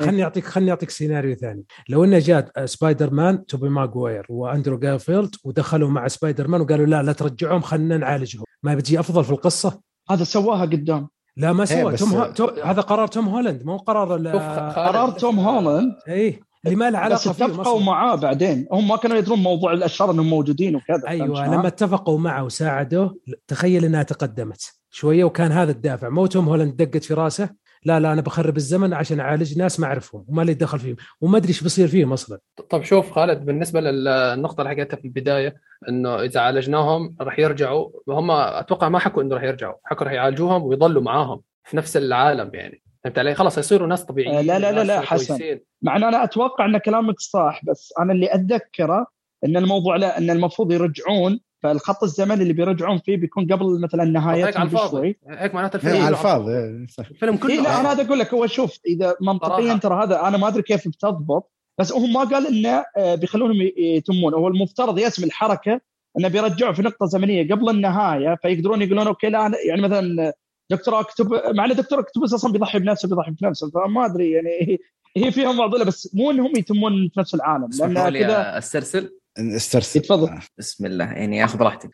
[0.00, 1.64] خلني اعطيك خلني أعطيك سيناريو ثاني.
[1.88, 7.02] لو إنه جاء سبايدر مان توبي ماجواير وأندرو جارفيلد ودخلوا مع سبايدر مان وقالوا لا
[7.02, 8.44] لا ترجعهم خلينا نعالجهم.
[8.62, 9.80] ما بتجي أفضل في القصة؟
[10.10, 11.08] هذا سواها قدام.
[11.36, 12.26] لا ما سوى توم ه...
[12.26, 12.46] تو...
[12.64, 14.28] هذا قرار توم هولاند مو قرار ال...
[14.72, 18.66] قرار توم هولاند؟ اي اللي ما له علاقة بس اتفقوا معاه بعدين.
[18.72, 23.84] هم ما كانوا يدرون موضوع الأشرار إنهم موجودين وكذا أيوه لما اتفقوا معه وساعدوه تخيل
[23.84, 26.08] إنها تقدمت شوية وكان هذا الدافع.
[26.08, 27.50] مو توم هولاند دقت في راسه
[27.84, 31.36] لا لا أنا بخرب الزمن عشان أعالج ناس ما أعرفهم وما لي دخل فيهم وما
[31.36, 32.38] أدري إيش بيصير فيهم أصلا.
[32.70, 35.54] طب شوف خالد بالنسبة للنقطة اللي حكيتها في البداية
[35.88, 40.62] إنه إذا عالجناهم راح يرجعوا هم أتوقع ما حكوا إنه راح يرجعوا حكوا راح يعالجوهم
[40.62, 42.82] ويضلوا معاهم في نفس العالم يعني.
[43.08, 45.58] فهمت علي؟ خلاص يصيروا ناس طبيعيين آه لا لا لا لا حسن.
[45.82, 49.06] مع ان أنا أتوقع إن كلامك صح بس أنا اللي أتذكره
[49.44, 54.46] إن الموضوع لا إن المفروض يرجعون فالخط الزمني اللي بيرجعون فيه بيكون قبل مثلا نهايه
[54.46, 55.18] هيك على الفاضي.
[55.28, 56.52] هيك معناته الفيلم على الفاضي
[56.98, 60.36] الفيلم كله إيه لا أنا هذا أقول لك هو شوف إذا منطقيا ترى هذا أنا
[60.36, 64.34] ما أدري كيف بتضبط بس هو ما قال إنه آه، بيخلونهم يتمون.
[64.34, 65.80] هو المفترض يسمي الحركة
[66.18, 70.32] إنه بيرجعوا في نقطة زمنية قبل النهاية فيقدرون يقولون أوكي لا يعني مثلا
[70.70, 73.70] دكتور اكتب مع إن دكتور اكتوبس أصلا بيضحي بنفسه بيضحي بنفسه.
[73.70, 74.80] فما أدري يعني
[75.16, 77.68] هي فيها معضلة بس مو إنهم يتمون في نفس العالم.
[77.78, 79.18] لأن كذا أسترسل.
[79.38, 80.00] أسترسل.
[80.00, 80.38] تفضل.
[80.58, 81.90] بسم الله يعني آخذ راحتك.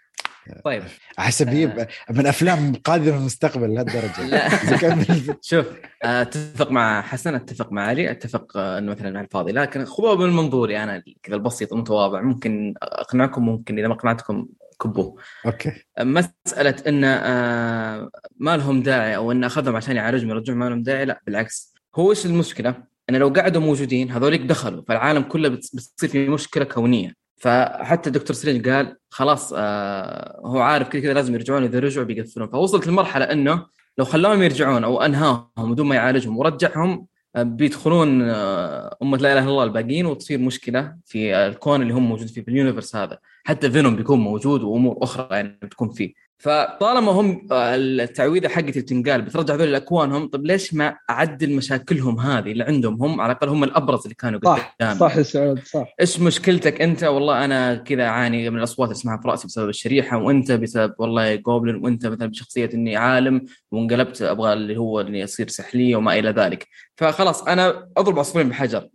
[0.64, 0.82] طيب.
[1.18, 1.88] احسب آه.
[2.10, 4.26] من أفلام قادمه المستقبل لهالدرجة.
[4.26, 4.48] لا.
[5.50, 5.66] شوف
[6.02, 9.52] أتفق مع حسن أتفق مع علي أتفق آه، إنه مثلا مع الفاضي.
[9.52, 14.46] لكن خذوها من منظوري أنا كذا البسيط المتواضع ممكن أقنعكم ممكن إذا ما أقنعتكم
[14.84, 15.72] كبوه okay.
[16.00, 21.04] مسألة إن آه، ما لهم داعي أو إن أخذهم عشان يعالجهم يرجعون ما لهم داعي
[21.04, 21.74] لا بالعكس.
[21.94, 22.74] هو إيش المشكلة؟
[23.10, 27.14] إن لو قعدوا موجودين هذوليك دخلوا فالعالم كله بتصير في مشكلة كونية.
[27.36, 32.48] فحتى دكتور سترينج قال خلاص آه هو عارف كذا كذا لازم يرجعون إذا رجعوا بيقفلون.
[32.48, 33.66] فوصلت لمرحلة إنه
[33.98, 37.06] لو خلاهم يرجعون أو أنهاهم بدون ما يعالجهم ورجعهم
[37.36, 42.26] بيدخلون آه أمة لا إله إلا الله الباقيين وتصير مشكلة في الكون اللي هم موجود
[42.28, 43.18] فيه في ال universe هذا.
[43.44, 46.14] حتى فينوم بيكون موجود وأمور أخرى يعني بتكون فيه.
[46.38, 52.52] فطالما هم آه، التعويذة حقتي بتنقال بترجع ذول لاكوانهم طيب ليش ما أعدل مشاكلهم هذه
[52.52, 55.94] اللي عندهم؟ هم على الأقل هم الأبرز اللي كانوا صح قدام صح سعود صح.
[56.00, 60.18] إيش مشكلتك أنت؟ والله أنا كذا أعاني من الأصوات اللي أسمعها في رأسي بسبب الشريحة
[60.18, 65.48] وأنت بسبب والله Goblin وأنت مثلا بشخصية إني عالم وانقلبت أبغى اللي هو إني أصير
[65.48, 66.68] سحلية وما إلى ذلك.
[66.96, 68.88] فخلاص أنا أضرب عصفورين بحجر.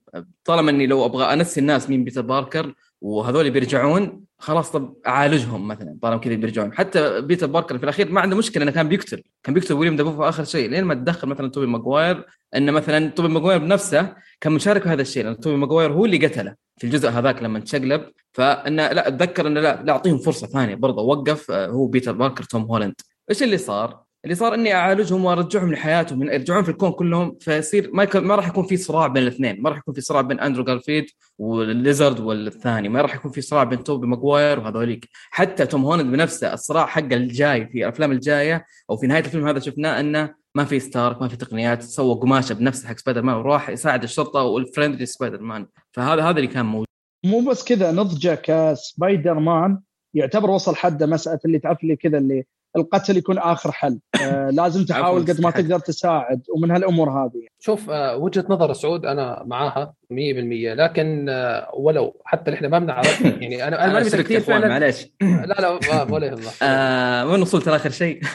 [0.45, 5.97] طالما إني لو أبغى أنسي الناس مين بيتر باركر وهذول بيرجعون خلاص طب أعالجهم مثلا
[6.01, 6.73] طالما كذا بيرجعون.
[6.73, 10.17] حتى بيتر باركر في الأخير ما عنده مشكلة إنه كان بيقتل كان بيقتل ويليام دافو
[10.17, 10.69] في آخر شيء.
[10.69, 15.01] لين ما تدخل مثلا توبي ماجواير إنه مثلا توبي ماجواير بنفسه كان مشارك في هذا
[15.01, 19.47] الشيء لأن توبي ماجواير هو اللي قتله في الجزء هذاك لما تشقلب فإنه لا أتذكر
[19.47, 22.93] إنه لا, لا أعطيهم فرصة ثانية برضه وقف آه، هو بيتر باركر توم هولاند
[23.29, 28.03] إيش اللي صار؟ اللي صار إني أعالجهم وأرجعهم لحياتهم يرجعون في الكون كلهم فيصير ما
[28.03, 30.63] يكون ما راح يكون في صراع بين الاثنين ما راح يكون في صراع بين أندرو
[30.63, 31.05] جارفيلد
[31.37, 35.09] وال lizard والثاني ما راح يكون في صراع بين توبي ماجواير وهذوليك.
[35.31, 39.59] حتى توم هولاند بنفسه الصراع حقه الجاي في الأفلام الجاية أو في نهاية الفيلم هذا
[39.59, 43.69] شفناه إنه ما في ستارك ما في تقنيات سوى قماشة بنفسه حق سبايدر مان وراح
[43.69, 46.87] يساعد الشرطة وال friendly سبايدر مان فهذا هذا اللي كان موجود
[47.25, 49.79] مو بس كذا نضجه كسبايدر مان
[50.13, 53.99] يعتبر وصل حده مسألة اللي تعرف لي كذا اللي القتل يكون آخر حل.
[54.21, 57.47] آه لازم تحاول قد ما تقدر تساعد ومن هالأمور هذه.
[57.59, 59.93] شوف آه وجهة نظر سعود أنا معاها.
[60.09, 64.67] 100% لكن آه ولو حتى إحنا ما بنعرف يعني أنا أنا ما كثير فعلا.
[64.67, 65.07] معليش.
[65.21, 66.41] لا لا ولا يهمك.
[66.63, 68.21] آه وين وصلت لآخر شيء؟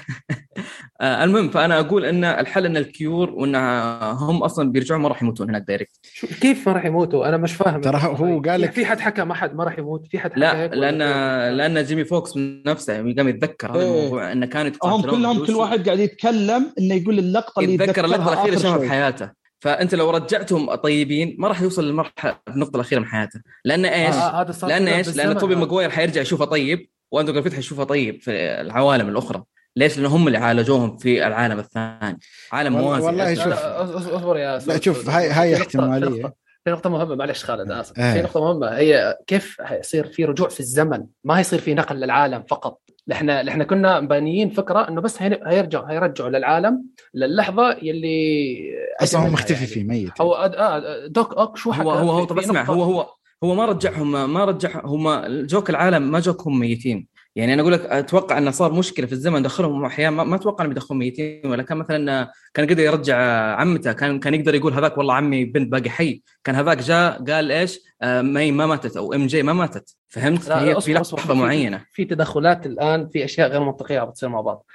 [1.00, 3.54] آه المهم فأنا أقول إن الحل إن ال cure وإن
[4.14, 5.96] هم أصلا بيرجعون ما راح يموتون هناك direct
[6.40, 7.80] كيف ما راح يموتوا؟ أنا مش فاهم.
[7.80, 10.40] ترى هو قال لك في حد حكى ما حد ما راح يموت؟ في حد حكى
[10.40, 10.98] لا لأن
[11.56, 12.32] لأن جيمي فوكس
[12.66, 13.98] نفسه قام يتذكر هذا إيه.
[13.98, 18.32] الموضوع إنه كانوا هم كلهم كل واحد قاعد يتكلم إنه يقول اللقطة اللي يتذكر اللقطة
[18.32, 19.43] الأخيرة شافها في حياته.
[19.64, 24.46] فأنت لو رجعتهم طيبين ما راح يوصل للمرحلة النقطة الأخيرة من حياته لأن إيش؟ آه
[24.62, 28.30] لأن إيش؟ لأن توبي ماجواير حيرجع يشوفه طيب واندرو جارفيلد حيشوفه طيب في
[28.60, 29.44] العوالم الأخرى.
[29.76, 32.18] ليش؟ لأن هم اللي عالجوهم في العالم الثاني.
[32.52, 33.06] عالم موازي.
[33.06, 33.52] والله شوف.
[33.52, 36.34] أصبر يا لا شوف هاي هاي احتمالية.
[36.64, 37.98] في نقطة مهمة معلش خالد آسف.
[37.98, 38.14] آه.
[38.14, 42.44] في نقطة مهمة هي كيف يصير في رجوع في الزمن؟ ما يصير في نقل للعالم
[42.48, 42.80] فقط.
[43.12, 48.56] إحنا إحنا كنا بانيين فكرة إنه بس هيرجع هيرجعوا للعالم للحظة يلي
[49.02, 49.66] أصلا هو مختفي يعني.
[49.66, 53.08] فيه ميت هو آه دوك أوك شو هو هو هو طب اسمع هو هو
[53.44, 57.13] هو ما رجعهم ما رجع هم جوك العالم ما جوك هم ميتين.
[57.36, 60.72] يعني أنا أقول لك أتوقع إنه صار مشكلة في الزمن دخلهم أحيانا ما, أتوقع انهم
[60.72, 63.16] يدخلون ميتين ولا كان مثلا كان يقدر يرجع
[63.56, 67.52] عمته كان كان يقدر يقول هذاك والله عمي بنت باقي حي كان هذاك جاء قال
[67.52, 71.84] إيش؟ آه مي ما ماتت أو إم جي ما ماتت فهمت؟ هي في لحظة معينة.
[71.92, 74.66] في تدخلات الآن في أشياء غير منطقية بتصير مع بعض.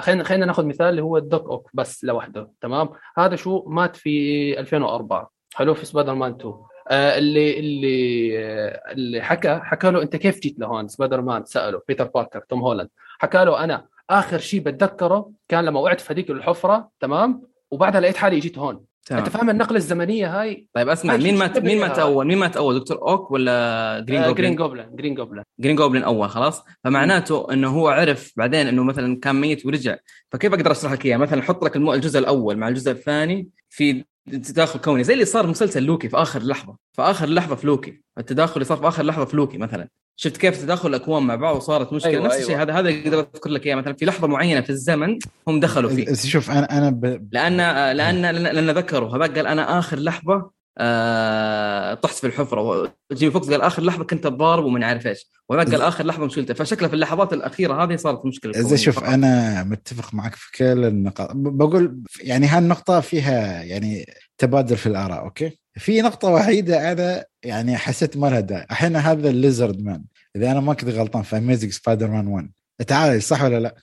[0.00, 2.88] خلينا خلينا ناخذ مثال اللي هو ال Doc Ock بس لوحده تمام؟
[3.18, 9.22] هذا شو مات في 2004 حلو؟ في سبايدر مان 2 آه، اللي اللي آه، اللي
[9.22, 12.88] حكى حكى له أنت كيف جيت لهون؟ سبايدر مان سأله بيتر باركر توم هولاند.
[13.18, 18.16] حكى له أنا آخر شيء بتذكره كان لما وقعت في هذيك الحفرة تمام؟ وبعدها لقيت
[18.16, 18.84] حالي جيت هون.
[19.06, 19.22] تمام.
[19.24, 22.78] أنت فاهم النقلة الزمنية هاي؟ طيب اسمع مين مات مين مات اول مين مات اول
[22.78, 25.44] دكتور Ock ولا Green آه Goblin؟ Green Goblin Green Goblin.
[25.58, 29.96] Green Goblin أول خلاص؟ فمعناته إنه هو عرف بعدين إنه مثلا كان ميت ورجع.
[30.30, 34.80] فكيف أقدر أشرح لك اياه مثلا أحط لك الجزء الأول مع الجزء الثاني في تداخل
[34.80, 38.54] كوني زي اللي صار مسلسل لوكي في آخر لحظة في آخر لحظة في لوكي التداخل
[38.54, 39.88] اللي صار في آخر لحظة في لوكي مثلا.
[40.16, 42.62] شفت كيف تداخل الأكوان مع بعض وصارت مشكلة؟ أيوة نفس الشيء أيوة.
[42.62, 45.18] هذا هذا أقدر أذكر لك إياه مثلا في لحظة معينة في الزمن
[45.48, 46.14] هم دخلوا فيه.
[46.14, 47.28] شوف أنا أنا ب...
[47.32, 47.56] لأن
[47.96, 52.94] لأن لأن ذكروا هذاك قال أنا آخر لحظة آه طحت في الحفرة.
[53.12, 55.30] جيمي فوكس قال آخر لحظة كنت أتضارب ومن عارف إيش.
[55.48, 59.08] وذاك قال آخر لحظة مشكلته بشكله في اللحظات الأخيرة هذه صارت مشكلة اذا شوف فقط.
[59.08, 61.30] أنا متفق معك في كل النقاط.
[61.34, 64.06] بقول يعني هالنقطة فيها يعني
[64.38, 69.30] تبادل في الآراء أوكي؟ في نقطة وحيدة أنا يعني حسيت ما لها داعي، الحين هذا
[69.30, 70.04] ال lizard man.
[70.36, 72.50] إذا أنا ما كنت غلطان في أميزنج سبايدر مان 1
[72.86, 73.74] تعالج صح ولا لا؟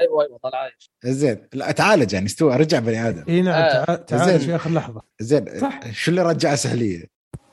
[0.00, 0.90] أيوه أيوه طلع عايش.
[1.04, 1.38] زين.
[1.52, 3.24] لا تعالج يعني استوى رجع بني آدم.
[3.28, 3.94] إي نعم آه.
[3.94, 5.02] تعالج في آخر لحظة.
[5.20, 5.58] زين.
[5.60, 5.80] صح.
[5.92, 7.04] شو اللي رجعه سهلية؟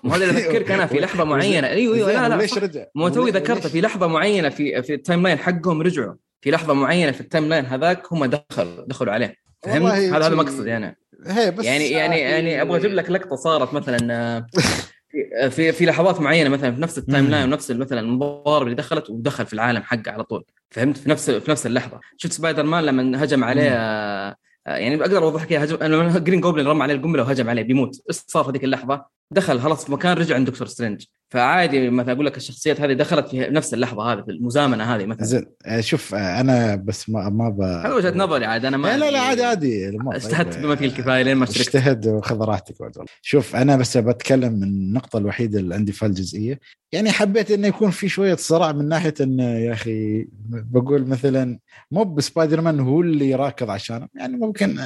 [0.04, 1.68] ما هذا أذكرك أنا في لحظة معينة.
[1.68, 5.24] أيوه أيوه لا لا ليش رجع؟ مو توي ذكرته في لحظة معينة في في ال
[5.24, 6.16] timeline حقهم رجعوا.
[6.42, 9.36] في لحظة معينة في ال timeline هذاك هم دخلوا دخلوا عليه.
[9.64, 10.98] فهمت؟ هذا هذا مقصد يعني.
[11.28, 14.48] هي بس يعني يعني يعني أبغى أجيب لك لقطة صارت مثلا آه،
[15.50, 19.46] في في لحظات معينة مثلا في نفس ال timeline ونفس مثلا المضارب اللي دخلت ودخل
[19.46, 20.44] في العالم حقه على طول.
[20.72, 22.00] فهمت؟ في نفس في نفس اللحظة.
[22.18, 24.36] شفت سبايدر مان لما هجم عليه آه،
[24.66, 28.02] يعني أقدر أوضح لك اياها هجم جرين جوبلين رمى عليه القنبلة وهجم عليه بيموت.
[28.10, 31.06] إيش صار في ذيك اللحظة؟ دخل خلاص في مكان رجع عند دكتور سترينج.
[31.34, 35.26] فعادي مثلا أقول لك الشخصيات هذه دخلت في نفس اللحظة هذه في المزامنة هذه مثلا.
[35.26, 37.62] زين آه، شوف آه، أنا بس ما ما ب...
[37.62, 41.38] هذا وجهة نظري عاد أنا ما لا لا عادي عادي اجتهدت بما فيه الكفاية لين
[41.38, 41.60] ما شركت.
[41.60, 46.60] اجتهد وخذ راحتك والله شوف أنا بس بتكلم من النقطة الوحيدة اللي عندي في الجزئيه
[46.94, 51.60] يعني حبيت إنه يكون في شوية صراع من ناحية إنه يا أخي بقول مثلا
[51.92, 54.08] مو بسبايدر مان هو اللي راكض عشانه.
[54.16, 54.80] يعني ممكن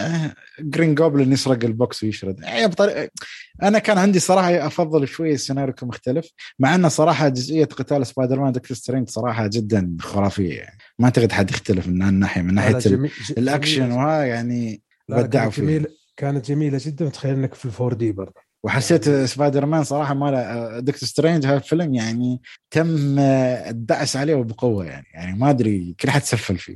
[0.59, 2.39] جرين آه، جوبلن يسرق ال box ويشرد.
[2.39, 3.09] يعني بطريقه
[3.63, 8.39] أنا كان عندي صراحة أفضل شوية السيناريو كان مختلف مع إنه صراحة جزئية قتال سبايدر
[8.39, 10.77] مان دكتور سترينج صراحة جدا خرافية يعني.
[10.99, 15.87] ما أعتقد حد يختلف من الناحية من ناحية جميل الأكشن وها يعني بدعوا كانت جميلة
[16.17, 17.05] كانت جميلة جدا.
[17.05, 18.47] وتخيل إنك في 4D برضه.
[18.63, 22.41] وحسيت سبايدر مان صراحة ما دكتور سترينج هذا الفيلم يعني
[22.71, 25.05] تم الدعس عليه وبقوه يعني.
[25.13, 26.75] يعني ما أدري كل حد سفل فيه.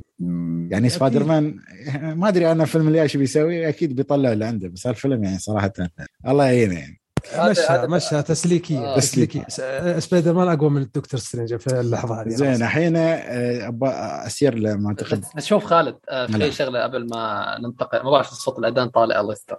[0.70, 1.56] يعني سبايدر مان
[2.02, 4.68] ما أدري أنا الفيلم الجاي شو بيسوي أكيد بيطلع اللي عنده.
[4.68, 5.72] بس هالفيلم يعني صراحة
[6.28, 7.01] الله يعينه يعني.
[7.38, 8.96] مشى مشى تسليكية آه.
[8.96, 9.44] تسليكية.
[9.98, 12.28] سبايدر مان أقوى من الدكتور سترينج في اللحظة هذه.
[12.28, 18.02] زين الحين آه، أسير لمعتقد بس شوف خالد آه، في شغلة قبل ما ننتقل.
[18.04, 19.58] ما بعرف الصوت الأذان طالع الله يستر.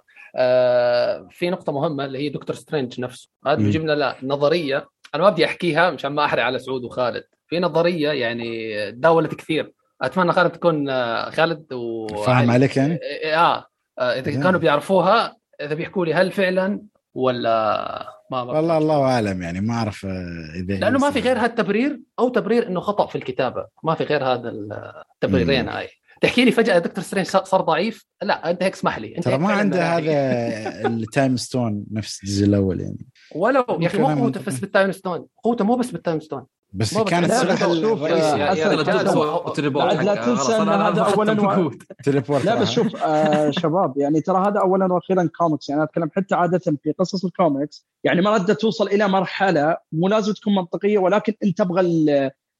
[1.30, 3.28] في نقطة مهمة اللي هي دكتور سترينج نفسه.
[3.46, 4.88] هذا بيجيب لنا لا نظرية.
[5.14, 7.24] أنا ما بدي أحكيها مشان ما أحرق على سعود وخالد.
[7.46, 9.72] في نظرية يعني داولت كثير.
[10.02, 10.90] أتمنى خالد تكون
[11.30, 12.98] خالد و فاهم عليك يعني؟
[13.34, 13.66] آه
[13.98, 16.80] إذا كانوا بيعرفوها إذا بيحكوا لي هل فعلا
[17.14, 22.00] ولا ما والله الله أعلم يعني ما أعرف آه، إذا لأنه ما في غير هالتبرير
[22.18, 25.88] أو تبرير إنه خطأ في الكتابة ما في غير هذا التبريرين هاي.
[26.20, 29.52] تحكي لي فجأة دكتور سترينج صار ضعيف؟ لا أنت هيك اسمح لي أنت ترى ما
[29.52, 33.06] عنده هذا ال time stone نفس الجزء الأول يعني.
[33.34, 36.44] ولو يا أخي مو قوته بس بال time stone قوته مو بس بال time stone
[36.76, 37.62] بس كانت السلاح
[40.02, 41.70] لا تنسى إن هذا اولا
[42.44, 45.68] لا بس شوف آه شباب يعني ترى هذا اولا وأخيرا كوميكس.
[45.68, 47.86] يعني أتكلم حتى عادة في قصص الكوميكس.
[48.04, 51.80] يعني مرده توصل إلى مرحلة مو لازم تكون منطقية ولكن انت تبغى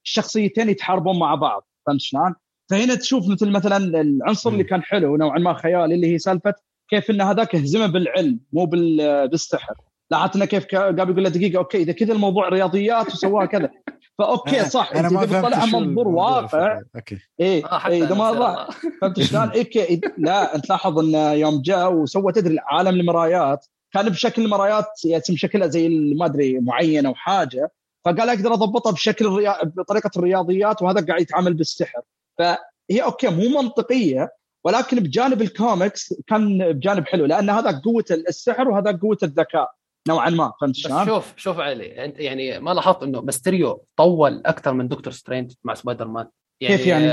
[0.05, 1.67] الشخصيتين يتحاربون مع بعض.
[1.87, 2.35] فهمت شلون؟
[2.69, 6.53] فهنا تشوف مثل مثلا العنصر اللي كان حلو نوعا ما خيالي اللي هي سالفة
[6.89, 9.75] كيف إن هذاك هزمه بالعلم مو بالسحر.
[10.11, 13.69] لاحظت إنه كيف قام يقول له دقيقة okay إذا كذا الموضوع رياضيات وسواها كذا.
[14.17, 16.81] ف okay صح أنا ما طلع منظور واقع.
[16.95, 17.17] okay.
[17.41, 18.67] اي آه إذا ما
[19.01, 24.47] فهمت شلون؟ إيه لا أنت لاحظ انه يوم جاء وسوى تدري عالم المرايات كان بشكل
[24.47, 27.71] مرايات يتم شكلها زي ما أدري معينه وحاجه
[28.05, 29.65] فقال أقدر أضبطها بشكل الريا...
[29.65, 32.01] بطريقة الرياضيات وهذا قاعد يتعامل بالسحر.
[32.37, 34.29] فهي okay مو منطقية
[34.63, 39.71] ولكن بجانب الكوميكس كان بجانب حلو لأن هذا قوة السحر وهذا قوة الذكاء.
[40.07, 44.73] نوعا ما فهمت شلون؟ شوف شوف علي أنت يعني ما لاحظت إنه ميستيريو طول أكثر
[44.73, 46.27] من دكتور سترينج مع سبايدر مان
[46.61, 47.05] يعني كيف يعني؟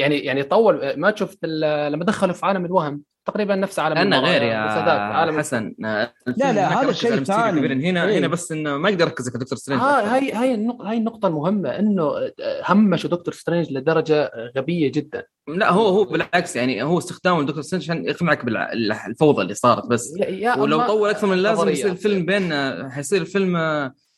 [0.00, 4.42] يعني يعني طول ما شفت لما دخلوا في عالم الوهم تقريبا نفس عالم أنا غير
[4.42, 5.74] يا عالم حسن.
[5.78, 7.90] لا لا هذا شيء ثاني.
[7.90, 9.82] هنا إيه؟ هنا بس إنه ما أقدر أركز كدكتور سترينج.
[9.82, 12.12] آه هاي هاي النقطه هاي النقطة المهمة إنه
[12.68, 15.24] همشوا دكتور سترينج لدرجة غبية جدا.
[15.48, 20.16] لا هو هو بالعكس يعني هو استخدامه دكتور سترينج عشان يقنعك بالفوضى اللي صارت بس.
[20.16, 22.52] يا يا ولو طول أكثر من اللازم يصير الفيلم بين
[22.90, 23.56] حيصير الفيلم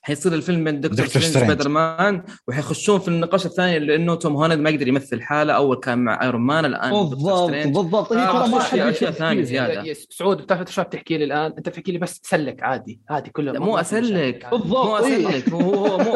[0.06, 4.60] حيصير الفيلم بين دكتور, دكتور سترينج سبايدر مان وحيخشون في النقاش الثاني لأنه توم هولاند
[4.60, 8.12] ما يقدر يمثل حاله أول كان مع ايرون مان الآن بالضبط بالضبط.
[8.12, 9.94] هي ترى ما في أشياء ثانية زيادة.
[10.10, 13.78] سعود بتعرف إيش بتحكي لي الآن؟ أنت بتحكي لي بس سلك عادي عادي كله مو
[13.78, 14.46] أسلك.
[14.50, 14.86] بالضبط.
[14.86, 15.48] مو أسلك.
[15.48, 16.12] هو هو مو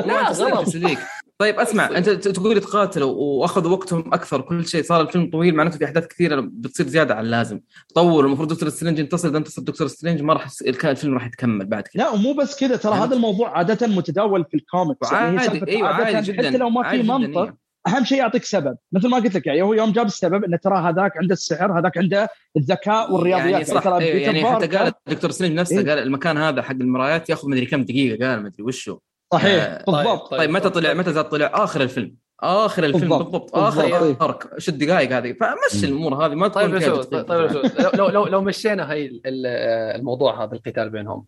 [0.56, 0.98] مو تسليك
[1.38, 5.84] طيب أسمع أنت تقول تقاتلوا واخذوا وقتهم أكثر كل شيء صار الفيلم طويل معناته في
[5.84, 7.60] أحداث كثيرة بتصير زيادة عن اللازم.
[7.94, 10.48] طول المفروض دكتور سترينج ينتصر إذا انتصر دكتور سترينج ما راح
[10.84, 14.56] الفيلم راح يتكمل بعد كذا لا ومو بس كذا ترى هذا الموضوع عادة متداول في
[14.56, 15.12] الكوميكس.
[15.12, 17.56] يعني عادي أيوه عادي جدا حتى لو ما في منطق إيه.
[17.86, 18.76] أهم شيء يعطيك سبب.
[18.92, 21.98] مثل ما قلت لك يعني هو يوم جاب السبب إنه ترى هذاك عنده السحر هذاك
[21.98, 23.50] عنده الذكاء والرياضيات.
[23.52, 26.74] يعني صح يعني, إيه يعني حتى قال دكتور سترينج نفسه إيه؟ قال المكان هذا حق
[26.74, 28.98] المرايات ياخذ مدري كم دقيقة قال مدري وشو.
[29.32, 30.30] صحيح آه بالضبط.
[30.30, 32.16] طيب, طيب متى طلع متى زاد طلع؟ آخر الفيلم.
[32.40, 33.56] آخر الفيلم بالضبط, بالضبط.
[33.56, 37.50] آخر arc إيش الدقائق هذه؟ فمشي الأمور هذه ما طيب يا طيب
[37.94, 41.24] لو لو لو مشينا هاي الموضوع هذا القتال بينهم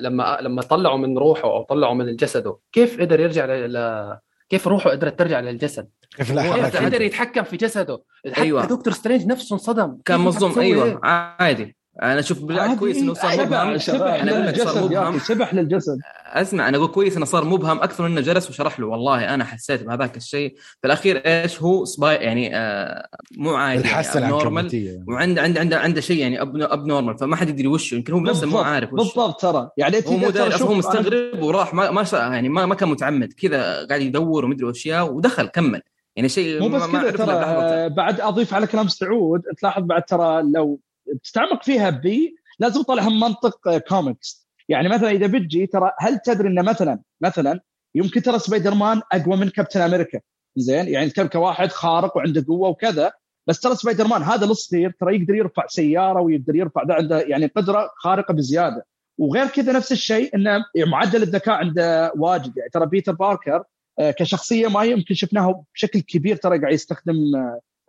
[0.00, 4.90] لما لما طلعوا من روحه أو طلعوا من جسده كيف قدر يرجع ل كيف روحه
[4.90, 6.38] قدرت ترجع للجسد؟ كيف
[6.76, 8.02] قدر يتحكم في جسده.
[8.32, 8.66] حتى أيوة.
[8.66, 9.98] دكتور سترينج نفسه انصدم.
[10.04, 11.76] كان مصدوم أيوه عادي.
[12.02, 13.52] أنا أشوف بالعكس كويس إنه صار مبهم
[13.98, 15.98] أنا أقول لك صار مبهم سبح للجسد.
[16.26, 18.86] أسمع أنا أقول كويس إنه صار مبهم أكثر من إنه جلس وشرح له.
[18.86, 20.54] والله أنا حسيت بهذاك الشيء.
[20.80, 23.06] في الأخير إيش هو؟ سباي يعني آه
[23.36, 27.66] مو عادي يعني normal وعنده عنده عنده عنده شيء يعني ab abnormal فما حد يدري
[27.66, 29.70] وشه يمكن هو نفسه مو عارف وشه بالضبط ترى.
[29.76, 30.26] يعني هو مو
[30.60, 33.32] هو مستغرب وراح ما ما يعني ما, ما كان متعمد.
[33.32, 35.82] كذا قاعد يدور ومدري اشياء ودخل كمل.
[36.16, 39.42] يعني شيء مو بس كذا ترى بعد أضيف على كلام سعود.
[39.58, 40.80] تلاحظ بعد ترى لو
[41.22, 46.62] تستعمق فيها بي لازم تطلعها منطق كوميكس يعني مثلا إذا بتجي ترى هل تدري انه
[46.62, 47.60] مثلا مثلا
[47.94, 50.20] يمكن ترى سبايدر مان أقوى من كابتن أمريكا؟
[50.56, 53.12] زين يعني كواحد خارق وعنده قوة وكذا
[53.46, 57.46] بس ترى سبايدر مان هذا الصغير ترى يقدر يرفع سيارة ويقدر يرفع ده عنده يعني
[57.46, 58.86] قدرة خارقة بزيادة.
[59.18, 62.56] وغير كذا نفس الشيء إنه معدل الذكاء عنده واجد.
[62.56, 63.64] يعني ترى بيتر باركر
[63.98, 67.16] آه، كشخصية ما يمكن شفناها بشكل كبير ترى قاعد يستخدم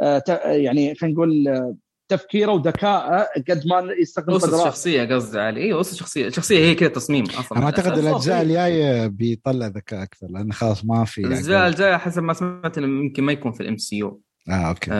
[0.02, 1.76] آه، يعني خلينا نقول آه،
[2.12, 5.62] تفكيره وذكائه قد ما يستخدم قدرات الشخصيه قصدي علي.
[5.62, 7.58] أيوه وصف الشخصيه الشخصيه هي كذا تصميم أصلا.
[7.58, 12.34] أنا أعتقد الأجزاء الجاية بيطلع ذكاء أكثر لأنه خلاص ما في الأجزاء الجاية حسب ما
[12.34, 14.92] سمعت إنه يمكن ما يكون في ال MCU آه okay.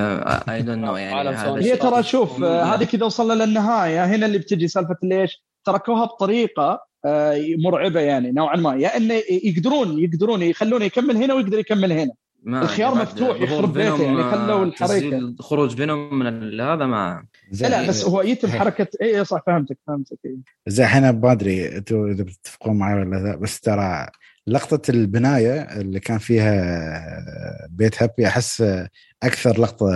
[0.54, 1.66] I don't know يعني.
[1.66, 4.06] هي ترى شوف هذه كذا وصلنا للنهاية.
[4.06, 8.74] هنا اللي بتجي سالفة ليش تركوها بطريقة آه، مرعبة يعني نوعا ما.
[8.74, 12.12] يا يعني إنه يقدرون يقدرون يخلونه يكمل هنا ويقدر يكمل هنا.
[12.42, 15.36] ما الخيار مفتوح يخرب بيته يعني خلوا الحركة.
[15.40, 19.78] خروج بينهم من هذا ما لا لا بس هو يتم حركه اي إيه، صح فهمتك
[19.88, 20.18] فهمتك
[20.68, 24.08] زي إحنا ما ادري أنتم إذا بتتفقون معي ولا لا بس ترى
[24.48, 28.64] لقطة البناية اللي كان فيها بيت هابي أحس
[29.24, 29.88] أكثر لقطة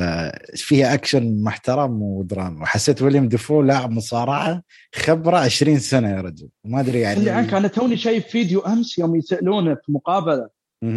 [0.56, 2.62] فيها أكشن محترم ودراما.
[2.62, 4.62] وحسيت ويليام دافو لاعب مصارعة
[4.96, 6.50] خبرة 20 سنة يا رجل.
[6.66, 10.55] ما أدري يعني اللي عنك أنا توني شايف فيديو أمس يوم يسألونه في مقابلة.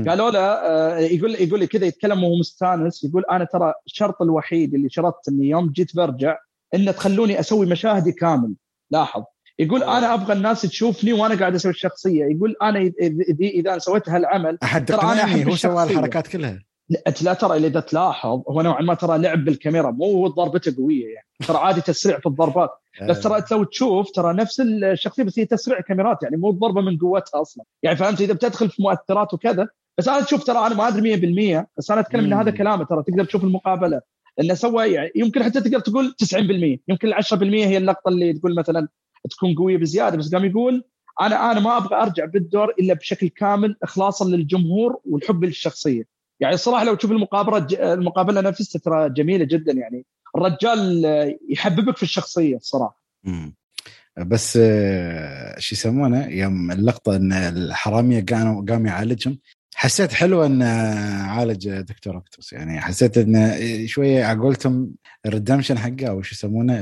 [0.09, 4.75] قالوا له آه، يقول يقول لي كذا يتكلم وهو مستانس يقول أنا ترى الشرط الوحيد
[4.75, 6.37] اللي شرطت إني يوم جيت برجع
[6.75, 8.55] إن تخلوني أسوي مشاهدي كامل.
[8.91, 9.23] لاحظ.
[9.59, 12.25] يقول أنا أبغى الناس تشوفني وأنا قاعد أسوي الشخصية.
[12.25, 12.93] يقول أنا
[13.41, 16.68] اذا سويت هالعمل أحد ترى أنا هو سوى الحركات كلها.
[17.23, 21.27] لا ترى إذا تلاحظ هو نوعا ما ترى لعب بالكاميرا مو ضربته قوية يعني.
[21.47, 22.71] ترى عادي تسريع في الضربات.
[23.09, 26.99] بس ترى لو تشوف ترى نفس الشخصية بس هي تسريع كاميرات يعني مو الضربة من
[26.99, 27.65] قوتها أصلا.
[27.83, 31.67] يعني فهمت؟ إذا بتدخل في مؤثرات وكذا بس أنا تشوف ترى أنا ما أدري 100%
[31.79, 34.01] بس أنا أتكلم إن هذا كلامه ترى تقدر تشوف المقابلة.
[34.41, 38.89] إنه سوى يعني يمكن حتى تقدر تقول 90% يمكن 10% هي اللقطة اللي تقول مثلا
[39.31, 40.85] تكون قوية بزيادة بس قام يقول
[41.21, 46.18] أنا أنا ما أبغى أرجع بالدور إلا بشكل كامل اخلاصا للجمهور والحب للشخصية.
[46.41, 50.05] يعني الصراحه لو تشوف المقابلة المقابلة نفسها ترى جميلة جدا يعني.
[50.37, 51.05] الرجال
[51.51, 53.03] يحببك في الشخصية الصراحه
[54.17, 59.39] بس آه، شو يسمونه؟ يوم اللقطة إن الحرامية كانوا قام يعالجهم.
[59.75, 63.57] حسيت حلو إن عالج دكتور اوكتوس يعني حسيت انه
[63.87, 64.91] شوية عقولتهم
[65.27, 66.79] ال redemption حقه أو شو يسمونه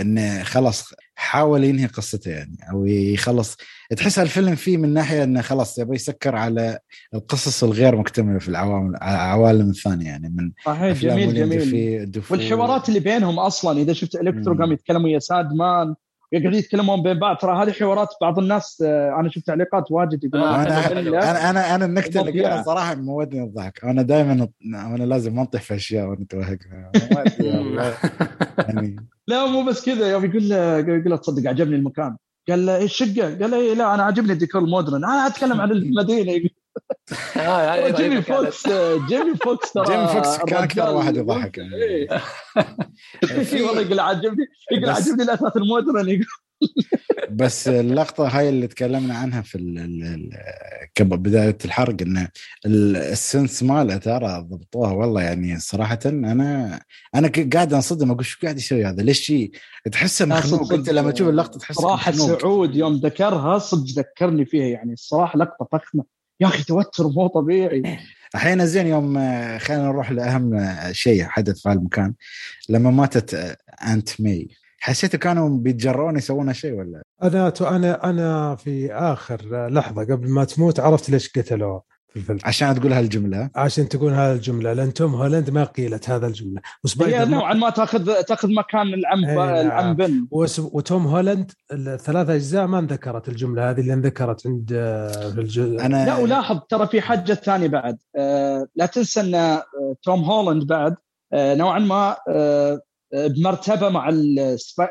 [0.00, 3.56] انه خلاص حاول ينهي قصته يعني أو يخلص.
[3.96, 6.78] تحس الفيلم فيه من ناحية إنه خلاص يبغى يسكر على
[7.14, 12.22] القصص الغير مكتملة في العوالم العوالم الثانية يعني من صحيح جميل جميل.
[12.30, 15.94] والحوارات اللي بينهم أصلا إذا شفت الكترو قام يتكلموا ويا ساند مان
[16.32, 17.36] يقعدون يتكلمون بين بعض.
[17.36, 21.74] ترى هذه حوارات بعض الناس آه، أنا شفت تعليقات واجد يقولون آه أنا أنا أنا,
[21.74, 23.84] أنا النكتة اللي قلتها صراحة مودني الضحك.
[23.84, 26.58] أنا دائما أنا لازم انطح في أشياء وأنا توهق.
[28.68, 28.96] يعني
[29.26, 30.10] لا مو بس كذا.
[30.10, 32.16] يوم يقول له يقول له تصدق عجبني المكان.
[32.48, 35.04] قال له إيش الشقه؟ قال له إيه لا أنا عجبني الديكور ال modern.
[35.04, 36.50] أنا أتكلم عن المدينة.
[37.96, 38.68] جيمي فوكس
[39.08, 42.08] جيمي فوكس ترى جيمي فوكس كان أكثر واحد يضحك يعني
[43.66, 46.26] والله يقول عجبني يقول عجبني الاثاث المودرن يقول.
[47.30, 49.58] بس اللقطة هاي اللي تكلمنا عنها في
[51.00, 52.28] بداية الحرق إن
[52.66, 56.80] السنس ماله ترى ضبطوها والله يعني صراحة أنا
[57.14, 59.50] أنا قاعد أنصدم أقول شو قاعد يسوي هذا؟ ليش شيء
[59.92, 60.72] تحسه مخنوق.
[60.72, 64.92] أنت لما تشوف اللقطة تحس صراحة سعود يوم ذكرها صدق ذكرني فيها يعني.
[64.92, 66.19] الصراحه لقطة فخمة.
[66.40, 67.98] يا أخي توتر مو طبيعي.
[68.34, 69.14] أحيانا زين يوم
[69.58, 72.14] خلينا نروح لأهم شيء حدث في المكان.
[72.68, 73.56] لما ماتت
[73.86, 74.48] انت مي
[74.80, 80.80] حسيتوا كانوا بيتجرؤون يسوون شيء ولا؟ أنا أنا أنا في آخر لحظة قبل ما تموت
[80.80, 81.82] عرفت ليش قتلوها.
[82.12, 83.50] في الفيلم عشان تقول هالجملة.
[83.54, 86.60] عشان تقول هذه لأن توم هولاند ما قيلت هذا الجمله
[87.00, 90.26] هي نوعا ما تاخذ تأخذ مكان العم إيه، العم بن
[90.72, 94.68] وتوم هولاند الثلاث أجزاء ما انذكرت الجملة هذه اللي انذكرت عند
[95.34, 97.98] في الجزء أنا لا ولاحظ ترى في حاجة ثانية بعد.
[98.16, 99.64] آه لا تنسى أن آه،
[100.02, 100.96] توم هولاند بعد
[101.32, 102.80] آه نوعا ما آه
[103.12, 104.10] بمرتبة مع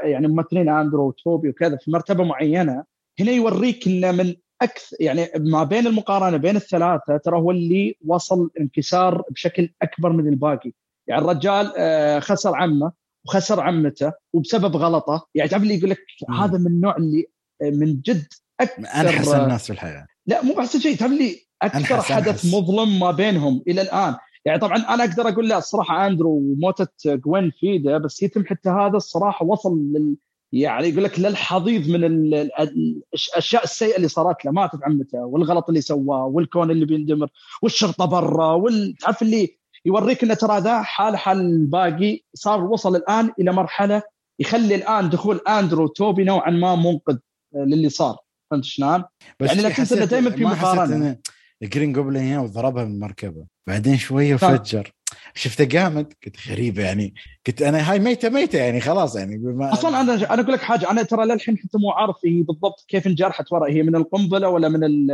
[0.04, 2.84] يعني ممثلين أندرو وتوبي وكذا في مرتبة معينة
[3.20, 8.50] هنا يوريك إنه من أكثر يعني ما بين المقارنة بين الثلاثة ترى هو اللي وصل
[8.60, 10.72] انكسار بشكل أكبر من الباقي.
[11.08, 12.92] يعني الرجال آه، خسر عمه
[13.26, 15.28] وخسر عمته وبسبب غلطه.
[15.36, 16.00] يعني تعرف اللي يقول لك
[16.30, 17.26] هذا من النوع اللي
[17.62, 18.28] آه، من جد
[18.60, 20.08] أكثر أنحس الناس في الحياة.
[20.26, 20.96] لا مو بحسن شيء.
[20.98, 22.54] تعرف اللي أكثر حدث أنحس.
[22.54, 24.16] مظلم ما بينهم إلى الآن.
[24.46, 28.98] يعني طبعا أنا أقدر أقول لا الصراحة أندرو وموتة جوين فيدا بس يتم حتى هذا
[28.98, 30.16] الصراحة وصل لل
[30.52, 34.52] يعني يقول لك للحضيض من الأشياء السيئة اللي صارت له.
[34.52, 37.30] ماتت عمته والغلط اللي سواه والكون اللي بيندمر
[37.62, 43.52] والشرطة برا والتعرف اللي يوريك إنه ترى ذا حال حال الباقي صار وصل الآن إلى
[43.52, 44.02] مرحلة
[44.40, 47.18] يخلي الآن دخول أندرو توبي نوعا ما منقذ
[47.56, 48.18] للي صار.
[48.52, 49.04] فهمت شلون؟
[49.42, 51.18] يعني إنه دائما في مقارنة.
[51.64, 54.92] جرين جوبلين هنا وضربها من المركبه بعدين شوية فجر
[55.36, 57.14] شفته جامد قلت غريبه يعني.
[57.48, 59.38] قلت أنا هاي ميتة ميتة يعني خلاص يعني.
[59.38, 62.86] بما أصلا أنا أنا أقول لك حاجة أنا ترى للحين حتى مو عارف هي بالضبط
[62.88, 63.70] كيف انجرحت ورا.
[63.70, 65.12] هي من القنبلة ولا من ال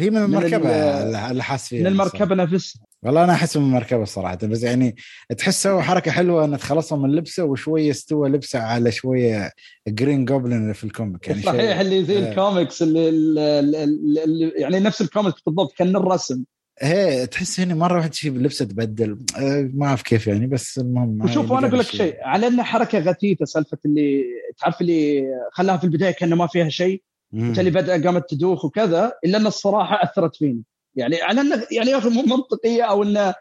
[0.00, 0.70] هي من المركبة
[1.30, 2.82] اللي حاس فيها من المركبة نفسها.
[3.02, 4.96] والله أنا أحس من المركبة صراحة بس يعني
[5.38, 9.50] تحس سوى حركة حلوة انه تخلصها من لبسه وشوية استوى لبسه على شوية
[9.88, 11.28] جرين جوبلن في ال comic.
[11.28, 12.30] يعني صحيح اللي زي آه.
[12.30, 13.84] الكوميكس اللي, اللي,
[14.24, 16.44] اللي يعني نفس الكوميكس بالضبط كان الرسم.
[16.80, 19.18] هي تحس هنا مرة واحد شيء لبسه تبدل.
[19.38, 22.98] آه، ما أعرف كيف يعني بس المهم وشوف أنا أقول لك شيء على إنه حركة
[22.98, 24.24] غثيثة سالفة اللي
[24.58, 27.02] تعرف اللي خلاها في البداية كأنه ما فيها شيء
[27.34, 30.62] اللي بدأ قامت تدوخ وكذا إلا إن الصراحة أثرت فيني.
[30.94, 33.34] يعني على إنه يعني يا أخي مو منطقية أو إنه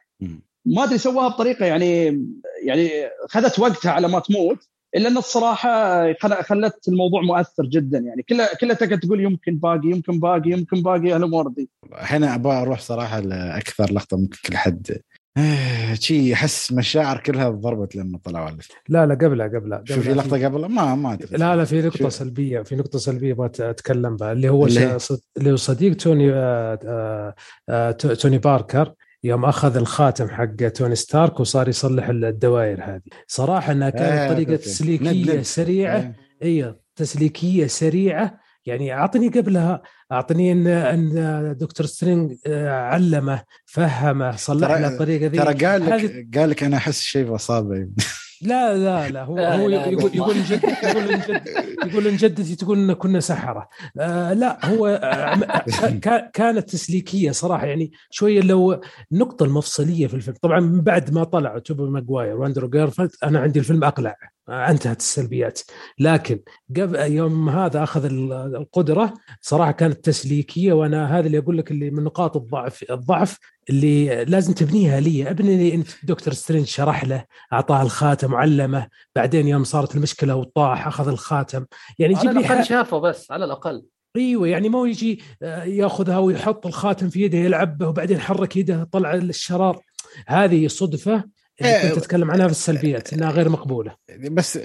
[0.66, 2.26] ما أدري سواها بطريقة يعني
[2.64, 2.90] يعني
[3.30, 4.58] خذت وقتها على ما تموت.
[4.95, 8.23] إلا إن الصراحة خلت الموضوع مؤثر جدا يعني.
[8.23, 11.69] كلها كلها تقعد تقول يمكن باقي يمكن باقي يمكن باقي الأمور دي.
[11.93, 15.01] الحين أبغى أروح صراحة لأكثر لقطة ممكن كل حد.
[15.38, 18.57] آه، شي أحس مشاعر كلها ضربت لما طلعوا على
[18.89, 21.38] لا لا قبلها قبلها شوف في لقطة قبلها ما ما أدري.
[21.38, 24.97] لا لا في نقطة سلبية في نقطة سلبية أبغى أتكلم بها اللي هو اللي,
[25.38, 27.35] اللي هو صديق توني آه آه
[27.69, 28.93] آه توني باركر.
[29.23, 33.02] يوم أخذ الخاتم حق توني ستارك وصار يصلح الدوائر هذه.
[33.27, 35.98] صراحة إنها كانت آه طريقة تسليكية سريعة.
[35.98, 36.15] آه.
[36.43, 38.39] إيوه تسليكية سريعة.
[38.65, 39.81] يعني أعطني قبلها
[40.11, 45.38] أعطني ان إن دكتور سترينج آه، علمه فهمه صلح له الطريقة ذي.
[45.38, 47.34] ترى قال لك قال لك أنا أحس شيء في
[48.41, 51.41] لا لا لا هو هو يقول يقول ان جد يقول ان جد
[51.85, 53.69] يقول ان جدتي تقول إن كنا سحره
[53.99, 55.39] آه لا هو آه
[56.34, 58.81] كانت تسليكية صراحة يعني شوية لو
[59.11, 60.38] النقطه المفصلية في الفيلم.
[60.41, 64.15] طبعا من بعد ما طلع توبي ماجواير وأندرو جارفيلد أنا عندي الفيلم أقلع.
[64.52, 65.60] انتهت السلبيات
[65.99, 66.40] لكن
[66.78, 68.06] قبل يوم هذا أخذ
[68.56, 73.38] القدرة صراحة كانت تسليكية وأنا هذا اللي أقول لك اللي من نقاط الضعف الضعف
[73.69, 75.30] اللي لازم تبنيها لي.
[75.30, 78.88] أبني لي انت دكتور سترينج شرح له أعطاه الخاتم علمه.
[79.15, 81.65] بعدين يوم صارت المشكلة وطاح أخذ الخاتم.
[81.99, 83.84] يعني جيب لي الأقل شافه بس على الأقل.
[84.15, 88.90] أيوه يعني ما يجي آه، يأخذها ويحط الخاتم في يده يلعب به وبعدين حرك يده
[88.91, 89.80] طلع الشرار.
[90.28, 91.23] هذه صدفة
[91.70, 93.96] يعني كنت تتكلم عنها في السلبيات إنها غير مقبولة.
[94.32, 94.60] بس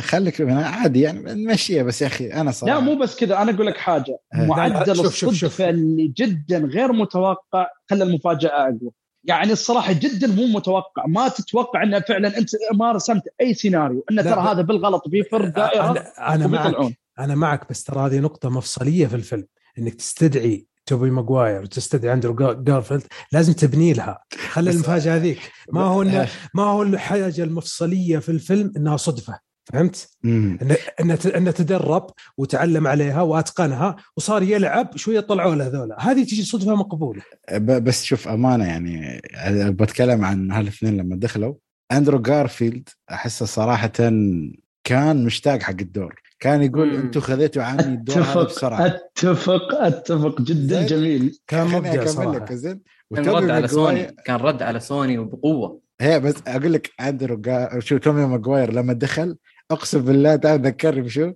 [0.00, 3.66] خليك عادي يعني نمشيها بس يا أخي أنا صراحة لا مو بس كذا أنا أقول
[3.66, 4.18] لك حاجة.
[4.34, 5.60] معدل شوف شوف شوف.
[5.60, 8.90] اللي جدا غير متوقع خلى المفاجأة أقوى.
[9.24, 11.06] يعني الصراحة جدا مو متوقع.
[11.06, 15.90] ما تتوقع إنه فعلا أنت ما رسمت أي سيناريو إنه ترى هذا بالغلط بيفر دائرة
[15.90, 19.46] أنا, أنا معك أنا معك بس ترى هذه نقطة مفصلية في الفيلم
[19.78, 23.02] إنك تستدعي توبي ماجواير وتستدعي أندرو جارفيلد
[23.32, 24.24] لازم تبني لها.
[24.50, 25.38] خلي المفاجأة هذيك.
[25.72, 32.10] ما هو إنه ما هو الحاجة المفصلية في الفيلم إنها صدفة فهمت؟ انه إنه تدرب
[32.38, 37.22] وتعلم عليها وأتقنها وصار يلعب شوية طلعوا له هذول هذه تجي صدفة مقبولة.
[37.58, 39.20] بس شوف أمانة يعني
[39.70, 41.54] بتكلم عن هالاثنين لما دخلوا.
[41.92, 43.92] أندرو جارفيلد أحسه صراحة
[44.84, 46.20] كان مشتاق حق الدور.
[46.40, 48.86] كان يقول أنتم خذيتوا عني الدور هذا بسرعة.
[48.86, 51.38] اتفق اتفق جدا جميل.
[51.46, 52.80] كان مبدع صراحة زين.
[53.14, 54.04] كان رد على سوني.
[54.24, 57.42] كان رد على سوني وبقوه هي بس أقول لك اندرو
[57.78, 59.36] شو توبي ماجواير لما دخل
[59.70, 61.32] أقسم بالله تعال ذكرني بشو؟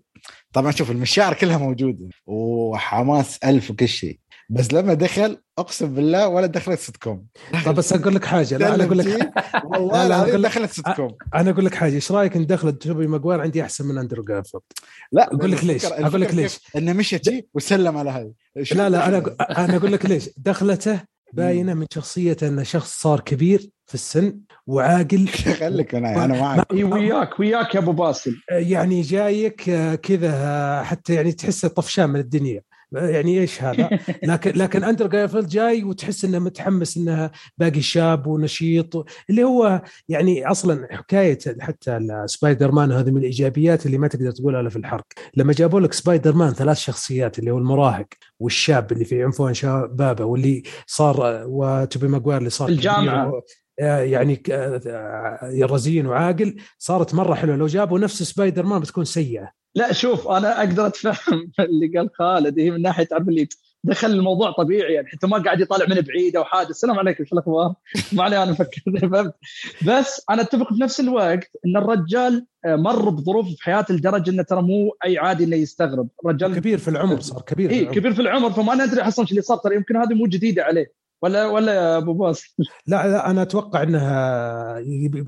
[0.53, 2.09] طبعا شوف المشاعر كلها موجودة.
[2.27, 4.19] وحماس ألف وكل شيء.
[4.53, 7.27] بس لما دخل اقسم بالله ولا دخلت ست كوم
[7.67, 8.57] طب بس أقول لك حاجة.
[8.57, 9.33] لا أنا أقول لك
[9.65, 11.95] والله لا أقول دخلت ست كوم أنا أقول لك حاجة.
[11.95, 14.63] إيش رأيك إن دخلت توبي ماجوير؟ عندي أحسن من أندرو جارفيلد.
[15.13, 15.85] لا أقول لك ليش.
[15.85, 16.59] أقول لك ليش.
[16.77, 17.19] إنه مشى
[17.55, 18.31] وسلم على هذا
[18.75, 20.31] لا لا أنا أنا أقول لك ليش.
[20.37, 21.01] دخلته
[21.33, 25.29] باينة من شخصيته إنه شخص صار كبير في السن وعاقل.
[25.61, 26.73] خليك أنا أنا معك.
[26.73, 28.37] وياك وياك يا أبو باسل.
[28.51, 32.63] يعني جايك آه، كذا آه، حتى يعني تحسه طفشان من الدنيا.
[32.95, 33.91] يعني إيش هذا؟
[34.23, 40.47] لكن لكن أندرو جارفيلد جاي وتحس إنه متحمس إنه باقي شاب ونشيط اللي هو يعني
[40.47, 45.07] أصلا حكاية حتى سبايدر مان هذه من الإيجابيات اللي ما تقدر تقولها إلا في الحرق.
[45.37, 48.07] لما جابوا لك سبايدر مان ثلاث شخصيات اللي هو المراهق
[48.41, 53.43] والشاب اللي في عنفوان شبابه واللي صار وتوبي ماجوير اللي صار الجامعة.
[53.79, 54.43] يعني
[55.63, 57.57] رزين وعاقل صارت مرة حلوة.
[57.57, 59.62] لو جابوا نفس سبايدر مان بتكون سيئة.
[59.75, 63.49] لا شوف أنا أقدر أتفهم اللي قال خالد هي من ناحية تعرف اللي
[63.85, 67.35] دخل الموضوع طبيعي يعني حتى ما قاعد يطالع من بعيد أو حاجة السلام عليكم شو
[67.35, 67.75] الأخبار؟
[68.13, 69.35] ما علي أنا أفكر فهمت
[69.89, 74.43] بس أنا أتفق في نفس الوقت إن الرجال آه، مر بظروف في حياته لدرجة انه
[74.43, 76.09] ترى مو أي عادي إنه يستغرب.
[76.25, 79.59] الرجال كبير في العمر صار كبير اي كبير في العمر فما ندري أصلا اللي صار
[79.59, 81.02] ترى يمكن هذه مو جديدة عليه.
[81.23, 84.79] ولا ولا يا أبو باس لا لا أنا أتوقع إنها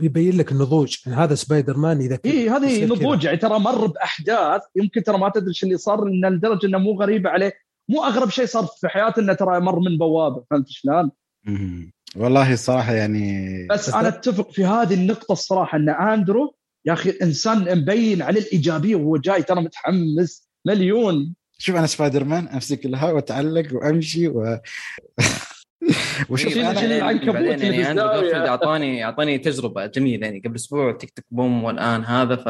[0.00, 0.96] يبين لك النضوج.
[1.06, 3.24] هذا سبايدر مان اذا إي هذه نضوج.
[3.24, 7.30] يعني ترى مر بأحداث يمكن ترى ما تدري اللي صار لأن لدرجة إنه مو غريبة
[7.30, 7.52] عليه.
[7.88, 10.44] مو أغرب شيء صار في حياته إنه ترى مر من بوابة.
[10.50, 11.10] فهمت شلون؟
[12.16, 16.54] والله الصراحه يعني بس, بس أنا أتفق في هذه النقطة الصراحة إن أندرو
[16.86, 21.34] يا أخي إنسان مبين عليه الإيجابية وهو جاي ترى متحمس مليون.
[21.58, 24.58] شوف أنا سبايدر مان أمسك لها وأتعلق وأمشي و
[26.30, 28.00] وشوف أنا العنكبوت يعني
[28.48, 32.48] اعطاني أعطاني تجربة جميلة يعني قبل أسبوع tick tick boom والآن هذا ف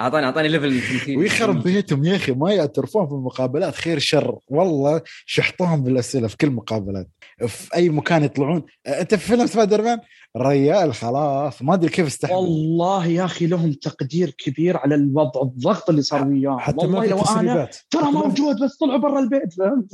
[0.00, 0.80] اعطاني أعطاني level
[1.16, 4.38] ويخرب بيتهم يا أخي ما يعترفون في المقابلات خير شر.
[4.48, 7.08] والله شحطهم بالاسئله في كل مقابلات.
[7.46, 8.62] في أي مكان يطلعون.
[8.86, 9.98] أنت في فيلم سبايدر مان؟
[10.36, 11.62] الريال خلاص.
[11.62, 12.36] ما أدري كيف استحمل.
[12.36, 17.08] والله يا أخي لهم تقدير كبير على الوضع الضغط اللي صار وياه حتى ما في
[17.08, 17.76] تسريبات.
[17.90, 19.90] ترى موجود بس طلعوا برا البيت فهمت؟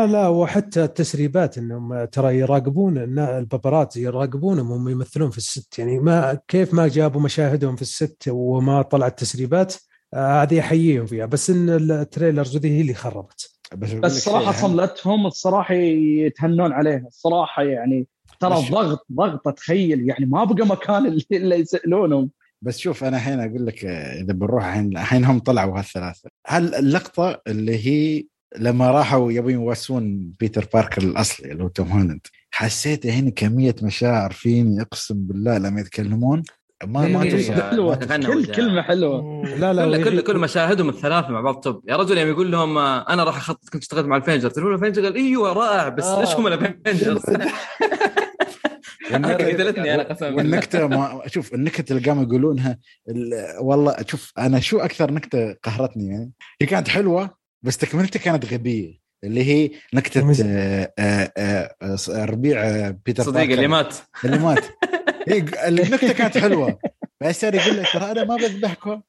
[0.00, 5.78] لا لا وحتى التسريبات إنهم ترى يراقبون الباباراتزي يراقبونهم وهم يمثلون في الست.
[5.78, 9.74] يعني ما كيف ما جابوا مشاهدهم في الست وما طلعت تسريبات
[10.14, 13.58] آه، هذه أحييهم فيها بس إن التريلرز ذي هي اللي خربت.
[13.76, 18.06] بس, بس الصراحه صملتهم الصراحة يتهنون عليها الصراحة يعني
[18.40, 22.30] ترى ضغط ضغط تخيل يعني ما بقى مكان اللي يسألونهم.
[22.62, 26.30] بس شوف أنا الحين أقول لك إذا بنروح الحين الحين هم طلعوا هالثلاثة.
[26.46, 28.24] هل اللقطة اللي هي
[28.56, 34.32] لما راحوا يبون يواسون بيتر باركر الأصلي اللي هو توم هولاند حسيت هنا كمية مشاعر
[34.32, 36.42] فيني أقسم بالله لما يتكلمون
[36.84, 37.20] ما ما
[37.70, 39.44] حلوة كل كلمة حلوة.
[39.44, 42.78] لا لا كل كل, كل مشاهدهم الثلاثة مع بعض توب يا رجل يوم يقول لهم
[42.78, 46.20] آه، أنا راح أخطط كنت اشتغلت مع الافنجرز تقول الافنجرز قال إيوه رائع بس آه.
[46.20, 47.22] إيش هم الافنجرز
[50.22, 52.78] والنكتة ما شوف النكت اللي قاموا يقولونها
[53.60, 56.32] والله شوف أنا شو أكثر نكتة قهرتني؟ يعني
[56.62, 57.30] هي كانت حلوة
[57.62, 59.08] بس تكملتها كانت غبية.
[59.24, 60.34] اللي هي نكتة
[60.98, 61.70] آه،
[62.10, 63.94] ربيع بيتر صديق اللي مات.
[64.24, 64.64] اللي مات.
[65.68, 66.78] النكتة كانت حلوة.
[67.20, 69.00] بس يقول لك ترى أنا ما بذبحكم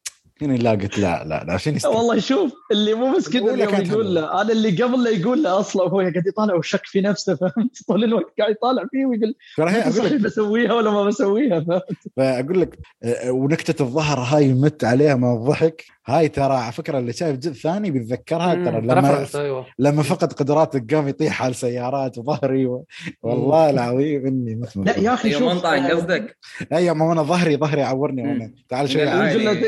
[0.41, 1.97] هنا لا قلت لا لا لا عشان يستطيع.
[1.97, 5.83] والله شوف اللي مو بس كذا يقول له أنا اللي قبل لا يقول له أصلا
[5.83, 9.81] وهو قاعد يطالع وشك في نفسه فهمت؟ طول الوقت قاعد يطالع فيه ويقول ترى هي
[9.81, 12.79] أقول لك بسويها ولا ما بسويها فهمت؟ فأقول لك
[13.27, 15.85] ونكتة الظهر هاي مت عليها من الضحك.
[16.09, 19.65] هاي ترى على فكرة اللي شايف جزء ثاني بيتذكرها ترى لما أيوة.
[19.79, 22.85] لما فقد قدراتك قام يطيح على السيارات وظهري و...
[23.21, 26.37] والله العظيم إني مثل لا يا أخي شوف طعن قصدك؟
[26.73, 29.05] اي ما أنا ظهري ظهري عورني وأنا تعال شوي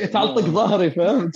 [0.07, 1.35] تعال طق ظهري فهمت؟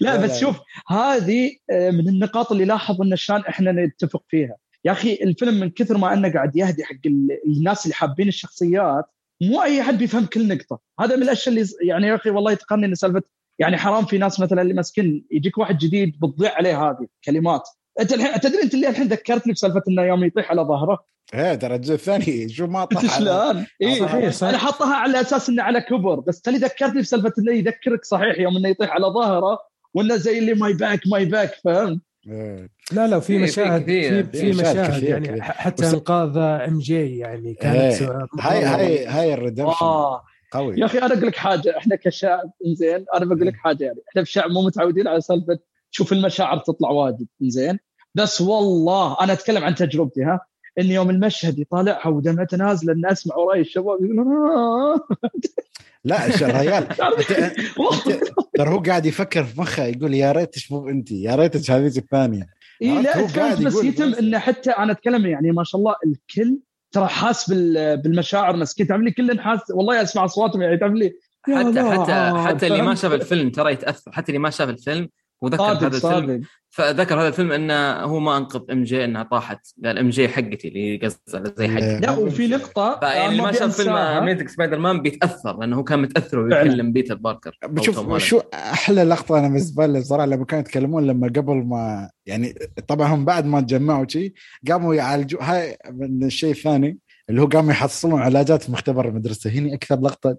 [0.00, 4.56] لا بس شوف هذه آه، من النقاط اللي لاحظ إن شلون إحنا نتفق فيها.
[4.84, 7.06] يا أخي الفيلم من كثر ما أنه قاعد يهدي حق
[7.46, 9.04] الناس اللي حابين الشخصيات
[9.42, 10.80] مو أي احد بيفهم كل نقطة.
[11.00, 13.22] هذا من الأشياء اللي يعني يا أخي والله يتقنني إن سالفة
[13.58, 17.68] يعني حرام في ناس مثلا اللي مسكين يجيك واحد جديد بتضيع عليه هذه كلمات.
[18.00, 21.04] أنت الحين تدري أنت اللي الحين ذكرتني بسالفة إنه يوم يطيح على ظهره؟
[21.34, 24.50] إيه ترى الجزء الثاني شو ما طاح شلون؟ اي صحيح صحيح.
[24.50, 28.56] أنا حطها على أساس إنه على كبر بس تالي ذكرتني بسالفة إنه يذكرك صحيح يوم
[28.56, 29.58] إنه يطيح على ظهره
[29.94, 32.00] وإنه زي اللي my back my back فهمت؟
[32.92, 38.02] لا لا في مشاهد في, في مشاهد يعني حتى إنقاذ إم جي يعني كانت
[38.40, 39.84] هاي هاي هاي ال redemption.
[39.84, 40.24] آه.
[40.52, 40.80] قوي.
[40.80, 44.24] يا أخي أنا أقول لك حاجة إحنا كشعب زين أنا بقول لك حاجة يعني إحنا
[44.24, 45.58] في شعب مو متعودين على سالفة
[45.92, 47.78] تشوف المشاعر تطلع واجد زين
[48.14, 50.40] بس والله أنا أتكلم عن تجربتي ها.
[50.78, 55.00] إن يوم المشهد يطالعها ودمعته نازلة الناس اسمع وراي الشباب يقولون آه.
[56.04, 56.88] لا الريال
[58.56, 62.46] ترى هو قاعد يفكر في مخه يقول يا ريت مو أنت يا ريت هذه الثانية
[62.82, 66.58] اي لا بس يتم انه حتى أنا أتكلم يعني ما شاء الله الكل
[66.92, 69.60] ترى حاس بالمشاعر مسكين تعرف لي كل حاس.
[69.70, 71.12] والله اسمع اصواتهم يعني تعرف لي
[71.42, 74.12] حتى حتى حتى اللي ما شاف الفيلم ترى يتأثر.
[74.12, 75.08] حتى اللي ما شاف الفيلم
[75.42, 76.42] وذكر هذا الفيلم.
[76.70, 79.58] فذكر هذا الفيلم إنه هو ما أنقذ إم جي إنها طاحت.
[79.84, 81.98] قال إم جي حقتي اللي قصده زي حقتي.
[81.98, 86.02] لا وفي نقطه يعني اللي ما شاف فيلم amazing سبايدر مان بيتأثر لأنه هو كان
[86.02, 87.58] متأثر ويكلم بيتر باركر.
[87.66, 92.54] بشوف شو أحلى لقطة أنا بالنسبة لي صراحة لما كانوا يتكلمون لما قبل ما يعني
[92.88, 94.32] طبعا هم بعد ما تجمعوا شيء
[94.68, 95.42] قاموا يعالجوا.
[95.42, 96.98] هاي من الشيء الثاني
[97.30, 99.50] اللي هو قاموا يحصلون علاجات في مختبر المدرسة.
[99.50, 100.36] هنا أكثر لقطة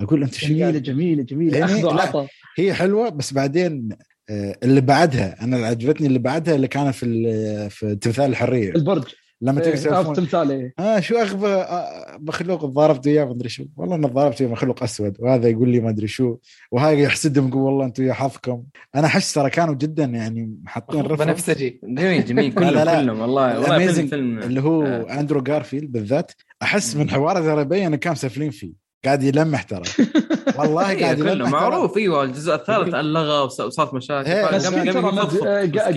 [0.00, 1.58] أقول أنت شو جميلة جميلة جميلة.
[1.58, 2.28] يعني
[2.58, 3.88] هي حلوة بس بعدين
[4.30, 9.04] اللي بعدها أنا اللي عجبتني اللي بعدها اللي كانت في في تمثال الحريه البرج.
[9.40, 10.74] لما تيجي تسولفون تمثال إيه.
[10.78, 13.64] آه شو اغبى آه، مخلوق تضاربت وياه ما أدري شو.
[13.76, 15.16] والله أنا تضاربت وياه مخلوق أسود.
[15.18, 16.36] وهذا يقول لي ما أدري شو.
[16.72, 18.62] وهاي يحسدهم يقول والله أنتم يا حظكم
[18.94, 21.80] أنا أحس ترى كانوا جدا يعني حاطين references.
[21.84, 22.52] جميل جميل.
[22.52, 23.02] كلهم لا لا.
[23.02, 23.20] كلهم.
[23.20, 25.20] والله والله فيلم اللي هو آه.
[25.20, 26.32] أندرو جارفيلد بالذات.
[26.62, 28.85] أحس من حواره ترى يبين كان سافلين فيه.
[29.06, 29.82] قاعد يلمح ترى
[30.58, 34.30] والله إيه، قاعد يلمح معروف إيوه الجزء الثالث لغى وصارت مشاكل.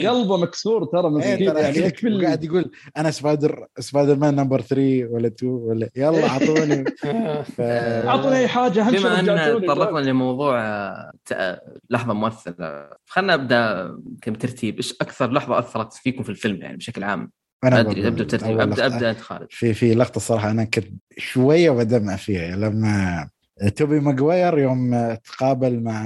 [0.07, 5.27] قلبه مكسور ترى إيه، مسكين يعني قاعد يقول أنا سبايدر سبايدر مان number 3 ولا
[5.27, 6.84] 2 ولا يلا أعطوني.
[8.10, 9.26] أعطوني أي حاجة بما أن
[9.65, 10.60] تطرقنا لموضوع
[11.90, 13.91] لحظة مؤثرة خلينا ابدا
[14.27, 14.76] بترتيب.
[14.77, 17.31] إيش أكثر لحظة أثرت فيكم في الفيلم يعني بشكل عام؟
[17.64, 19.48] أنا أبدأ ابدا ترتيب أبدأ أبدأ أنت خالد.
[19.49, 20.88] في في لقطة صراحة أنا كنت
[21.18, 23.30] شوية بدمع فيها لما
[23.76, 26.06] توبي ماجواير يوم تقابل مع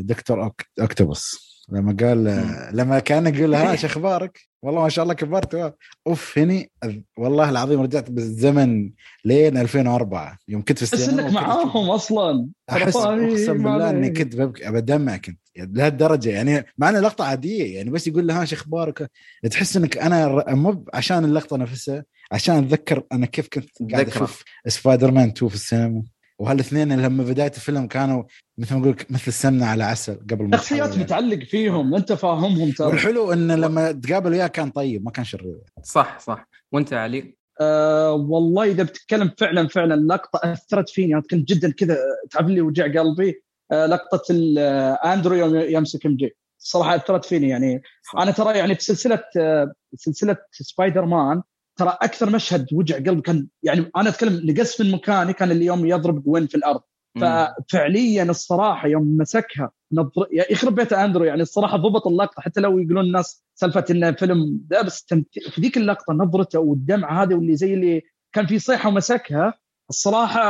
[0.00, 0.62] دكتور أوك...
[1.68, 2.24] لما قال
[2.72, 5.74] لما كان يقول ها شو أخبارك؟ والله ما شاء الله كبرت.
[6.06, 6.70] أوف هني
[7.18, 8.90] والله العظيم رجعت بالزمن
[9.24, 12.48] لين 2004 يوم كنت في السينما إنك معاهم أصلا.
[12.70, 16.30] أحس أقسم بالله إني كنت ببكي بدمع كنت لهالدرجة.
[16.30, 19.10] يعني مع انها لقطة عادية يعني بس يقول لها شو أخبارك؟
[19.50, 25.10] تحس إنك أنا مو عشان اللقطة نفسها عشان أتذكر أنا كيف كنت قاعد أشوف سبايدر
[25.10, 26.02] مان 2 في السينما.
[26.38, 28.22] وهالاثنين اللي لما بداية الفيلم كانوا
[28.58, 31.02] مثل ما أقول مثل السمنة على عسل قبل ما شخصيات يعني.
[31.02, 32.86] متعلق فيهم أنت فاهمهم ترى.
[32.86, 35.58] والحلو انه لما تقابل وياه كان طيب ما كان شرير.
[35.82, 36.48] صح صح.
[36.72, 41.14] وأنت علي؟ أه والله إذا بتتكلم فعلا فعلا لقطة أثرت فيني.
[41.14, 41.98] أنا كنت جدا كذا
[42.30, 43.42] تعب لي وجع قلبي.
[43.72, 44.22] أه لقطة
[45.04, 46.36] أندرو يوم يمسك ام جي.
[46.60, 47.82] الصراحه أثرت فيني يعني.
[48.18, 51.42] أنا ترى يعني في سلسلة أه سلسلة سبايدر مان
[51.76, 56.22] ترى أكثر مشهد وجع قلبي كان يعني أنا أتكلم نقز من مكاني كان يوم يضرب
[56.26, 56.80] جوين في الأرض.
[57.20, 63.04] ففعليا الصراحة يوم مسكها نظر يخرب بيت أندرو يعني الصراحة ضبط اللقطة حتى لو يقولون
[63.04, 65.06] الناس سالفة إنه فيلم لا بس
[65.50, 69.54] في ذيك اللقطة نظرته والدمعة هذه واللي زي اللي كان في صيحة ومسكها
[69.90, 70.42] الصراحة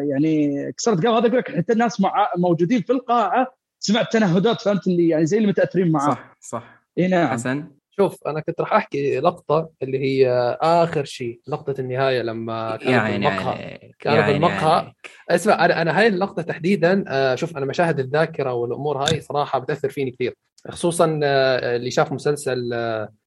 [0.00, 4.86] يعني كسرت قلب هذا أقول لك حتى الناس مع موجودين في القاعة سمعت تنهدات فهمت
[4.86, 6.10] اللي يعني زي اللي متأثرين معاه.
[6.10, 6.82] صح صح.
[6.98, 7.28] إي نعم.
[7.28, 7.68] حسن.
[7.96, 13.12] شوف أنا كنت راح أحكي لقطة اللي هي آخر شيء لقطة النهاية لما كان يعني
[13.12, 13.78] بالمقهى.
[13.98, 14.82] كان يعني بالمقهى.
[14.82, 14.94] يعني.
[15.30, 19.88] اسمع أنا أنا هاي اللقطة تحديدا آه، شوف أنا مشاهد الذاكرة والأمور هاي صراحة بتأثر
[19.88, 20.34] فيني كثير.
[20.68, 22.72] خصوصا آه، اللي شاف مسلسل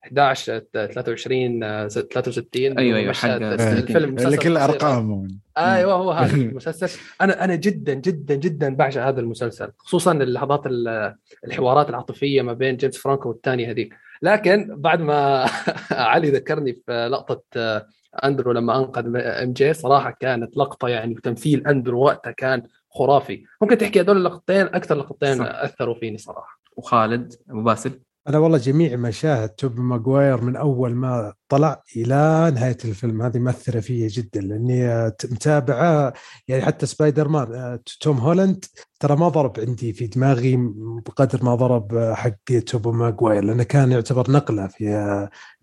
[0.03, 5.27] 11 23 63 أيوه أيوه حق الفيلم اللي كل ارقام
[5.57, 6.99] أيوه هو هذا المسلسل.
[7.21, 10.61] أنا أنا جدا جدا جدا بعشق هذا المسلسل خصوصا اللحظات
[11.47, 13.93] الحوارات العاطفية ما بين جيمس فرانكو والثاني هذيك.
[14.21, 15.45] لكن بعد ما
[15.91, 17.87] علي ذكرني في لقطة آه،
[18.23, 23.43] أندرو لما أنقذ إم جي صراحة كانت لقطة يعني وتمثيل أندرو وقتها كان خرافي.
[23.61, 25.45] ممكن تحكي هذول اللقطتين؟ أكثر لقطتين صح.
[25.45, 26.59] أثروا فيني صراحة.
[26.77, 32.77] وخالد أبو باسل؟ أنا والله جميع مشاهد توبي ماجواير من أول ما طلع إلى نهاية
[32.85, 36.13] الفيلم هذه مؤثرة فيا جدا لأني متابعة
[36.47, 38.65] يعني حتى سبايدر مان آه، توم هولاند
[38.99, 40.57] ترى ما ضرب عندي في دماغي
[41.05, 44.89] بقدر ما ضرب حق توبي ماجواير لأنه كان يعتبر نقلة في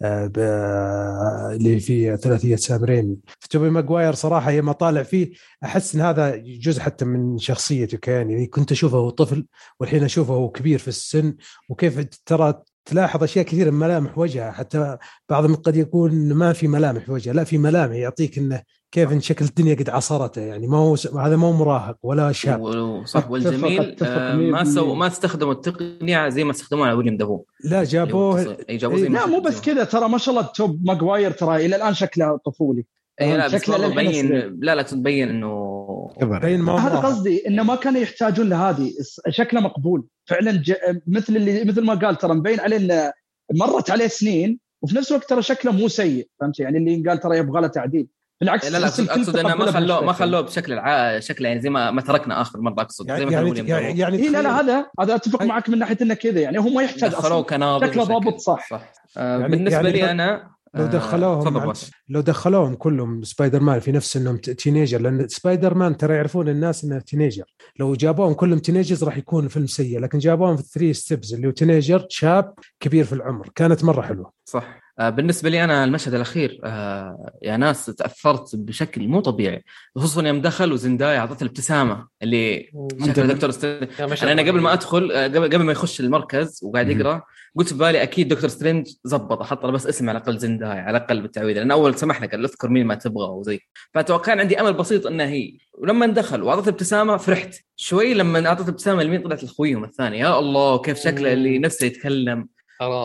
[0.02, 5.32] آه، اللي في ثلاثية سام ريمي في توبي ماجواير صراحة لما طالع فيه
[5.64, 9.46] أحس إن هذا جزء حتى من شخصيته كان يعني كنت أشوفه هو طفل
[9.80, 11.36] والحين أشوفه هو كبير في السن
[11.68, 14.96] وكيف ترى تلاحظ أشياء كثيرة من ملامح وجهه حتى
[15.28, 19.44] بعضهم قد يكون ما في ملامح وجهه لا في ملامح يعطيك إنه كيف إن شكل
[19.44, 23.06] الدنيا قد عصرته يعني ما هو هذا مو مراهق ولا شاب.
[23.06, 27.84] صح والجميل آه ما سو ما استخدموا التقنية زي ما استخدموها على ويليام دافوي لا
[27.84, 28.56] جابوه
[28.96, 32.36] زي لا مو بس كذا ترى ما شاء الله توبي ماجواير ترى إلى الآن شكله
[32.36, 32.84] طفولي.
[33.22, 34.28] اي لا بس مبين
[34.60, 38.92] لا لا تبين إنه بين هذا قصدي إنه ما كانوا يحتاجون لهذه.
[39.28, 40.04] شكله مقبول.
[40.24, 40.74] فعلا ج...
[41.06, 43.12] مثل اللي مثل ما قال ترى مبين عليه إنه
[43.52, 47.38] مرت عليه سنين وفي نفس الوقت ترى شكله مو سيء فهمت؟ يعني اللي قال ترى
[47.38, 48.06] يبغى له تعديل.
[48.40, 51.20] بالعكس لا لا اقصد, أقصد إنه ما خلوه ما خلوه بشكل الع...
[51.20, 53.08] شكل يعني زي ما ما تركنا آخر مرة أقصد.
[53.08, 55.96] يعني زي ما يعني, يعني, يعني إيه لا لا هذا هذا أتفق معك من ناحية
[56.02, 57.44] إنه كذا يعني هو ما يحتاج أصلا.
[57.86, 58.92] شكله ضابط صح, صح.
[59.16, 61.72] آه يعني بالنسبة يعني لي أنا لو آه، دخلوهم
[62.08, 66.84] لو دخلوهم كلهم سبايدر مان في نفس إنهم teenager لأن سبايدر مان ترى يعرفون الناس
[66.84, 67.44] إنه teenager.
[67.78, 71.46] لو جابوهم كلهم teenagers راح يكون الفيلم سيء لكن جابوهم في ال three steps اللي
[71.46, 74.32] هو teenager شاب كبير في العمر كانت مرة حلوة.
[74.44, 74.81] صح.
[74.98, 79.64] بالنسبة لي أنا المشهد الأخير آه، يا ناس تأثرت بشكل مو طبيعي
[79.96, 82.70] خصوصا يوم دخل وزندايا أعطته الابتسامة اللي
[83.06, 87.22] شكل دكتور سترينج يعني أنا قبل ما أدخل آه، قبل ما يخش المركز وقاعد يقرأ
[87.56, 91.20] قلت في بالي أكيد دكتور سترينج زبط حط بس اسم على الأقل زندايا على الأقل
[91.20, 93.60] بالتعويذة لأن أول سمح لك قال اذكر مين ما تبغى وزي
[93.94, 95.58] فتوقع عندي أمل بسيط انها هي.
[95.74, 97.54] ولما دخل وأعطته ابتسامه فرحت.
[97.76, 102.48] شوي لما أعطته ابتسامه لمين طلعت لخويهم الثاني يا الله كيف شكله اللي نفسه يتكلم.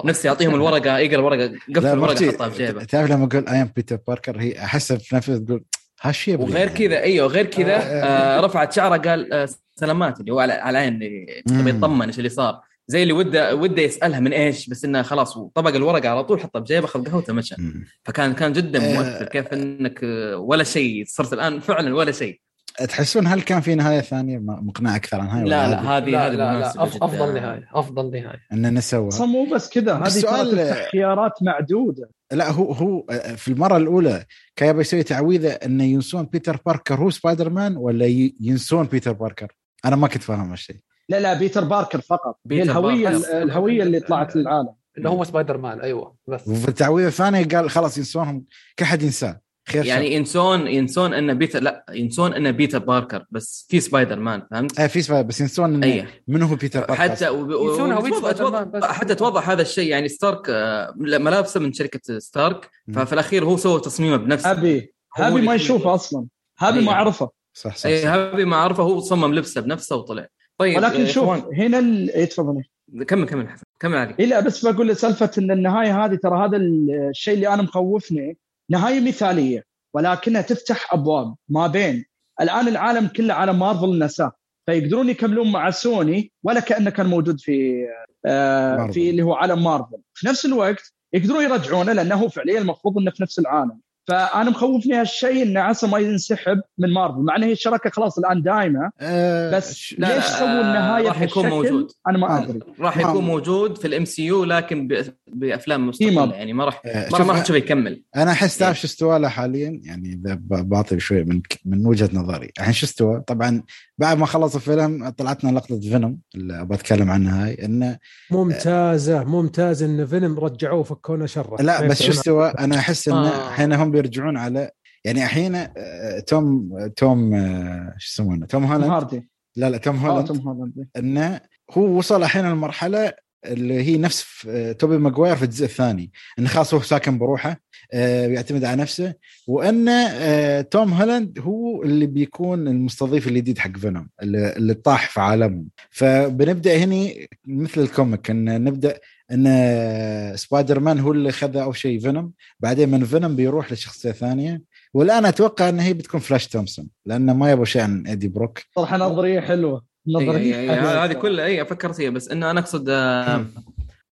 [0.05, 2.83] نفسي أعطيهم الورقة يقرا الورقة قفل الورقة حطها في جيبه.
[2.83, 5.63] تعرف لما أقول I am بيتر باركر هي أحس في نفسه تقول
[6.01, 10.39] هالشيء وغير كذا إيوه غير كذا آه, آه, رفعت شعره قال آه سلامات اللي هو
[10.39, 12.61] على على عين اللي يطمن إيش اللي صار.
[12.87, 16.59] زي اللي وده وده يسألها من إيش بس إنه خلاص طبق الورقة على طول حطها
[16.59, 17.55] بجيبه اخذ قهوته مشى
[18.03, 18.93] فكان كان جدا آه.
[18.93, 19.99] مؤثر كيف إنك
[20.35, 22.41] ولا شيء صرت الآن فعلا ولا شيء.
[22.77, 26.59] تحسون هل كان في نهاية ثانية؟ مقنعه أكثر عن هاي لا لا هذه؟ لا, لا,
[26.59, 28.39] لا أفضل نهاية أفضل نهاية.
[28.53, 29.93] ان نسوى مو بس كذا.
[29.93, 32.09] هذه سؤال خيارات معدودة.
[32.31, 33.05] لا هو هو
[33.35, 34.25] في المرة الأولى
[34.55, 36.95] كان يبغى يسوي تعويذة انه ينسون بيتر باركر.
[36.95, 38.05] هو سبايدر مان ولا
[38.41, 39.55] ينسون بيتر باركر؟
[39.85, 40.77] أنا ما كنت فاهم هالشيء.
[41.09, 42.39] لا لا بيتر باركر فقط.
[42.45, 43.41] بيتر الهوية باركر.
[43.43, 44.73] الهوية اللي طلعت للعالم.
[44.97, 46.47] اللي هو سبايدر مان أيوه بس.
[46.47, 48.45] وفي التعويذة الثانية قال خلاص ينسونهم
[48.79, 49.46] كل حد ينساه.
[49.67, 54.41] خير يعني ينسون ينسون أنه بيتر لا ينسون أنه بيتر باركر بس في سبايدر مان
[54.51, 57.41] فهمت؟ آه في سبايدر بس ينسون أنه إيه من هو بيتر باركر حتى و...
[57.41, 58.31] و...
[58.33, 58.85] توضح-.
[58.85, 62.69] حتى توضح هذا الشيء يعني ستارك آه، ملابسه من شركة ستارك.
[62.93, 65.63] ففي الأخير هو سوى تصميمه بنفسه هابي هابي ما فيه.
[65.63, 66.25] يشوفه أصلا
[66.59, 66.91] هابي ما.
[66.91, 68.07] عرفه صح صح, صح.
[68.09, 70.27] هذه ما عرفه هو صمم لبسه بنفسه وطلع
[70.57, 72.63] طيب ولكن شوف إخوان، هنا ال- إيه، تفضل
[73.07, 76.57] كمل كمل حسن كمل علي إيه لا بس بقول سالفة إن النهاية هذه ترى هذا
[76.57, 78.37] الشيء اللي أنا مخوفني
[78.69, 79.63] نهاية مثالية
[79.93, 82.05] ولكنها تفتح أبواب ما بين.
[82.41, 84.31] الآن العالم كله عالم مارفل نساه
[84.65, 87.85] فيقدرون يكملون مع سوني ولا كأنه كان موجود في
[88.25, 88.87] آه.
[88.87, 90.01] في اللي هو عالم مارفل.
[90.13, 93.79] في نفس الوقت يقدرون يرجعونه لأنه فعليا المفروض إنه في نفس العالم.
[94.07, 98.41] فأنا مخوفني هالشيء انه عسى ما ينسحب من مارفل مع إن هي الشركة خلاص الآن
[98.41, 101.91] دائمه آه بس لا، ليش سووا النهايه راح يكون؟ موجود.
[102.07, 102.43] أنا ما آه.
[102.43, 104.87] أدري راح يكون موجود في ال MCU لكن.
[105.27, 106.33] بأفلام مستقلة.
[106.33, 108.59] يعني ما راح آه، ما راح تشوفه يكمل أنا أحس إيه.
[108.59, 112.85] تعرف شو استوى له حاليا يعني إذا بعطي شوي من من وجهة نظري الحين شو
[112.85, 113.63] استوى طبعا
[113.99, 117.97] بعد ما خلص الفيلم طلعت لنا لقطة فينوم اللي أبغى أتكلم عنها هاي انه
[118.31, 123.47] ممتازة ممتازة إن فينوم رجعوه وفكونا شره لا بس شو استوى؟ أنا أحس انه آه.
[123.49, 124.71] الحين هم بيرجعون على
[125.05, 129.29] يعني الحين آه، توم توم آه، شو يسمونه؟ توم هولاند؟ هاردي.
[129.55, 130.27] لا لا توم آه، هولاند.
[130.27, 130.87] توم هولاند.
[130.97, 131.41] انه
[131.71, 133.13] هو وصل الحين المرحله
[133.45, 136.11] اللي هي نفس في- توبي ماجواير في الجزء الثاني.
[136.39, 137.49] انه خلاص هو ساكن بروحه.
[137.49, 137.57] آه،
[137.93, 139.13] بيعتمد على نفسه.
[139.47, 145.19] وانه آه، توم هولاند هو اللي بيكون المستضيف الجديد حق فينوم اللي, اللي طاح في
[145.19, 145.67] عالمهم.
[145.89, 147.09] فبنبدأ هنا
[147.47, 148.99] مثل ال comic إن نبدأ
[149.31, 152.31] إن آه، سبايدر مان هو اللي خذ أول شيء فينوم.
[152.59, 154.61] بعدين من فينوم بيروح لشخصية ثانية.
[154.93, 158.59] والآن أتوقع إن هي بتكون فلاش تومسون لأنه ما يبغى شيء عن إيدي بروك.
[158.75, 159.79] صراحة نظرية حلوة.
[159.79, 161.05] إي- نظرية إي- إي، حلوة.
[161.05, 162.93] هذه كلها اي فكرت فيها بس إنه أنا أقصد آه،
[163.23, 163.45] آه،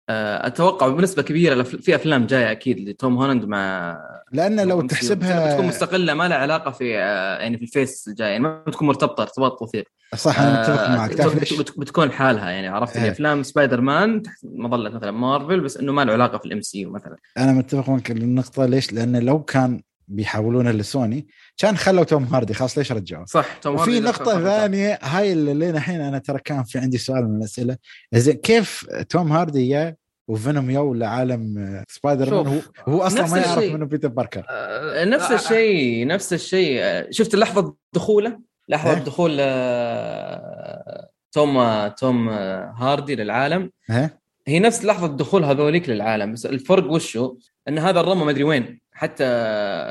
[0.10, 3.98] أتوقع بنسبة كبيرة في أفلام جاية أكيد لتوم هولاند مع
[4.32, 4.82] لأن لو.
[4.82, 8.64] تحسبها بتكون مستقلة ما لها علاقة في آه، يعني في ال phase الجاي يعني ما
[8.68, 12.96] بتكون مرتبطة ارتباط وثيق صح أنا متفق آه، معك تعرف ليش؟ بتكون لحالها يعني عرفت
[12.96, 13.02] إيه.
[13.02, 16.62] اللي أفلام سبايدر مان تحت مظلة مثلا مارفل بس إنه ما له علاقة في ال
[16.62, 21.28] MC مثلا أنا متفق معك النقطه ليش؟ لأن لو كان بيحولونها لسوني
[21.58, 25.76] كان خلوا توم هاردي خلاص ليش رجعوه؟ صح توم وفي دخل- ثانية هاي اللي لين
[25.76, 27.78] الحين أنا ترى كان في عندي سؤال من الأسئلة.
[28.14, 29.96] زين كيف توم هاردي يا
[30.28, 33.64] وفينوم يوا لعالم آه، سبايدر مان هو, هو أصلا ما يعرف.
[33.74, 34.46] منه بيتر باركر.
[34.50, 36.78] آه، نفس آه، الشيء نفس الشيء.
[36.82, 39.00] آه، شفت لحظة دخوله؟ لحظة إيه.
[39.04, 43.72] دخول آه، توم توم آه، هاردي للعالم.
[43.90, 47.38] ها؟ هي نفس لحظة دخول هذوليك للعالم بس الفرق وشو؟
[47.68, 48.80] إن هذا الرمى ما أدري وين.
[48.96, 49.24] حتى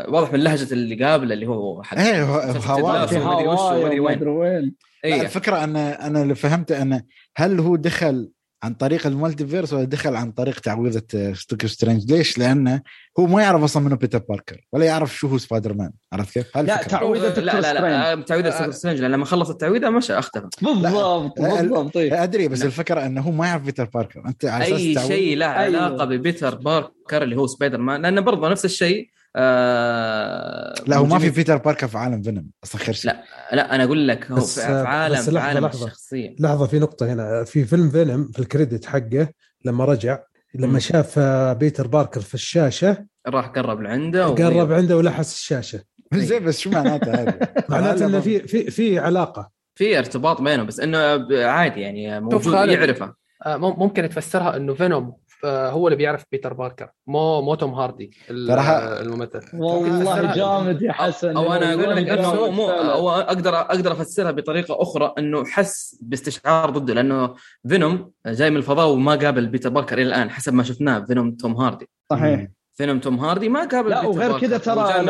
[0.08, 2.40] واضح من لهجة اللي قابله اللي هو حق إيه هو-
[2.80, 3.02] هواي.
[3.02, 4.62] ادري ادري هواي وين وين
[5.04, 7.02] لا اي الفكرة ان أنا اللي فهمته انه
[7.36, 8.30] هل هو دخل
[8.64, 11.02] عن طريق ال multiverse ولا دخل عن طريق تعويذة
[11.34, 12.82] دكتور سترينج ليش؟ لأنه
[13.20, 16.56] هو ما يعرف أصلا منه بيتر باركر ولا يعرف شو هو سبايدر مان عرفت كيف؟
[16.56, 16.88] لا الفكرة.
[16.90, 21.96] تعويذة لا لا لا تعويذة دكتور سترينج لما خلص التعويذة مشى اختفى بالضبط لا، بالضبط
[21.96, 22.22] إيه.
[22.22, 22.66] أدري بس نعم.
[22.66, 25.80] الفكرة إنه هو ما يعرف بيتر باركر أنت على أساس أي تعويذ- شيء له أيوه.
[25.82, 31.18] علاقه ببيتر باركر اللي هو سبايدر مان لأنه برضه نفس الشيء آه لا هو ما
[31.18, 34.36] في بيتر باركر في عالم فينوم أصلا خير شيء لا لا أنا أقول لك هو
[34.36, 35.84] بس- في في عالم بس في لحظة- عالم لحظة.
[35.86, 39.28] الشخصية لحظة في نقطة هنا في فيلم فينوم في ال credit حقه
[39.64, 40.18] لما رجع
[40.54, 40.78] لما.
[40.78, 41.18] شاف
[41.58, 45.82] بيتر باركر في الشاشة راح قرب لعنده و- قرب عنده ولحس الشاشة
[46.14, 47.38] زين بس شو معناته هذا؟
[47.68, 50.98] معناته إنه في في في علاقة في ارتباط بينهم بس إنه
[51.46, 52.54] عادي يعني موجود.
[52.68, 53.14] يعرفه
[53.46, 58.10] آه، مم- ممكن تفسرها إنه فينوم هو اللي بيعرف بيتر باركر مو مو توم هاردي
[58.30, 62.70] الممثل والله جامد يا حسن أو أنا أقول لك انه مو.
[62.70, 67.34] أو أقدر أقدر أفسرها بطريقة أخرى إنه حس باستشعار ضده لأنه
[67.68, 71.56] فينوم جاي من الفضاء وما قابل بيتر باركر إلى الآن حسب ما شفناه فينوم توم
[71.56, 74.38] هاردي صحيح فينوم توم هاردي ما قابل لا، بيتر وغير.
[74.38, 75.04] كذا ترى من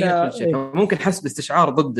[0.00, 0.70] لا شيء إيه.
[0.74, 1.98] ممكن حس باستشعار ضد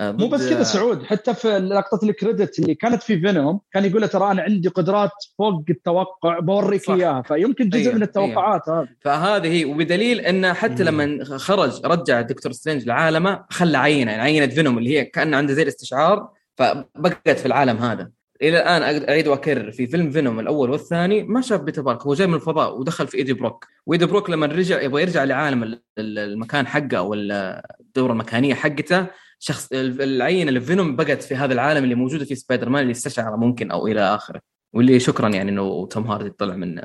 [0.00, 4.00] مو بس كذا سعود حتى في لقطة ال credit اللي كانت في فينوم كان يقول
[4.00, 6.90] له ترى أنا عندي قدرات فوق التوقع بوريك.
[6.90, 7.22] إياها.
[7.22, 8.88] فيمكن جزء أيوه، من التوقعات هذه.
[9.00, 10.84] فهذه هي وبدليل إنه حتى.
[10.84, 15.54] لما خرج رجع دكتور سترينج لعالمه خلى عينه يعني عينة فينوم اللي هي كان عنده
[15.54, 18.10] زي الاستشعار فبقت في العالم هذا.
[18.42, 22.26] إلى الآن أعيد وأكرر في فيلم فينوم الأول والثاني ما شاف بيتر باركر هو جاي
[22.26, 23.66] من الفضاء ودخل في إيدي بروك.
[23.86, 28.54] وإيدي بروك لما رجع يبغى يرجع لعالم ال- ال- المكان حقه أو ال- الدورة المكانية
[28.54, 29.06] حقته
[29.44, 32.90] شخص العينة اللي في فينوم بقت في هذا العالم اللي موجودة في سبايدر مان اللي
[32.90, 34.40] استشعره ممكن أو إلى آخره.
[34.74, 36.80] واللي شكرا يعني إنه توم هاردي طلع من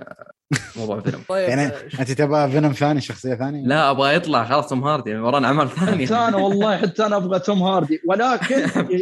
[0.75, 1.21] موضوع فينوم.
[1.29, 5.09] طيب يعني آه، أنت تبغى فينوم ثاني شخصية ثانية؟ لا أبغى يطلع خلاص توم هاردي
[5.09, 8.01] يعني ورانا اعمال ثانية حتى أنا والله حتى أنا أبغى توم هاردي.
[8.07, 8.55] ولكن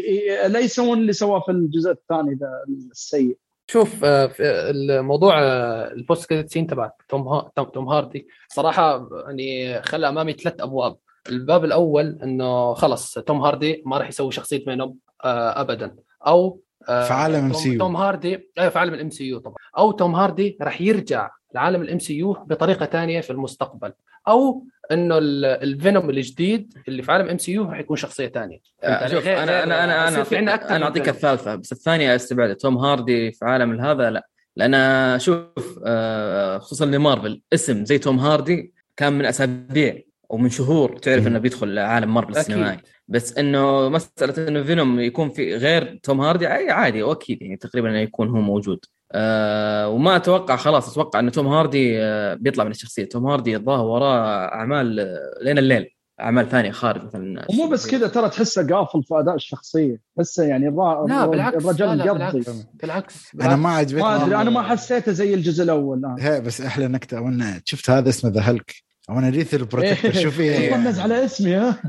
[0.54, 2.50] لا يسوون اللي سواه في الجزء الثاني ذا
[2.92, 3.38] السيء.
[3.72, 7.42] شوف آه، الموضوع آه، ال post credit scene تبع توم
[7.74, 10.98] توم هاردي صراحة يعني خلى أمامي ثلاث أبواب.
[11.30, 15.96] الباب الأول إنه خلص توم هاردي ما راح يسوي شخصية فينوم ابدا.
[16.28, 19.56] أو في عالم MCU توم هاردي أيوه في عالم ال MCU طبعا.
[19.78, 23.94] أو توم هاردي راح يرجع لعالم ال MCU بطريقة ثانية في المستقبل.
[24.28, 28.60] أو إنه الفينوم الجديد اللي في عالم MCU راح يكون شخصية ثانية
[29.06, 32.56] شوف أنا أنا أنا أنا في أنا أعطيك الثالثة بس الثانية أستبعد.
[32.56, 34.28] توم هاردي في عالم هذا لا.
[34.56, 40.02] لأن شوف آه، خصوصا لمارفل اسم زي توم هاردي كان من أسابيع.
[40.30, 42.78] ومن شهور تعرف إنه بيدخل عالم مارفل السينمائي.
[43.08, 48.00] بس إنه مسألة إنه فينوم يكون في غير توم هاردي عادي واكيد يعني تقريبا إنه
[48.00, 48.80] يكون هو موجود.
[49.12, 53.06] أه وما أتوقع خلاص أتوقع ان توم هاردي أه بيطلع من الشخصية.
[53.06, 55.90] توم هاردي الظاهر وراه أعمال آه، لين الليل
[56.22, 60.00] أعمال ثانية خارج مثلا ومو بس كذا ترى تحسه قافل في أداء الشخصية.
[60.18, 61.08] تحسه يعني الرا...
[61.08, 61.58] لا بالعكس.
[61.58, 63.32] الرجل لا لا بالعكس, بالعكس.
[63.42, 66.06] أنا ما عجبتني ما أدري أنا ما حسيته زي الجزء الأول.
[66.06, 66.16] آه.
[66.20, 67.34] هي بس أحلى نكتة.
[67.66, 68.76] شفت هذا اسمه The Hulk.
[69.10, 70.72] وأنا lethal protector شوف إيه.
[70.72, 71.82] طنز على اسمي ها.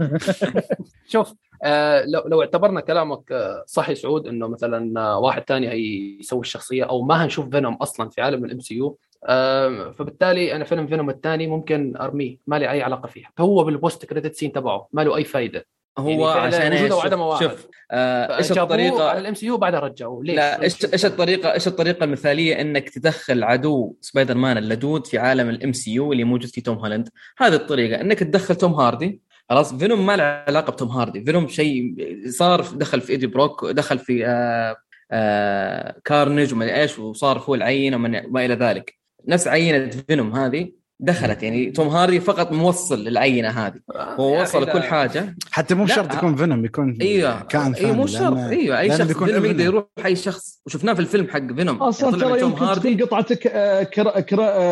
[1.12, 6.40] شوف آه لو لو اعتبرنا كلامك آه صحيح سعود إنه مثلا آه واحد ثاني هيسوي
[6.40, 11.10] الشخصية أو ما هنشوف فينوم أصلا في عالم ال MCU آه فبالتالي أنا فيلم فينوم
[11.10, 12.38] الثاني ممكن أرميه.
[12.47, 14.88] ما لي أي علاقة فيه هو بال post credit scene تبعه.
[14.93, 15.66] ما له أي فائده
[15.98, 20.24] هو يعني عشان إيش؟ شوف, شوف آه إيش الطريقة؟ على ال MCU بعدها رجعوه.
[20.24, 25.18] ليش؟ لا إيش إيش الطريقة؟ إيش الطريقة المثالية إنك تدخل عدو سبايدر مان اللدود في
[25.18, 27.09] عالم ال MCU اللي موجود في توم هولاند؟
[27.39, 29.20] هذه الطريقة إنك تدخل توم هاردي
[29.51, 31.24] خلاص؟ فينوم ما له علاقة بتوم هاردي.
[31.24, 31.94] فينوم شيء
[32.28, 34.77] صار دخل في إيدي بروك دخل في آه
[35.10, 38.94] آه كارنج وما إيش وصار هو العينه وما إلى ذلك.
[39.28, 40.73] نفس عينة فينوم هذه.
[41.01, 43.81] دخلت يعني توم هاردي فقط موصل للعينة هذه.
[43.97, 45.36] هو وصل كل حاجة.
[45.51, 49.12] حتى مو شرط يكون فينوم يكون أيوه كان ثاني أيوه مو شرط أيوه أي شخص
[49.12, 53.39] فينوم يقدر يروح أي شخص وشفناه في الفيلم حق فينوم أصلا ترى يمكن تكون قطعتك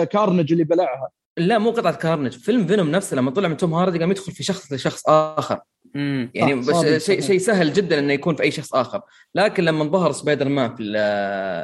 [0.08, 1.08] كارنج اللي بلعها.
[1.36, 2.32] لا مو قطعة كارنج.
[2.32, 5.60] فيلم فينوم نفسه لما طلع من توم هاردي قام يدخل في شخص لشخص آخر.
[5.96, 9.00] امم يعني بس شيء شيء سهل جدا إنه يكون في أي شخص آخر.
[9.34, 10.82] لكن لما ظهر سبايدر مان في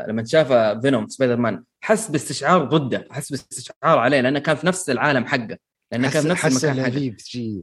[0.08, 4.90] لما شاف فينوم سبايدر مان حس باستشعار ضده حس باستشعار عليه لأنه كان في نفس
[4.90, 5.58] العالم حقه
[5.92, 7.14] لأنه كان في نفس المكان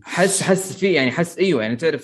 [0.03, 2.03] حس حس فيه يعني حس أيوه يعني تعرف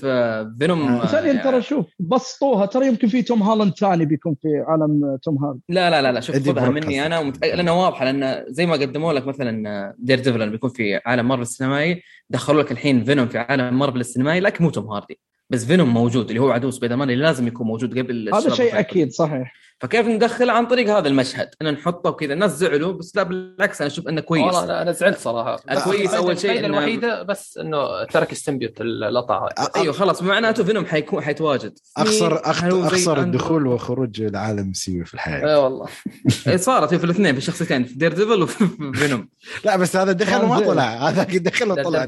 [0.60, 1.06] فينوم آه.
[1.06, 5.38] ثانيا يعني ترى شوف بسطوها ترى يمكن في توم هولاند ثاني بيكون في عالم توم
[5.38, 5.62] هولاند.
[5.70, 7.46] لا لا لا لا شوف خذها مني أنا ومت...
[7.46, 12.04] لانها واضحة لأن زي ما قدموا لك مثلا دير ديفل بيكون في عالم مارفل السينمائي
[12.30, 15.20] دخلوا لك الحين فينوم في عالم مارفل السينمائي لكن مو توم هاردي.
[15.54, 18.80] بس فينوم موجود اللي هو عدو سبايدر مان اللي لازم يكون موجود قبل هذا شيء
[18.80, 19.54] أكيد صحيح.
[19.84, 23.88] فكيف ندخله عن طريق هذا المشهد؟ ان نحطه وكذا الناس زعلوا بس لا بالعكس أنا
[23.92, 24.44] أشوف إنه كويس.
[24.44, 25.60] والله أنا زعلت صراحة.
[25.84, 30.86] كويس أول شيء الفائده الوحيده بس إنه ترك ال symbiote اللطعه أيوه خلاص معناته فينوم
[30.86, 31.74] حيكون حيتواجد.
[31.98, 35.48] أقصر أقصر دخول وخروج لعالم MCU في الحياة.
[35.48, 35.88] اي والله.
[36.56, 38.68] صارت في الاثنين في الشخصيتين في دير ديفل وفي
[39.00, 39.30] فينوم.
[39.66, 41.10] لا بس هذا دخل وما طلع.
[41.10, 42.08] هذا دخل وطلع.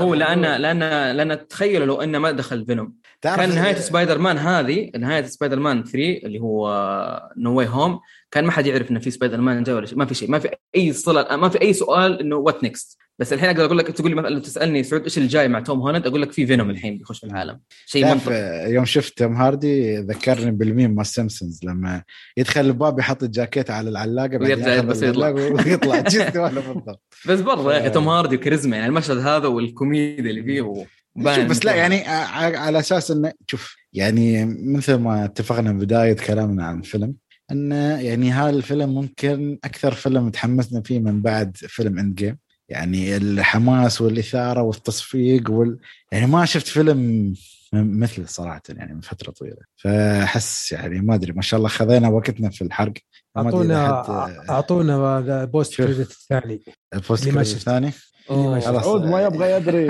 [0.00, 0.80] هو لأن لأن
[1.16, 2.81] لأن تخيلوا لو إنه ما دخل فينوم.
[3.22, 8.00] كان نهاية سبايدر مان هذه نهاية سبايدر مان 3 اللي هو No Way Home
[8.30, 10.38] كان ما حد يعرف إنه في سبايدر مان جاي ولا شيء ما في شيء ما
[10.38, 13.90] في أي صلة ما في أي سؤال إنه what next بس الحين أقدر أقول لك
[13.90, 16.70] تقول لي مثلا تسألني سعود إيش اللي جاي مع توم هولاند أقول لك في فينوم
[16.70, 17.60] الحين بيخش في العالم.
[17.86, 22.02] شيء منطقي يوم شفت توم هاردي ذكرني بالميم مال سيمسونز لما
[22.36, 25.28] يدخل الباب يحط الجاكيت على العلاقة ويرجع بس يطلع.
[25.28, 26.00] ويطلع.
[26.00, 27.02] بالضبط.
[27.28, 30.84] بس برضه يا أخي توم هاردي وكاريزما يعني المشهد هذا والكوميديا اللي فيه
[31.16, 32.08] بس لا يعني
[32.56, 37.14] على أساس إنه شوف يعني مثل ما اتفقنا بداية كلامنا عن الفيلم
[37.50, 42.38] انه يعني هذا الفيلم ممكن أكثر فيلم تحمسنا فيه من بعد فيلم Endgame
[42.68, 45.78] يعني الحماس والإثارة والتصفيق وال...
[46.12, 47.34] يعني ما شفت فيلم
[47.72, 49.56] مثل صراحة يعني من فترة طويلة.
[49.76, 52.92] فأحس يعني ما أدري ما شاء الله خذينا وقتنا في الحرق.
[53.36, 54.04] أعطونا
[54.50, 56.62] أعطونا post credit الثاني.
[56.94, 57.92] ال post credit الثاني؟
[58.30, 59.86] عود ما يبغى يدري.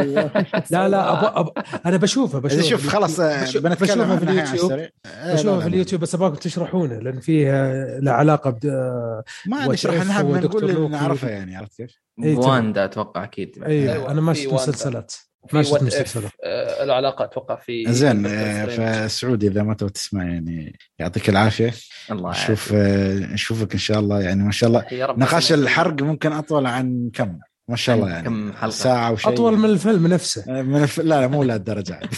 [0.70, 1.50] لا لا أبو أبو
[1.86, 2.62] أنا بشوفه بشوفه.
[2.62, 4.72] شوف خلاص بشوفه في اليوتيوب.
[5.26, 8.66] بشوفه في اليوتيوب بس أبغاكم تشرحونه لأن فيه له علاقة ب
[9.46, 13.62] ما نشرح نحب نقول نعرفه يعني عرفت كيف؟ واندا أتوقع أكيد.
[13.64, 14.10] أيوه.
[14.10, 14.86] أنا ما شفت
[15.52, 20.24] ما شفت مسلسلات آه، له علاقه أتوقع في زين آه، فسعودي إذا ما تبغى تسمع
[20.24, 21.72] يعني يعطيك العافية.
[22.10, 24.20] الله نشوف آه، نشوفك إن شاء الله.
[24.20, 27.38] يعني ما شاء الله نقاش الحرق ممكن أطول عن كم؟
[27.68, 28.24] ما شاء الله يعني.
[28.24, 30.62] كم حلقة؟ ساعة وشيء أطول من الفيلم نفسه.
[30.62, 30.98] من الف...
[30.98, 32.00] لا لا مو لهالدرجة.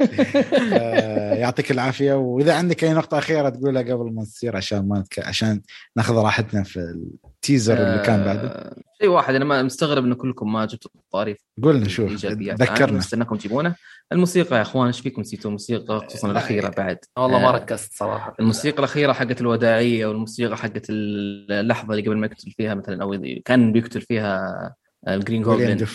[0.00, 2.14] آه، يعطيك العافية.
[2.14, 5.18] وإذا عندك أي نقطة أخيرة تقولها قبل ما نصير عشان ما نتك...
[5.18, 5.60] عشان
[5.96, 7.00] ناخذ راحتنا في
[7.40, 8.48] ال teaser اللي كان بعده.
[8.48, 11.36] آه، شيء واحد أنا ما مستغرب إن كلكم ما جبتوا الطاري.
[11.62, 12.98] قلنا شوف الايجابيات ذكرنا.
[12.98, 13.74] استناكم تجيبونه.
[14.12, 16.98] الموسيقى يا أخوان إيش فيكم نسيتوا الموسيقى خصوصا الأخيرة بعد.
[17.16, 18.34] والله ما آه، ركزت صراحة.
[18.40, 23.72] الموسيقى الأخيرة حقت الوداعية والموسيقى حقت اللحظة اللي قبل ما يقتل فيها مثلا أو كان
[23.72, 24.74] بيقتل فيها
[25.08, 25.86] الجرين جوبلين.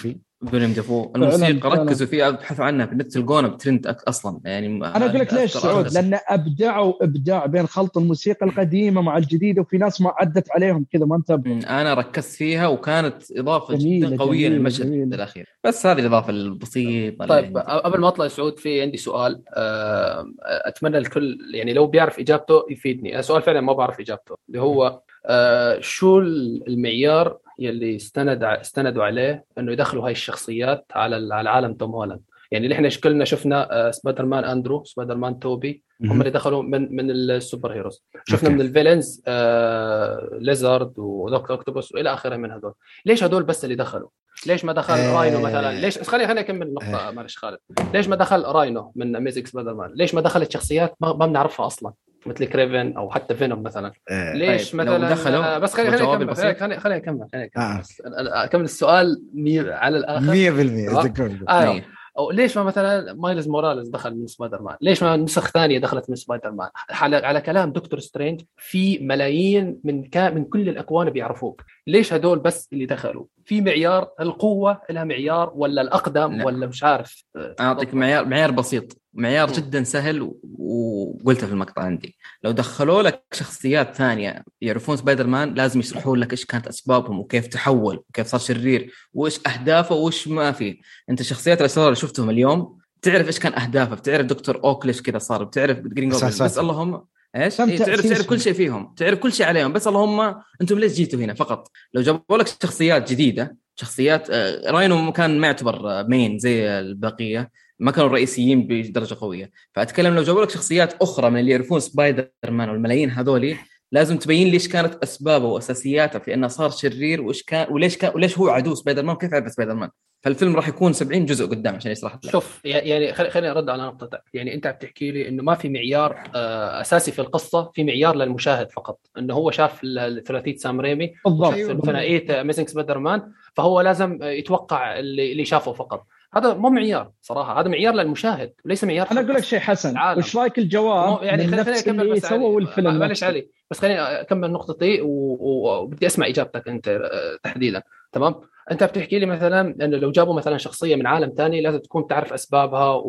[0.45, 1.69] دفي ويليام ديفو الموسيقى.
[1.69, 4.39] ركزوا فيها ابحثوا عنها في النت تلقونها بترند أصلا.
[4.45, 9.61] يعني أنا أقول لك ليش سعود؟ لأن ابدعوا ابداع بين خلط الموسيقى القديمة مع الجديدة
[9.61, 14.17] وفي ناس ما عدت عليهم كذا ما انتبهوا أنا ركزت فيها وكانت إضافة جميلة، جدا
[14.23, 15.15] قوية جميلة، للمشهد جميلة.
[15.15, 15.47] الأخير.
[15.63, 17.71] بس هذه الإضافة البسيطة طيب عندي.
[17.81, 19.41] قبل ما أطلع سعود في عندي سؤال.
[19.53, 23.21] آه، أتمنى الكل يعني لو بيعرف إجابته يفيدني.
[23.21, 29.71] سؤال فعلا ما بعرف إجابته اللي هو آه، شو المعيار يلي استند استندوا عليه إنه
[29.71, 32.21] يدخلوا هاي الشخصيات على على عالم توم هولاند.
[32.51, 36.63] يعني اللي إحنا كلنا شفنا آه، سبايدر مان أندرو سبايدر مان توبي هم اللي دخلوا
[36.63, 38.03] من من ال super heroes.
[38.25, 38.55] شفنا okay.
[38.55, 42.73] من ال villains آه ليزارد ودكتور أوكتوبوس وإلى آخره من هذول
[43.05, 44.09] ليش هذول بس اللي دخلوا؟
[44.47, 45.19] ليش ما دخل آه.
[45.19, 47.57] راينو مثلا؟ ليش؟ خليني خليني أكمل النقطه معلش خالد.
[47.93, 51.67] ليش ما دخل راينو من أميزنج سبايدر مان ليش ما دخلت شخصيات ما, ما بنعرفها
[51.67, 51.93] أصلا؟
[52.25, 56.13] مثل كريفن أو حتى فينوم مثلا آه، ليش طيب، مثلا دخلوا آه، بس خليني خليني
[56.13, 56.35] أكمل.
[56.35, 58.43] خليني خليني أكمل خليني أكمل آه.
[58.43, 61.71] أكمل السؤال مي- على الآخر 100% آه.
[61.73, 61.85] إيه.
[62.17, 66.09] أو ليش ما مثلا مايلز موراليس دخل من سبايدر مان؟ ليش ما نسخ ثانية دخلت
[66.09, 71.09] من سبايدر مان؟ على, على كلام دكتور سترينج في ملايين من كا من كل الأكوان
[71.09, 76.45] بيعرفوك، ليش هدول بس اللي دخلوا؟ في معيار القوه لها معيار ولا الأقدم لا.
[76.45, 77.23] ولا مش عارف
[77.59, 79.53] أعطيك معيار معيار بسيط معيار مم.
[79.53, 85.79] جدا سهل وقلته في المقطع عندي لو دخلوا لك شخصيات ثانية يعرفون سبايدر مان لازم
[85.79, 90.79] يشرحوا لك إيش كانت أسبابهم وكيف تحول وكيف صار شرير وإيش أهدافه وإيش ما في
[91.09, 95.17] أنت الشخصيات الأسرار اللي شفتهم اليوم تعرف إيش كان أهدافه بتعرف دكتور أوك ليش كذا
[95.17, 96.09] صار بتعرف جرين.
[96.09, 97.01] بس اللهم
[97.35, 98.07] إيش؟ إيه تعرف.
[98.07, 98.93] تعرف كل شيء فيهم.
[98.97, 99.73] تعرف كل شيء عليهم.
[99.73, 105.11] بس اللهم أنتم ليش جيتوا هنا فقط؟ لو جابوا لك شخصيات جديدة شخصيات آه، راينو
[105.11, 109.51] كان ما يعتبر آه، مين زي البقية ما كانوا رئيسيين بدرجة قوية.
[109.73, 113.57] فأتكلم لو جابوا لك شخصيات أخرى من اللي يعرفون سبايدر مان والملايين هذولي
[113.95, 118.37] لازم تبين ليش كانت أسبابه وأساسياته في أنه صار شرير وإيش كان وليش كان وليش
[118.37, 119.89] هو عدو سبايدر مان وكيف عرف سبايدر مان
[120.23, 122.31] فالفيلم راح يكون 70 جزء قدام عشان يشرح لك.
[122.31, 126.23] شوف يعني خلي- خليني أرد على نقطتك يعني أنت بتحكي لي إنه ما في معيار
[126.35, 128.99] آه، أساسي في القصة في معيار للمشاهد فقط.
[129.17, 129.81] إنه هو شاف
[130.27, 131.85] ثلاثيه سام ريمي بالضبط.
[131.85, 136.05] ثنائيه اميزنج سبايدر مان فهو لازم يتوقع اللي اللي شافه فقط.
[136.37, 139.95] هذا مو معيار صراحة هذا معيار للمشاهد وليس معيار أنا أقول لك شيء حسن.
[140.17, 142.25] وش رأيك الجواب يعني خليني أكمل بس.
[142.25, 143.23] سووا الفيلم معلش.
[143.23, 146.99] علي بس خليني أكمل نقطتي و- و- وبدي أسمع إجابتك أنت
[147.43, 147.81] تحديدا
[148.11, 148.35] تمام
[148.71, 152.33] أنت بتحكي لي مثلا انه لو جابوا مثلا شخصية من عالم ثاني لازم تكون تعرف
[152.33, 153.03] أسبابها و-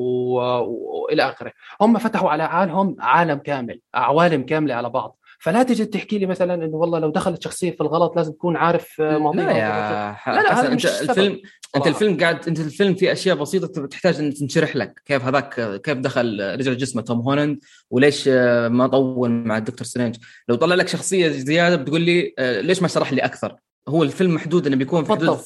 [0.62, 5.84] و- وإلى آخره هم فتحوا على عالم عالم كامل عوالم كاملة على بعض فلا تجي
[5.84, 9.44] تحكي لي مثلا إنه والله لو دخلت شخصية في الغلط لازم تكون عارف آه، ماضيها.
[9.44, 10.86] لا يا لا، لا، هذا أنت مش.
[10.86, 11.88] الفيلم أنت صراحة.
[11.88, 15.02] الفيلم قاعد أنت الفيلم فيه أشياء بسيطة تحتاج ان تنشرح لك.
[15.04, 17.58] كيف هذاك كيف دخل رجع جسمه توم هولاند؟
[17.90, 20.16] وليش آه، ما طول مع الدكتور سترينج؟
[20.48, 23.56] لو طلع لك شخصية زيادة بتقول لي آه، ليش ما شرح لي أكثر؟
[23.88, 25.38] هو الفيلم محدود إنه بيكون في حدود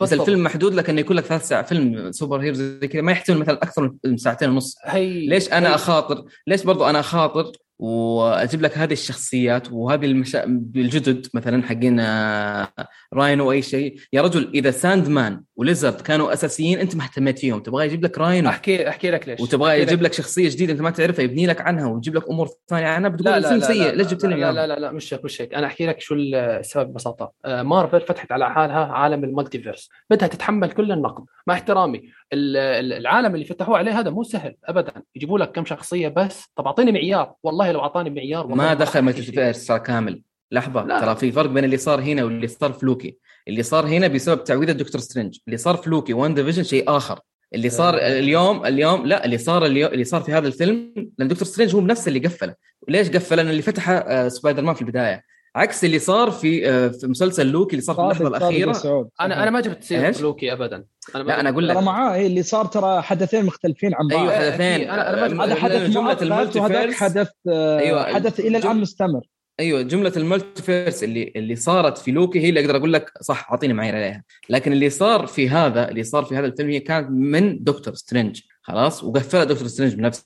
[0.00, 0.12] بس.
[0.12, 1.68] الفيلم محدود لك إنه يكون لك ثلاث ساعات.
[1.68, 4.76] فيلم super heroes زي كذا ما يحتمل مثلا أكثر من ساعتين ونص.
[4.84, 10.44] هي ليش أنا هي- أخاطر؟ ليش برضو أنا أخاطر وأجيب لك هذه الشخصيات وهذه المشا...
[10.76, 12.68] الجدد مثلا حقين آه،
[13.14, 13.96] راينو أو اي شيء.
[14.12, 17.60] يا رجل إذا ساند مان وليزرد كانوا أساسيين أنت ما اهتميت فيهم.
[17.60, 19.40] تبغى يجيب لك راينو احكي أحكي لك ليش.
[19.40, 20.12] وتبغى يجيب لك.
[20.12, 22.86] شخصية جديدة أنت ما تعرفها يبني لك عنها ويجيب لك أمور ثانية.
[22.86, 25.54] عنها بتقول الفيلم سيء ليش جبت لي لا؟ لا لا لا مش هيك مش هيك.
[25.54, 27.32] أنا أحكي لك شو السبب ببساطة.
[27.44, 31.24] آه، مارفل فتحت على حالها عالم ال multiverse بدها تتحمل كل النقد.
[31.46, 31.98] مع احترامي
[32.32, 34.92] ال- ال- العالم اللي فتحوه عليه هذا مو سهل ابدا.
[35.16, 36.44] يجيبوا لك كم شخصية بس.
[36.56, 37.34] طب أعطيني معيار.
[37.42, 39.02] والله لو أعطاني معيار ما دخل.
[39.02, 40.22] multiverse كامل.
[40.52, 41.00] لحظة لا.
[41.00, 44.44] ترى في فرق بين اللي صار هنا واللي صار في لوكي اللي صار هنا بسبب
[44.44, 47.20] تعويذه دكتور سترينج اللي صار في لوكي وان ديفيجن شيء آخر
[47.54, 48.18] اللي صار آه.
[48.18, 51.80] اليوم اليوم لا اللي صار اليوم اللي صار في هذا الفيلم لأن دكتور سترينج هو
[51.80, 52.54] بنفسه اللي قفله
[52.88, 55.22] ليش قفل لأن اللي فتحه آه، سبايدر مان في البداية
[55.56, 59.08] عكس اللي صار في آه، في مسلسل لوكي اللي صار في اللحظة الأخيرة سعود.
[59.20, 61.74] أنا أنا ما جبت سيرة؟ لوكي ابدا أنا لا، أنا جبت- أقول لك.
[61.76, 64.50] ترى معاه إيه اللي صار ترى حدثين مختلفين عن بعض أيوه.
[64.50, 68.14] حدثين أنا- أنا ما- هذا حدث جملة ال multiverse حدث أيوة.
[68.14, 69.20] حدث إلى الآن مستمر
[69.60, 73.50] أيوه جملة ال multiverse اللي اللي صارت في لوكي هي اللي أقدر أقول لك صح
[73.50, 74.24] أعطيني معايير عليها.
[74.48, 78.40] لكن اللي صار في هذا اللي صار في هذا الفيلم هي كانت من دكتور سترينج
[78.62, 80.24] خلاص؟ وقفلها دكتور سترينج بنفسه.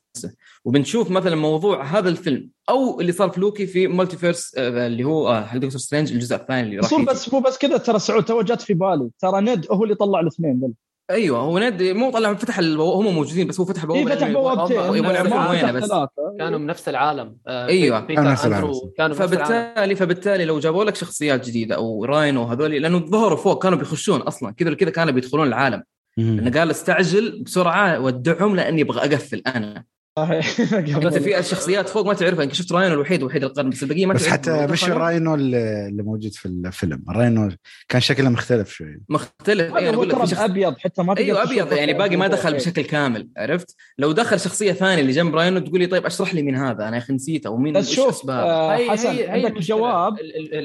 [0.64, 5.28] وبنشوف مثلا موضوع هذا الفيلم أو اللي صار في لوكي في multiverse آه، اللي هو
[5.28, 8.42] آه، حق دكتور سترينج الجزء الثاني اللي راح بس مو بس كذا ترى سعود تو
[8.42, 9.10] جت في بالي.
[9.18, 10.72] ترى ند هو اللي طلع الاثنين ذل
[11.10, 12.80] أيوه هو ند مو طلع فتح ال...
[12.80, 15.92] هم موجودين بس هو فتح إيه بوابة فتح بوابتين يبون يعرفون وينه بس.
[16.38, 17.36] كانوا من نفس العالم.
[17.46, 18.00] آه، أيوة.
[18.00, 18.72] بيتر كانوا نفس العالم.
[18.96, 19.46] كانوا من نفس العالم.
[19.46, 24.20] فبالتالي فبالتالي لو جابوا لك شخصيات جديدة أو راينو هذول لأنه ظهروا فوق كانوا بيخشون
[24.20, 24.52] أصلا.
[24.52, 25.82] كذا كذا كانوا بيدخلون العالم.
[26.16, 29.84] لأنه قال استعجل بسرعة ودعهم لأني أبغى أقفل أنا.
[30.24, 34.26] في الشخصيات فوق ما تعرفها انت شفت راينو الوحيد وحيد القرن بس البقية ما بس
[34.28, 34.84] حتى مش.
[34.84, 37.50] الراينو اللي موجود في الفيلم الراينو
[37.88, 41.42] كان شكله مختلف شوي مختلف اي أنا هو أقول لك شخص أبيض حتى ما أيوه
[41.42, 42.56] أبيض يعني باقي ما دخل إيه.
[42.56, 46.42] بشكل كامل عرفت لو دخل شخصية ثانية اللي جنب راينو تقول لي طيب اشرح لي
[46.42, 49.52] مين هذا أنا يا أخي نسيته ومين بس شوف؟ آه، هي- حسن هي- هي عندك.
[49.58, 50.16] جواب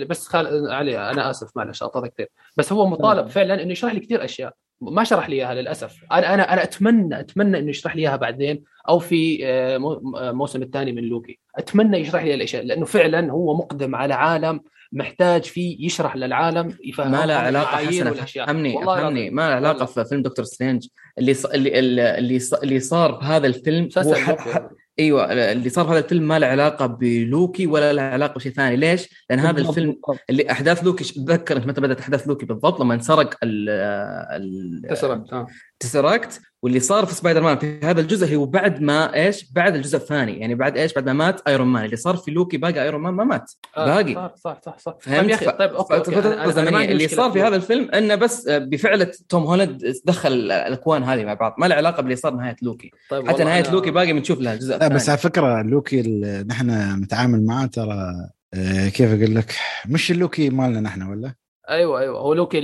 [0.10, 0.72] بس خال...
[0.72, 3.28] علي أنا آسف معلش اعطيك كثير بس هو مطالب.
[3.28, 7.20] فعلا إنه يشرح لي كثير أشياء ما شرح لي إياها للأسف أنا أنا أنا اتمنى
[7.20, 11.40] أتمنى إنه يشرح لي إياها بعدين أو في آه، مو- آه، موسم الثاني من لوكي
[11.58, 14.60] أتمنى يشرح لي الأشياء لأنه فعلا هو مقدم على عالم
[14.94, 18.48] محتاج فيه يشرح للعالم يفهم ما له علاقة المعايير حسن والأشياء.
[18.48, 19.30] فهمني فهمني.
[19.30, 19.86] ما له علاقة.
[19.86, 20.88] في فيلم دكتور سترينج
[21.18, 21.46] اللي ص...
[21.46, 24.36] اللي اللي اللي ص- اللي صار بهذا الفيلم هو ح...
[25.00, 29.26] أيوه اللي صار بهذا الفيلم ما له علاقة بلوكي ولا له علاقة بشيء ثاني ليش؟
[29.30, 29.96] لأن هذا الفيلم.
[30.30, 35.48] اللي أحداث لوكي تذكر متى بدأت أحداث لوكي بالضبط لما انسرق ال ال تسرقت
[35.82, 35.88] آه.
[35.88, 39.98] تسرقت واللي صار في سبايدر مان في هذا الجزء هو بعد ما إيش؟ بعد الجزء
[39.98, 43.02] الثاني يعني بعد إيش؟ بعد ما مات ايرون مان اللي صار في لوكي باقي ايرون
[43.02, 44.14] مان ما مات آه، باقي.
[44.16, 46.12] صح صح صح صح فهمت؟ طيب يا أخي طيب أوكي أوكي.
[46.12, 47.42] أنا- أنا- أنا اللي صار في.
[47.42, 52.02] هذا الفيلم إنه بس بفعله توم هولاند دخل الأكوان هذه مع بعض ما له علاقة
[52.02, 55.10] باللي صار نهاية لوكي طيب حتى نهاية أنا- لوكي باقي بنشوف لها الجزء لا بس
[55.10, 58.14] على فكرة لوكي اللي نحن نتعامل معاه ترى
[58.54, 59.56] آه، كيف أقول لك
[59.86, 61.34] مش اللوكي مالنا نحن ولا
[61.70, 62.62] أيوه أيوه هو لوكي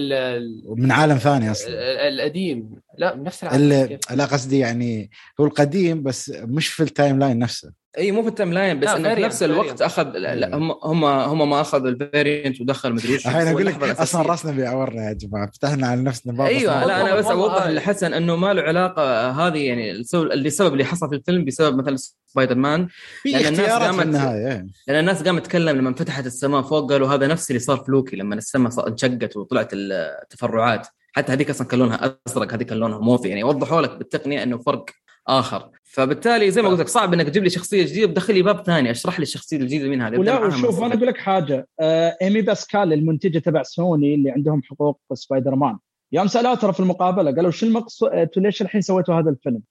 [0.76, 1.74] من عالم ثاني أصلا ال-
[2.20, 5.10] القديم لا من نفس العالم؟ لا قصدي يعني
[5.40, 8.98] هو القديم بس مش في ال timeline نفسه إي مو في ال timeline بس لا،
[8.98, 9.82] إنه في نفس الوقت.
[9.82, 13.66] أخذ لا, لا هم هم هم ما اخذوا ال variant ودخل مدري وش الحين أقول
[13.66, 14.22] لك أصلا.
[14.22, 16.86] رأسنا بيعورنا يا جماعة فتحنا على نفسنا باب إيوه.
[16.86, 17.68] لا أنا بس أوضح.
[17.68, 21.96] لحسن إنه ما له علاقة هذه يعني السبب اللي حصل في الفيلم بسبب مثلا
[22.28, 22.88] سبايدر مان
[23.24, 24.68] في لأن الناس اختيارات في قامت- النهاية إيه.
[24.88, 28.16] لأن الناس قامت تتكلم لما فتحت السماء فوق قالوا هذا نفس اللي صار في لوكي
[28.16, 30.88] لما السماء انشقت وطلعت التفرعات
[31.18, 34.58] حتى هذيك أصلا كان لونها أزرق هذيك كان لونها موفي يعني وضحوا لك بالتقنية إنه
[34.58, 34.86] فرق
[35.28, 38.66] آخر فبالتالي زي ما قلت لك صعب إنك تجيب لي شخصية جديدة تدخل لي باب
[38.66, 40.84] ثاني أشرح لي الشخصية الجديدة مين هذه ولا من وشوف.
[40.84, 45.78] أنا أقول لك حاجة آه إيمي باسكال المنتجة تبع سوني اللي عندهم حقوق سبايدر مان
[46.12, 49.62] يوم سالوها ترى في المقابلة قالوا شو المقصود أنتوا ليش الحين سويتوا هذا الفيلم؟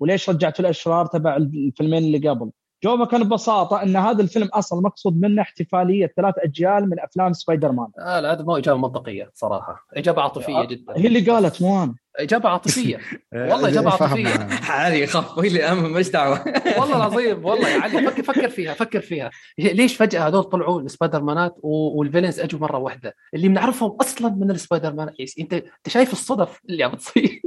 [0.00, 2.50] وليش رجعتوا الأشرار تبع الفيلمين اللي قبل؟
[2.84, 7.72] جوابها كان ببساطة إن هذا الفيلم أصلا مقصود منه احتفالية ثلاث أجيال من أفلام سبايدر
[7.72, 9.86] مان آه لا هذا مو إجابة منطقية صراحة.
[9.92, 10.96] إجابة عاطفية جدا.
[10.96, 12.98] هي اللي قالت مو أنا إجابة عاطفية.
[13.32, 14.24] والله عاطفية.
[14.24, 14.60] معاه.
[14.70, 16.44] عادي خف هي اللي اهم ماليش دعوة.
[16.78, 19.30] والله العظيم والله يا علي فكر فكر فيها فكر فيها.
[19.58, 24.50] ليش فجأة هذول طلعوا السبايدر مانات وال villains أجوا مرة واحدة؟ اللي بنعرفهم أصلا من
[24.50, 27.42] السبايدر مان أنت أنت شايف الصدف اللي عم تصير؟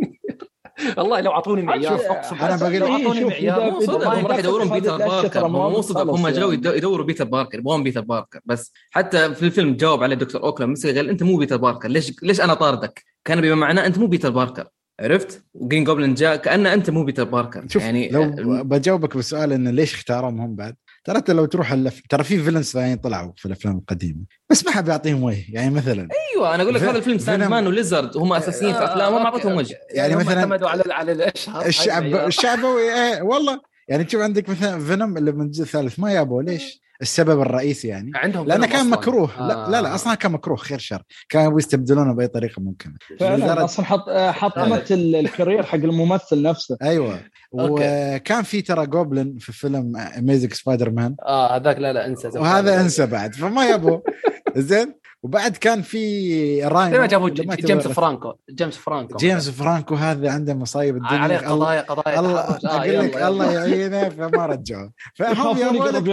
[0.98, 1.98] والله لو أعطوني معيار.
[2.32, 3.72] بالله، بقول- لو إيه، أعطوني شوف، معيار.
[3.72, 4.08] مو صدق.
[4.08, 6.54] هم راح يدورون بيتر باركر مو صدق هم جو يعني.
[6.54, 10.72] يدو- يدوروا بيتر باركر يبغون بيتر باركر بس حتى في الفيلم جاوب عليه دكتور اوكلاند
[10.72, 14.08] مثل قال أنت مو بيتر باركر ليش ليش أنا طاردك؟ كان بما معناه أنت مو
[14.08, 14.68] بيتر باركر
[15.00, 18.34] عرفت؟ وجرين جوبلن جاء كانه أنت مو بيتر باركر شوف يعني لو
[18.64, 20.76] بجاوبك بسؤال إنه ليش اختارهم هم بعد؟
[21.06, 22.02] ترى أنت لو تروح اللف...
[22.10, 24.20] ترى في villains ثانيين طلعوا في الأفلام القديمة
[24.50, 27.44] بس ما حد يعطيهم وجه يعني مثلا أيوه أنا أقول لك في- هذا الفيلم ساند
[27.44, 29.58] مان وليزرد هم أساسيين في آه، أفلامهم ما اعطتهم.
[29.58, 32.28] وجه يعني هم مثلاً اعتمدوا على على الأشهر الشعب المعيار.
[32.28, 36.82] الشعبوي إيه والله يعني تشوف عندك مثلا فينوم اللي من الجزء الثالث ما يابوا ليش؟
[37.02, 38.12] السبب الرئيسي يعني.
[38.16, 38.90] عندهم لأنه كان أصلاً.
[38.92, 39.48] مكروه.
[39.48, 41.04] لا, لا لا أصلا كان مكروه خير شر.
[41.30, 42.94] كانوا يبغوا يستبدلونه بأي طريقة ممكنة.
[43.20, 46.78] فعلا أصلا حط حطمت ال- ال career حق الممثل نفسه.
[46.82, 47.20] أيوه.
[47.60, 47.84] أوكي.
[48.16, 52.28] وكان في ترى جوبلin في فيلم اميزنج سبايدر مان آه هذاك لا لا أنسى.
[52.28, 54.00] وهذا أنسى بعد فما يبوا
[54.56, 54.94] زين؟
[55.26, 59.18] وبعد كان في راين ما جابوا جيمس فرانكو جيمس فرانكو.
[59.18, 61.20] جيمس فرانكو هذا عنده مصايب الدنيا.
[61.20, 62.40] عليه قضايا قضايا الله.
[62.40, 63.18] آه، أقول لك.
[63.22, 66.08] الله يعينه فما رجعوه فهم يقرب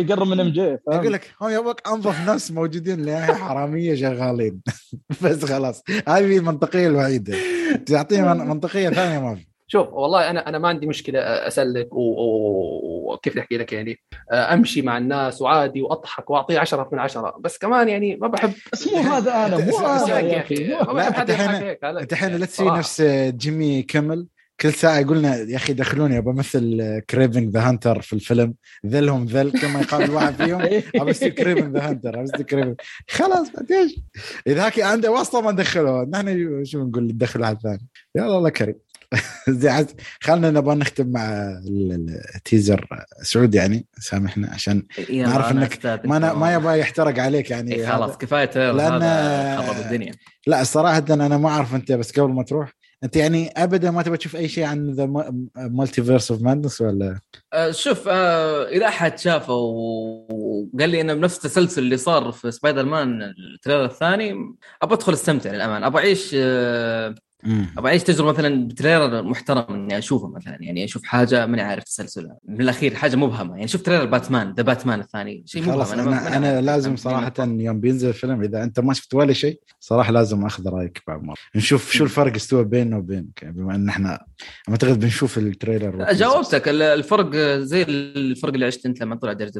[0.00, 4.60] يقرب من ام جي أقول لك هم يبغاك أنظف ناس موجودين لأن حرامية شغالين.
[5.22, 5.82] بس خلاص.
[6.08, 7.36] هذه المنطقيه الوحيدة.
[7.86, 9.46] تعطيه من- منطقية ثانية ما في.
[9.66, 13.98] شوف والله أنا أنا ما عندي مشكلة أسلك و- و- وكيف أحكي لك يعني
[14.32, 18.88] أمشي مع الناس وعادي وأضحك وأعطيه 10 من 10 بس كمان يعني ما بحب بس
[18.88, 20.68] مو هذا أنا مو هذا يا أخي.
[20.68, 22.78] ما بحب حد يضحك هيك أنت الحين لا تصير صراحة.
[22.78, 23.02] نفس
[23.36, 24.26] جيمي كيمل
[24.60, 28.54] كل ساعة يقولنا يا أخي دخلوني أبى أمثل كريفن ذا هانتر في الفيلم.
[28.86, 29.60] ذلهم ذل.
[29.60, 30.60] كل ما يقابل واحد فيهم
[31.02, 32.74] أبى اصير كريفن ذا هانتر أبى اصير كريفن
[33.10, 33.94] خلاص بعد إيش؟
[34.46, 36.04] إذا هاكي عنده واسطة ما ندخله.
[36.04, 37.86] نحن شو نقول ندخل واحد ثاني
[38.16, 38.74] يا الله كريم.
[39.48, 39.86] زي
[40.20, 41.28] خلنا نبغى نختم مع
[41.66, 42.88] ال- ال- ال teaser
[43.22, 46.54] سعود يعني سامحنا عشان يلا نعرف أستاذنك ما أنا ما.
[46.54, 47.74] يبغى يحترق عليك يعني.
[47.74, 50.12] إيه خلاص كفاية هذا خرب الدنيا.
[50.46, 52.72] لا صراحة أنا ما أعرف أنت بس قبل ما تروح
[53.04, 55.06] أنت يعني ابدا ما تبغى تشوف أي شيء عن the
[55.56, 57.20] Multiverse of Madness ولا؟
[57.52, 62.84] آه شوف آه إذا أحد شافه وقال لي إنه بنفس التسلسل اللي صار في سبايدر
[62.84, 64.32] مان ال trailer الثاني
[64.82, 67.14] أبغى أدخل أستمتع للامانه أبغى أعيش آه
[67.78, 71.84] أبغى أعيش تجربة مثلا ب trailer محترم إني أشوفه مثلا يعني أشوف حاجة ماني عارف
[71.84, 76.02] تسلسلها من الأخير حاجة مبهمة يعني شفت trailer باتمان ذا باتمان الثاني شيء مبهم أنا
[76.02, 80.46] أنا, أنا لازم صراحة يوم بينزل الفيلم إذا أنت ما شفت ولا شيء صراحة لازم
[80.46, 81.36] أخذ رأيك بعد مرة.
[81.56, 84.26] نشوف شو الفرق استوى بيننا وبينك يعني بما إن إحنا
[84.68, 89.50] أعتقد بنشوف ال trailer جاوبتك الفرق زي الفرق اللي عشت أنت لما طلع دير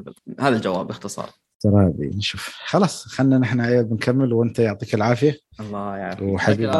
[0.40, 1.31] هذا الجواب باختصار.
[1.65, 2.57] ترى نشوف.
[2.66, 5.39] خلاص خلينا نحن بنكمل وانت يعطيك العافية.
[5.61, 6.28] الله يعافيك.
[6.28, 6.73] وحبيبي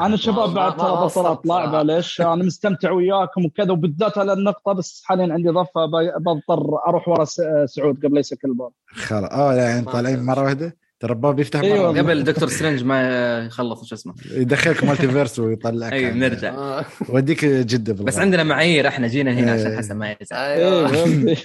[0.00, 5.02] أنا شباب بعد ترى بطل اطلع معلش أنا مستمتع وياكم وكذا وبالذات على النقطة بس
[5.04, 5.86] حاليا عندي ضفة
[6.20, 7.24] بضطر أروح ورا
[7.66, 9.30] سعود قبل يسكر الباب خلاص.
[9.30, 11.98] آه يعني طالعين مرة واحدة؟ ترى الباب يفتح أيوة.
[11.98, 14.14] قبل دكتور سترينج ما يخلص شو اسمه.
[14.30, 15.92] يدخلك multiverse ويطلعك.
[15.92, 16.54] اي بنرجع.
[16.54, 16.84] آه.
[17.08, 17.92] وديك جدة.
[18.04, 19.78] بس عندنا معايير إحنا جينا هنا عشان إيه.
[19.78, 20.40] حسن ما يزعل.
[20.40, 20.90] أيوه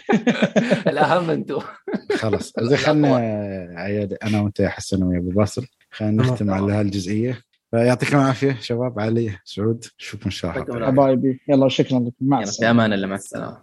[0.91, 1.59] الأهم أنتم
[2.17, 2.53] خلاص.
[2.69, 3.15] زي خلنا
[3.75, 8.99] عياد أنا وأنت يا حسن ويا أبو باسل خلينا نختم على هالجزئيه فيعطيكم العافية شباب
[8.99, 10.87] علي سعود اشوفكم إن شاء الله.
[10.87, 12.11] حبايبي يلا شكرا لكم.
[12.21, 13.07] مع السلامه في أمان الله.
[13.07, 13.57] مع السلامة.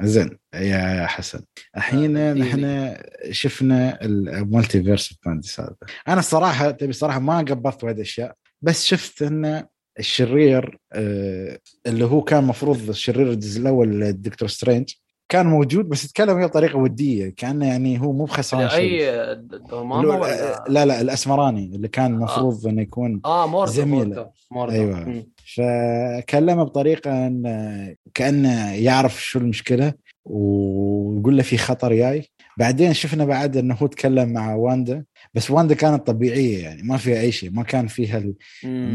[0.00, 0.38] زين.
[0.54, 1.40] يا حسن.
[1.76, 2.96] الحين آه نحن
[3.30, 5.76] شفنا ال multiverse هذا
[6.08, 9.66] أنا الصراحه تبي صراحة ما قبضت وايد أشياء بس شفت إن
[9.98, 14.94] الشرير آه اللي هو كان مفروض الشرير الجزء الأول الدكتور سترينج
[15.28, 19.06] كان موجود بس يتكلم بطريقة ودية كأنه يعني هو مو بخسران أي
[20.68, 22.70] لا لا الأسمراني اللي كان المفروض آه.
[22.70, 24.74] إنه يكون آه مورتو زميله مورتو.
[24.74, 25.24] أيوه.
[25.54, 29.92] فكلمه بطريقة انه كأنه يعرف شو المشكلة
[30.24, 32.28] ويقول له في خطر جاي.
[32.58, 35.04] بعدين شفنا بعد إنه هو تكلم مع واندا
[35.34, 38.34] بس واندا كانت طبيعية يعني ما فيها أي شيء ما كان فيها ال...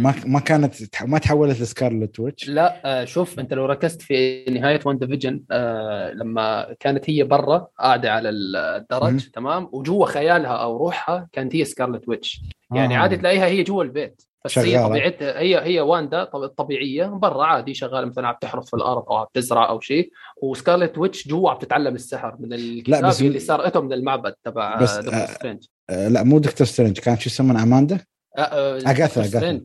[0.01, 0.73] ما ما كانت
[1.05, 6.11] ما تحولت لسكارلت ويتش لا آه شوف أنت لو ركزت في نهاية واندا فيجن آه
[6.13, 11.65] لما كانت هي برا قاعدة على الدرج م- تمام؟ وجوا خيالها أو روحها كانت هي
[11.65, 12.41] سكارلت ويتش
[12.75, 12.99] يعني آه.
[12.99, 14.21] عادي تلاقيها هي جوا البيت.
[14.45, 14.79] بس شغالة.
[14.79, 16.23] هي طبيعتها هي هي واندا
[16.57, 20.11] طبيعية برا عادي شغالة مثلا عم تحرث في الأرض أو عم تزرع أو شيء.
[20.41, 25.13] وسكارلت ويتش جوا عم تتعلم السحر من الكتاب بس اللي سرقته من المعبد تبع دكتور
[25.13, 25.63] آه سترينج.
[25.89, 27.99] آه لا مو دكتور سترينج كان شو يسمونه أماندا؟
[28.37, 29.61] آه أجاثا أجاثا.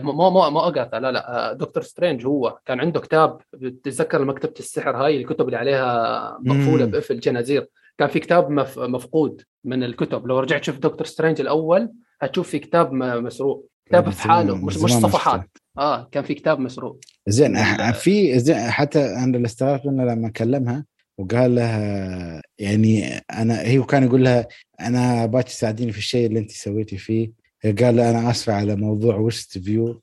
[0.00, 4.96] مو مو مو أجاثا لا لا دكتور سترينج هو كان عنده كتاب بتتذكر مكتبة السحر
[4.96, 7.68] هاي الكتب اللي عليها مقفولة بقفل جنازير
[7.98, 10.26] كان في كتاب مفقود من الكتب.
[10.26, 13.68] لو رجعت شوف دكتور سترينج الأول هتشوف في كتاب مسروق.
[13.86, 15.50] كتاب في حاله مش مش صفحات.
[15.78, 17.00] آه كان في كتاب مسروق.
[17.28, 17.62] زين
[17.92, 20.84] في زين حتى أنا اللي استغربت منه لما كلمها
[21.18, 24.46] وقال لها يعني أنا هي كان يقول لها
[24.80, 27.32] أنا أبغاك تساعديني في الشيء اللي أنت سويتي فيه.
[27.64, 30.00] قال لها أنا آسفة على موضوع Westview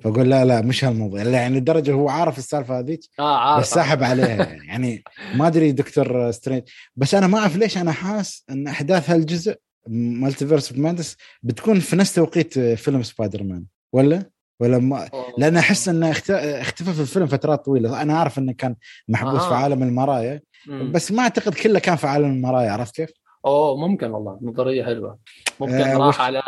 [0.00, 1.22] فقول لا لا مش هالموضوع.
[1.22, 3.60] يعني لدرجة هو عارف السالفة هذيك آه عارف.
[3.60, 4.26] بس ساحب عليها.
[4.26, 5.02] يعني, يعني
[5.34, 6.62] ما أدري دكتور سترينج.
[6.96, 9.56] بس أنا ما أعرف ليش أنا حاس إن أحداث هالجزء
[9.88, 14.30] Multiverse Madness بتكون في نفس توقيت فيلم سبايدر مان ولا؟
[14.60, 18.76] ولا ما لأن أحس إنه اختفى في الفيلم فترات طويلة أنا أعرف إنه كان
[19.08, 19.48] محبوس آه.
[19.48, 23.10] في عالم المرايا بس ما أعتقد كله كان في عالم المرايا عرفت كيف؟
[23.46, 25.18] أوه ممكن والله نظرية حلوة
[25.60, 26.20] ممكن آه راح.
[26.20, 26.42] على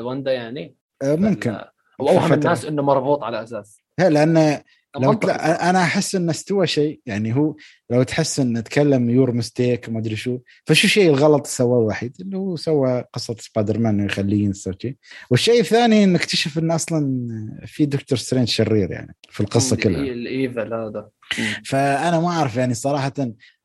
[0.00, 1.58] وندا يعني آه ممكن
[1.98, 4.62] واوهم الناس إنه مربوط على أساس لأن
[4.98, 5.70] لو تلا...
[5.70, 7.56] أنا أحس انه استوى شيء يعني هو
[7.90, 12.36] لو تحس انه تكلم يور مستيك ما أدري شو فشو الشيء الغلط سواه الوحيد؟ اللي
[12.36, 14.96] هو سوى قصة سبايدر مان إنه يخليه ينسى شيء.
[15.30, 17.26] والشيء الثاني إنه اكتشف انه أصلا
[17.66, 20.00] في دكتور سترينج شرير يعني في القصة كلها.
[20.00, 21.08] ال evil هذا.
[21.64, 23.12] فأنا ما أعرف يعني صراحة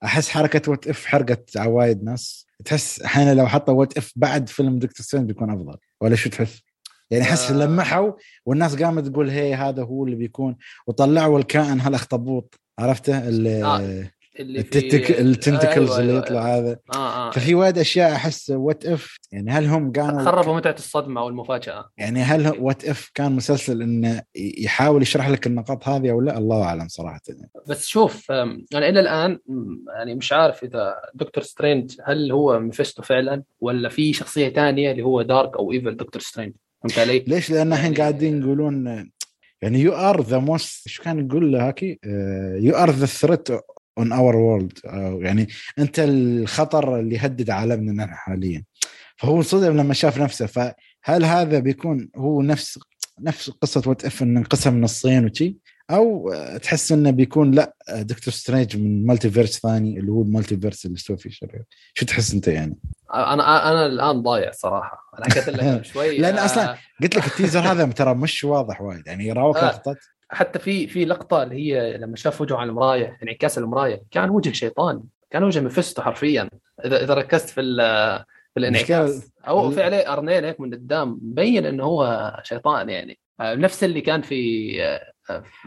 [0.03, 2.47] أحس حركة What If حرقت على وايد ناس.
[2.65, 5.77] تحس أحيانا لو حطوا What If بعد فيلم دكتور سترينج بيكون أفضل.
[6.01, 6.64] ولا شو تحس؟
[7.11, 7.55] يعني أحس آه.
[7.55, 8.11] لمحوا
[8.45, 10.57] والناس قامت تقول هي هذا هو اللي بيكون
[10.87, 14.09] وطلعوا الكائن هالاخطبوط عرفته اللي آه.
[14.39, 15.11] اللي التتك...
[15.11, 16.57] ال tentacles أيوة اللي أيوة يطلع أيوة.
[16.57, 17.31] هذا آه آه.
[17.31, 21.89] ففي وايد أشياء أحس What If يعني هل هم كانوا خربوا متعة الصدمة أو المفاجأة
[21.97, 26.63] يعني هل What If كان مسلسل إنه يحاول يشرح لك النقاط هذه أو لا الله
[26.63, 27.49] أعلم صراحة يعني.
[27.67, 29.39] بس شوف أنا إلى الآن
[29.95, 35.03] يعني مش عارف إذا دكتور سترينج هل هو ميفستو فعلا ولا في شخصية ثانية اللي
[35.03, 36.53] هو dark أو evil دكتور سترينج
[36.89, 38.85] فهمت علي؟ ليش؟ لأن الحين يعني قاعدين يقولون
[39.61, 41.99] يعني you are the most شو كان يقول له هاكي
[42.59, 43.47] you are the threat
[43.97, 44.79] on our world
[45.21, 45.47] يعني
[45.79, 48.63] أنت الخطر اللي يهدد عالمنا حاليا
[49.17, 52.79] فهو انصدم لما شاف نفسه فهل هذا بيكون هو نفس
[53.21, 55.57] نفس قصة What If إنه انقسم نصين وشي
[55.91, 56.33] أو
[56.63, 61.17] تحس إنه بيكون لأ دكتور سترينج من multiverse ثاني اللي هو ال multiverse اللي استوى
[61.17, 61.29] فيه
[61.93, 62.75] شو تحس أنت يعني؟
[63.15, 64.97] أنا أنا الآن ضايع صراحة.
[65.17, 69.07] أنا حكيت لك شوي لأن أصلا قلت لك ال teaser هذا ترى مش واضح وايد.
[69.07, 69.65] يعني راووك آه.
[69.65, 69.97] لقطات
[70.29, 74.51] حتى في في لقطة اللي هي لما شاف وجهه على المراية انعكاس المراية كان وجه
[74.51, 75.03] شيطان.
[75.31, 76.49] كان وجه ميفستو حرفيا.
[76.85, 77.61] اذا إذا ركزت في
[78.53, 79.31] في الانعكاس.
[79.47, 83.19] أو في عليه قرنين هيك من قدام مبين إنه هو شيطان يعني.
[83.39, 84.81] آه، نفس اللي كان آه، في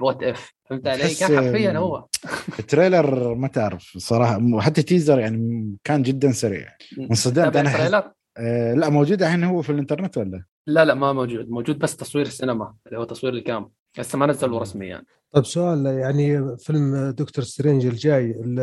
[0.00, 2.06] What If فهمت علي؟ كان حرفيا هو.
[2.58, 4.40] ال trailer ما تعرف صراحة.
[4.52, 6.68] وحتى ال teaser يعني كان جدا سريع.
[7.00, 7.70] انصدمت تابع أنا.
[7.70, 7.92] حس...
[8.36, 11.50] آه لا موجود الحين هو في الإنترنت ولا؟ لا لا ما موجود.
[11.50, 13.70] موجود بس تصوير السينما اللي هو تصوير الكام.
[13.98, 15.02] لسه ما نزلوا رسميا
[15.32, 18.60] طيب سؤال يعني فيلم دكتور سترينج الجاي ال-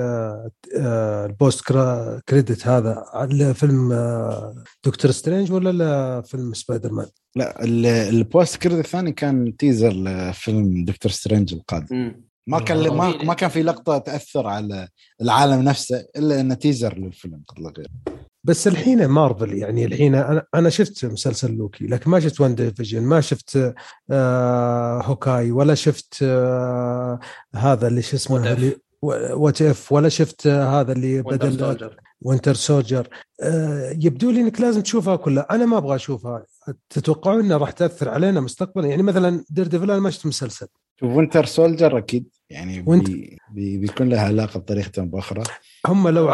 [0.77, 7.07] آه، ال post cre- credit هذا الفيلم آه، دكتور سترينج ولا لا فيلم سبايدر مان؟
[7.35, 12.25] لا ال- ال post credit الثاني كان teaser لفيلم دكتور سترينج القادم مم.
[12.47, 12.93] ما كان آه.
[12.93, 14.87] ما, ما كان في لقطة تأثر على
[15.21, 17.87] العالم نفسه إلا إنه teaser للفيلم قبل لا غير
[18.45, 23.03] بس الحين مارفل يعني الحين أنا أنا شفت مسلسل لوكي لكن ما شفت واندا فيجن
[23.03, 23.73] ما شفت
[24.11, 27.19] آه هوكاي ولا شفت آه
[27.55, 31.89] هذا اللي شو اسمه What If ولا شفت آه هذا اللي بدل.
[32.21, 33.07] وينتر سولجر
[33.41, 35.47] آه يبدو لي إنك لازم تشوفها كلها.
[35.51, 36.45] أنا ما أبغى أشوفها.
[36.89, 40.67] تتوقعون إنها راح تأثر علينا مستقبلا؟ يعني مثلا دير ديفل أنا ما شفت مسلسل.
[40.99, 42.34] شوف وينتر سولجر أكيد.
[42.49, 45.43] يعني وانت- بي بي بيكون له علاقة بطريقه أو باخرى
[45.87, 46.29] هم لو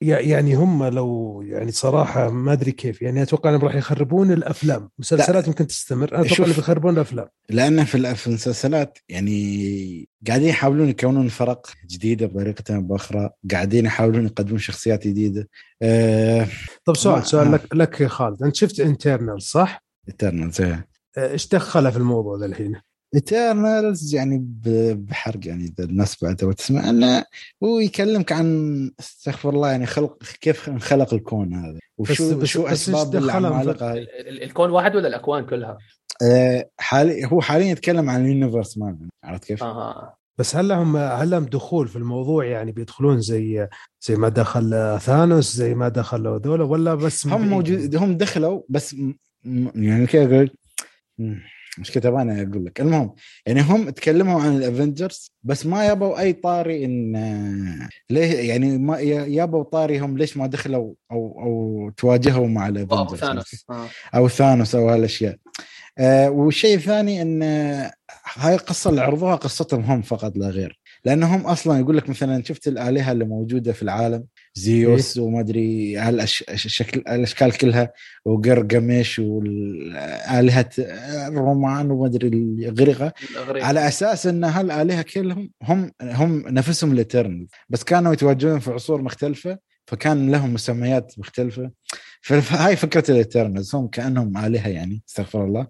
[0.00, 5.46] يعني هم لو يعني صراحة ما أدري كيف يعني أتوقع إنهم راح يخربون الأفلام مسلسلات
[5.46, 6.44] يمكن تستمر أنا أتوقع.
[6.44, 12.76] إنهم بيخربون الأفلام لأن في ال- في المسلسلات يعني قاعدين يحاولون يكونون فرق جديدة بطريقه
[12.76, 15.48] أو بأخرى قاعدين يحاولون يقدمون شخصيات جديدة
[15.82, 16.46] آه
[16.84, 17.50] طب سؤال ما- سؤال آه.
[17.50, 20.62] لك لك يا خالد أنت شفت Eternals صح؟ ايترنالز
[21.18, 22.80] إيش دخله في الموضوع ذا الحين؟
[23.14, 27.24] Eternals يعني ب- بحرق يعني إذا الناس بعد تبغى تسمع انه
[27.64, 33.16] هو يكلمك عن استغفر الله يعني خلق كيف انخلق الكون هذا وشو بس- شو أسباب
[33.16, 33.92] العمالقه
[34.28, 35.78] الكون واحد ولا الأكوان كلها؟
[36.22, 40.96] آه حالي هو حاليا يتكلم عن ال universe مالنا عرفت كيف؟ أها بس هل لهم
[40.96, 43.68] هل لهم دخول في الموضوع يعني بيدخلون زي
[44.00, 48.96] زي ما دخل ثانوس زي ما دخلوا ذولا ولا بس هم؟ موجود هم دخلوا بس
[49.74, 50.50] يعني كيف أقول
[51.78, 52.80] مش كتب أنا أقول لك.
[52.80, 53.14] المهم
[53.46, 58.98] يعني هم تكلموا عن ال Avengers بس ما يبوا أي طاري إن ليه يعني ما
[59.00, 63.86] يبوا طاريهم ليش ما دخلوا أو أو تواجهوا مع ال Avengers ثانوس آه.
[64.14, 65.36] أو ثانوس أو هالأشياء.
[65.98, 67.42] آه والشيء الثاني إن
[68.34, 70.79] هاي القصة اللي عرضوها قصتهم هم فقط لا غير.
[71.04, 74.24] لأنهم أصلا يقول لك مثلا شفت الآلهة اللي موجودة في العالم؟
[74.54, 77.92] زيوس وما أدري هالشكل الأشكال كلها
[78.24, 80.70] وقرقمش والآلهة
[81.28, 83.12] الرومان وما أدري الاغريقه.
[83.66, 89.58] على أساس إن هالآلهة كلهم هم هم نفسهم الاترنال بس كانوا يتواجدون في عصور مختلفة
[89.86, 91.70] فكان لهم مسميات مختلفة.
[92.22, 95.66] فهاي فكرة ال Eternals هم كأنهم آلهة يعني استغفر الله.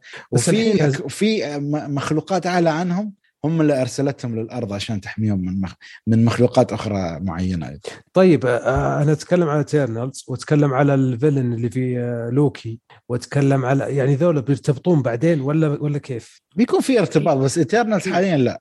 [1.05, 3.13] وفي م- مخلوقات أعلى عنهم
[3.45, 5.75] هم اللي أرسلتهم للأرض عشان تحميهم من مخ...
[6.07, 7.79] من مخلوقات أخرى معينة
[8.13, 13.65] طيب آه، أنا أتكلم على Eternals وأتكلم على ال villain اللي في آه، لوكي وأتكلم
[13.65, 18.61] على يعني ذولا بيرتبطون بعدين ولا ولا كيف؟ بيكون في ارتباط بس Eternals حاليا لا.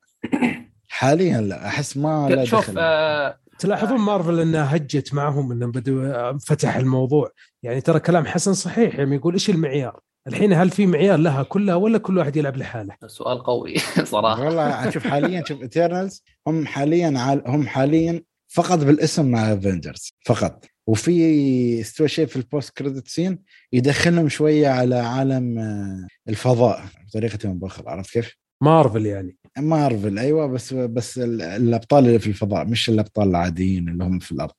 [0.87, 1.67] حاليا لا.
[1.67, 2.75] أحس ما لهاش أي دخل.
[2.77, 7.31] آه تلاحظون مارفل إنها هجت معهم إنهم بدوا فتح الموضوع.
[7.63, 9.99] يعني ترى كلام حسن صحيح يعني يقول إيش المعيار؟
[10.29, 13.75] الحين هل في معيار لها كلها ولا كل واحد يلعب لحاله؟ سؤال قوي
[14.13, 17.41] صراحة والله شوف حاليا شوف Eternals هم حاليا.
[17.47, 23.39] هم حاليا فقط بالاسم مع Avengers فقط وفي استوى شيء في ال post credit scene
[23.73, 30.47] يدخلهم شوية على عالم آه، الفضاء بطريقة أو باخرى عرفت كيف؟ مارفل يعني مارفل أيوه
[30.47, 34.51] بس بس ال- الأبطال اللي في الفضاء مش الأبطال العاديين اللي هم في الأرض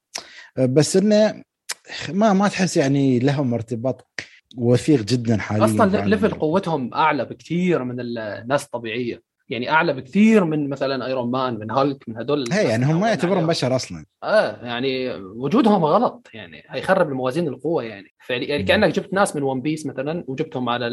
[0.58, 1.42] بس إنه
[2.08, 4.06] ما ما تحس يعني لهم ارتباط
[4.56, 6.30] وثيق جدا حاليا أصلا level.
[6.30, 9.22] قوتهم أعلى بكثير من الناس الطبيعية.
[9.48, 13.08] يعني أعلى بكثير من مثلا Iron Man من هالك من هدول هي يعني هم ما
[13.08, 13.46] يعتبرون.
[13.46, 14.04] بشر أصلا.
[14.22, 18.14] آه يعني وجودهم غلط يعني هيخرب الموازين القوة يعني.
[18.26, 20.86] فعلي يعني كأنك جبت ناس من One Piece مثلا وجبتهم على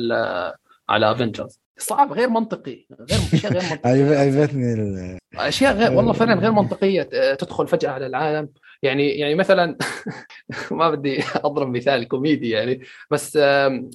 [0.90, 4.18] على Avengers صعب غير منطقي غير أشياء غير منطقية.
[4.18, 8.50] عجبتني أشياء غير والله فعلا غير منطقية ت- تدخل فجأة على العالم.
[8.84, 9.78] يعني يعني مثلا
[10.72, 12.82] ما بدي أضرب مثال كوميدي يعني
[13.12, 13.40] بس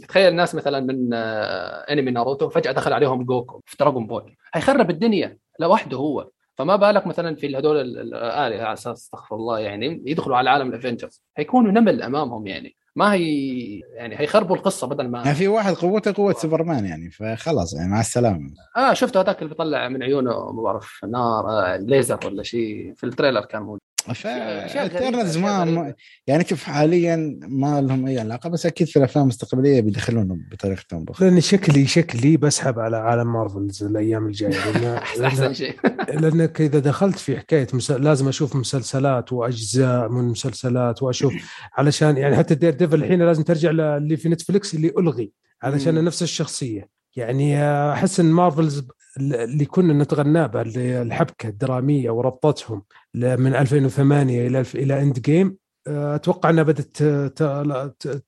[0.09, 4.37] تخيل ناس مثلا من آه، أنمي ناروتو فجأة دخل عليهم جوكو في Dragon Ball.
[4.55, 6.29] هيخرب الدنيا لوحده هو.
[6.55, 11.23] فما بالك مثلا في هذول على أساس أستغفر الله يعني يدخلوا على عالم ال Avengers
[11.37, 12.77] هيكونوا نمل أمامهم يعني.
[12.97, 17.75] ما هي يعني هيخربوا القصة بدل ما يعني في واحد قوته قوة سوبرمان يعني فخلاص
[17.75, 18.51] يعني مع السلامة.
[18.77, 22.95] آه شفته هذاك اللي بيطلع من عيونه ما بعرف نار آه ليزر ولا شيء.
[22.97, 25.95] في ال trailer كان موجود ف Eternals ما, ما
[26.27, 31.29] يعني شوف حاليا ما لهم أي علاقة بس أكيد في الأفلام المستقبلية بيدخلونهم بطريقتهم بخير
[31.29, 34.99] لاني شكلي شكلي بسحب على عالم مارفلز الأيام الجاية.
[35.27, 35.75] احسن شيء.
[36.21, 38.05] لأنك إذا دخلت في حكاية مسل...
[38.05, 41.35] لازم أشوف مسلسلات وأجزاء من مسلسلات وأشوف
[41.79, 46.89] علشان يعني حتى Daredevil الحين لازم ترجع اللي في Netflix اللي ألغي علشان نفس الشخصية.
[47.17, 48.89] يعني أحس إن مارفلز
[49.21, 50.63] اللي كنا نتغنى به
[51.03, 52.83] الحبكة الدرامية وربطتهم
[53.15, 55.57] من 2008 إلى إلى Endgame
[55.89, 57.01] أتوقع أنها بدأت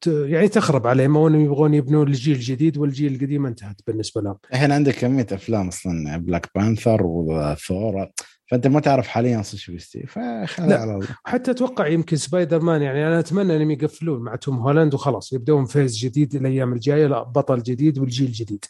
[0.07, 4.37] يعني تخرب عليهم أو انهم يبغون يبنون الجيل الجديد والجيل القديم انتهت بالنسبة لهم.
[4.53, 8.09] الحين عندك كمية أفلام أصلا Black Panther وثور
[8.47, 11.09] فأنت ما تعرف حاليا أصلا شو بيستوي فخلي على الله.
[11.25, 15.65] حتى أتوقع يمكن سبايدر مان يعني أنا أتمنى إنهم يقفلون مع توم هولاند وخلاص يبدون
[15.65, 18.65] phase جديد الأيام الجاية لا بطل جديد والجيل الجديد.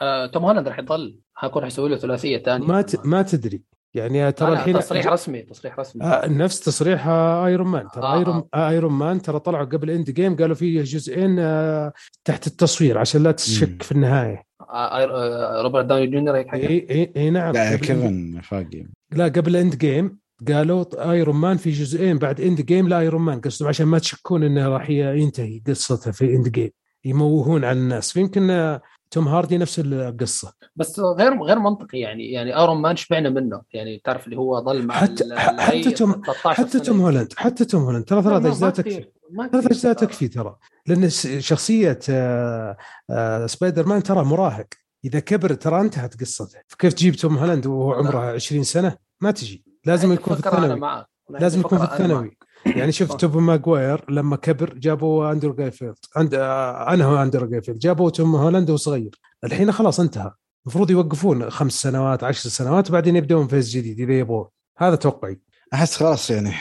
[0.00, 2.66] آه، توم هولاند راح يضل حيكون حيسوي له ثلاثية ثانية.
[2.66, 3.06] ما ت...
[3.06, 3.62] ما تدري.
[3.96, 6.04] يعني ترى الحين تصريح رسمي تصريح رسمي.
[6.04, 8.68] آه نفس تصريح Iron Man ترى آه Iron آه.
[8.68, 11.92] Iron Man ترى طلعوا قبل Endgame قالوا فيه جزئين آه
[12.24, 13.82] تحت التصوير عشان لا تشك.
[13.82, 14.46] في النهاية.
[14.60, 17.54] آه, آه، روبرت داوني جونيور هيك حاجة إي إي, إي نعم.
[17.54, 23.22] لا كيفن فايجي لا قبل Endgame قالوا Iron Man في جزئين بعد Endgame ل Iron
[23.22, 26.70] Man قصدهم عشان ما تشكون إنه راح ينتهي قصته في Endgame
[27.04, 28.12] يموهون على الناس.
[28.12, 28.78] فيمكن
[29.10, 30.52] توم هولاند نفس القصة.
[30.76, 34.86] بس غير غير منطقي يعني يعني Iron Man شبعنا منه؟ يعني تعرف اللي هو ظل
[34.86, 39.04] مع حتى حتى توم حتى توم هولاند حتى توم هولاند ترى ثلاث اجزاء تكفي
[39.52, 40.56] ثلاث اجزاء تكفي ترى
[40.86, 41.10] لأن
[41.40, 42.76] شخصية آه،
[43.10, 44.66] آه، سبايدر مان ترى مراهق.
[45.04, 46.58] إذا كبر ترى انتهت قصته.
[46.66, 49.64] فكيف تجيب توم هولاند وهو عمره 20 سنة؟ ما تجي.
[49.84, 51.04] لازم يكون في الثانوي.
[51.30, 52.36] لازم يكون في الثانوي.
[52.66, 55.94] يعني شوف توم ماجواير لما كبر جابوا أندرو جارفيلد.
[56.16, 57.78] عند أنا هو أندرو جارفيلد.
[57.78, 59.20] جابوا توم هولاند وهو صغير.
[59.44, 60.32] الحين خلاص انتهى.
[60.66, 64.46] المفروض يوقفون خمس سنوات عشر سنوات بعدين يبدون phase جديد إذا يبغون.
[64.78, 65.40] هذا توقعي.
[65.74, 66.52] أحس خلاص يعني.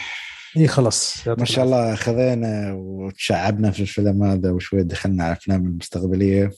[0.57, 1.27] إي خلاص.
[1.27, 6.52] ما شاء الله خذينا وتشعبنا في الفيلم هذا وشوي دخلنا على الافلام المستقبلية.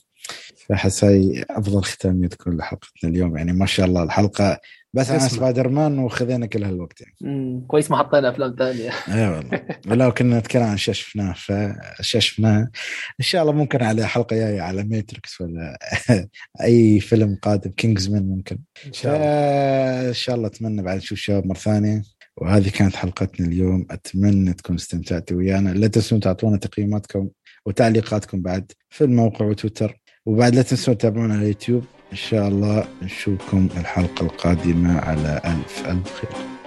[0.68, 3.36] فأحس هاي أفضل ختاميه تكون لحلقتنا اليوم.
[3.36, 4.58] يعني ما شاء الله الحلقة
[4.94, 7.64] بس عن سبايدر مان وخذينا كل هالوقت يعني.
[7.66, 8.90] كويس ما حطينا أفلام ثانية.
[9.14, 9.62] اي والله.
[9.88, 10.92] ولو كنا نتكلم عن شو
[12.02, 12.60] شفناه
[13.20, 15.78] إن شاء الله ممكن على حلقة جاية على Matrix ولا
[16.62, 18.58] أي فيلم قادم Kingsman ممكن.
[18.86, 20.08] إن شاء الله.
[20.08, 22.02] ان شاء الله أتمنى بعد نشوف شباب مرة ثانية.
[22.36, 23.86] وهذه كانت حلقتنا اليوم.
[23.90, 25.70] أتمنى تكون استمتعتوا ويانا.
[25.70, 27.28] لا تنسون تعطونا تقييماتكم
[27.66, 30.00] وتعليقاتكم بعد في الموقع وتويتر.
[30.26, 36.14] وبعد لا تنسون تتابعونا على اليوتيوب إن شاء الله نشوفكم الحلقة القادمة على ألف ألف
[36.20, 36.57] خير.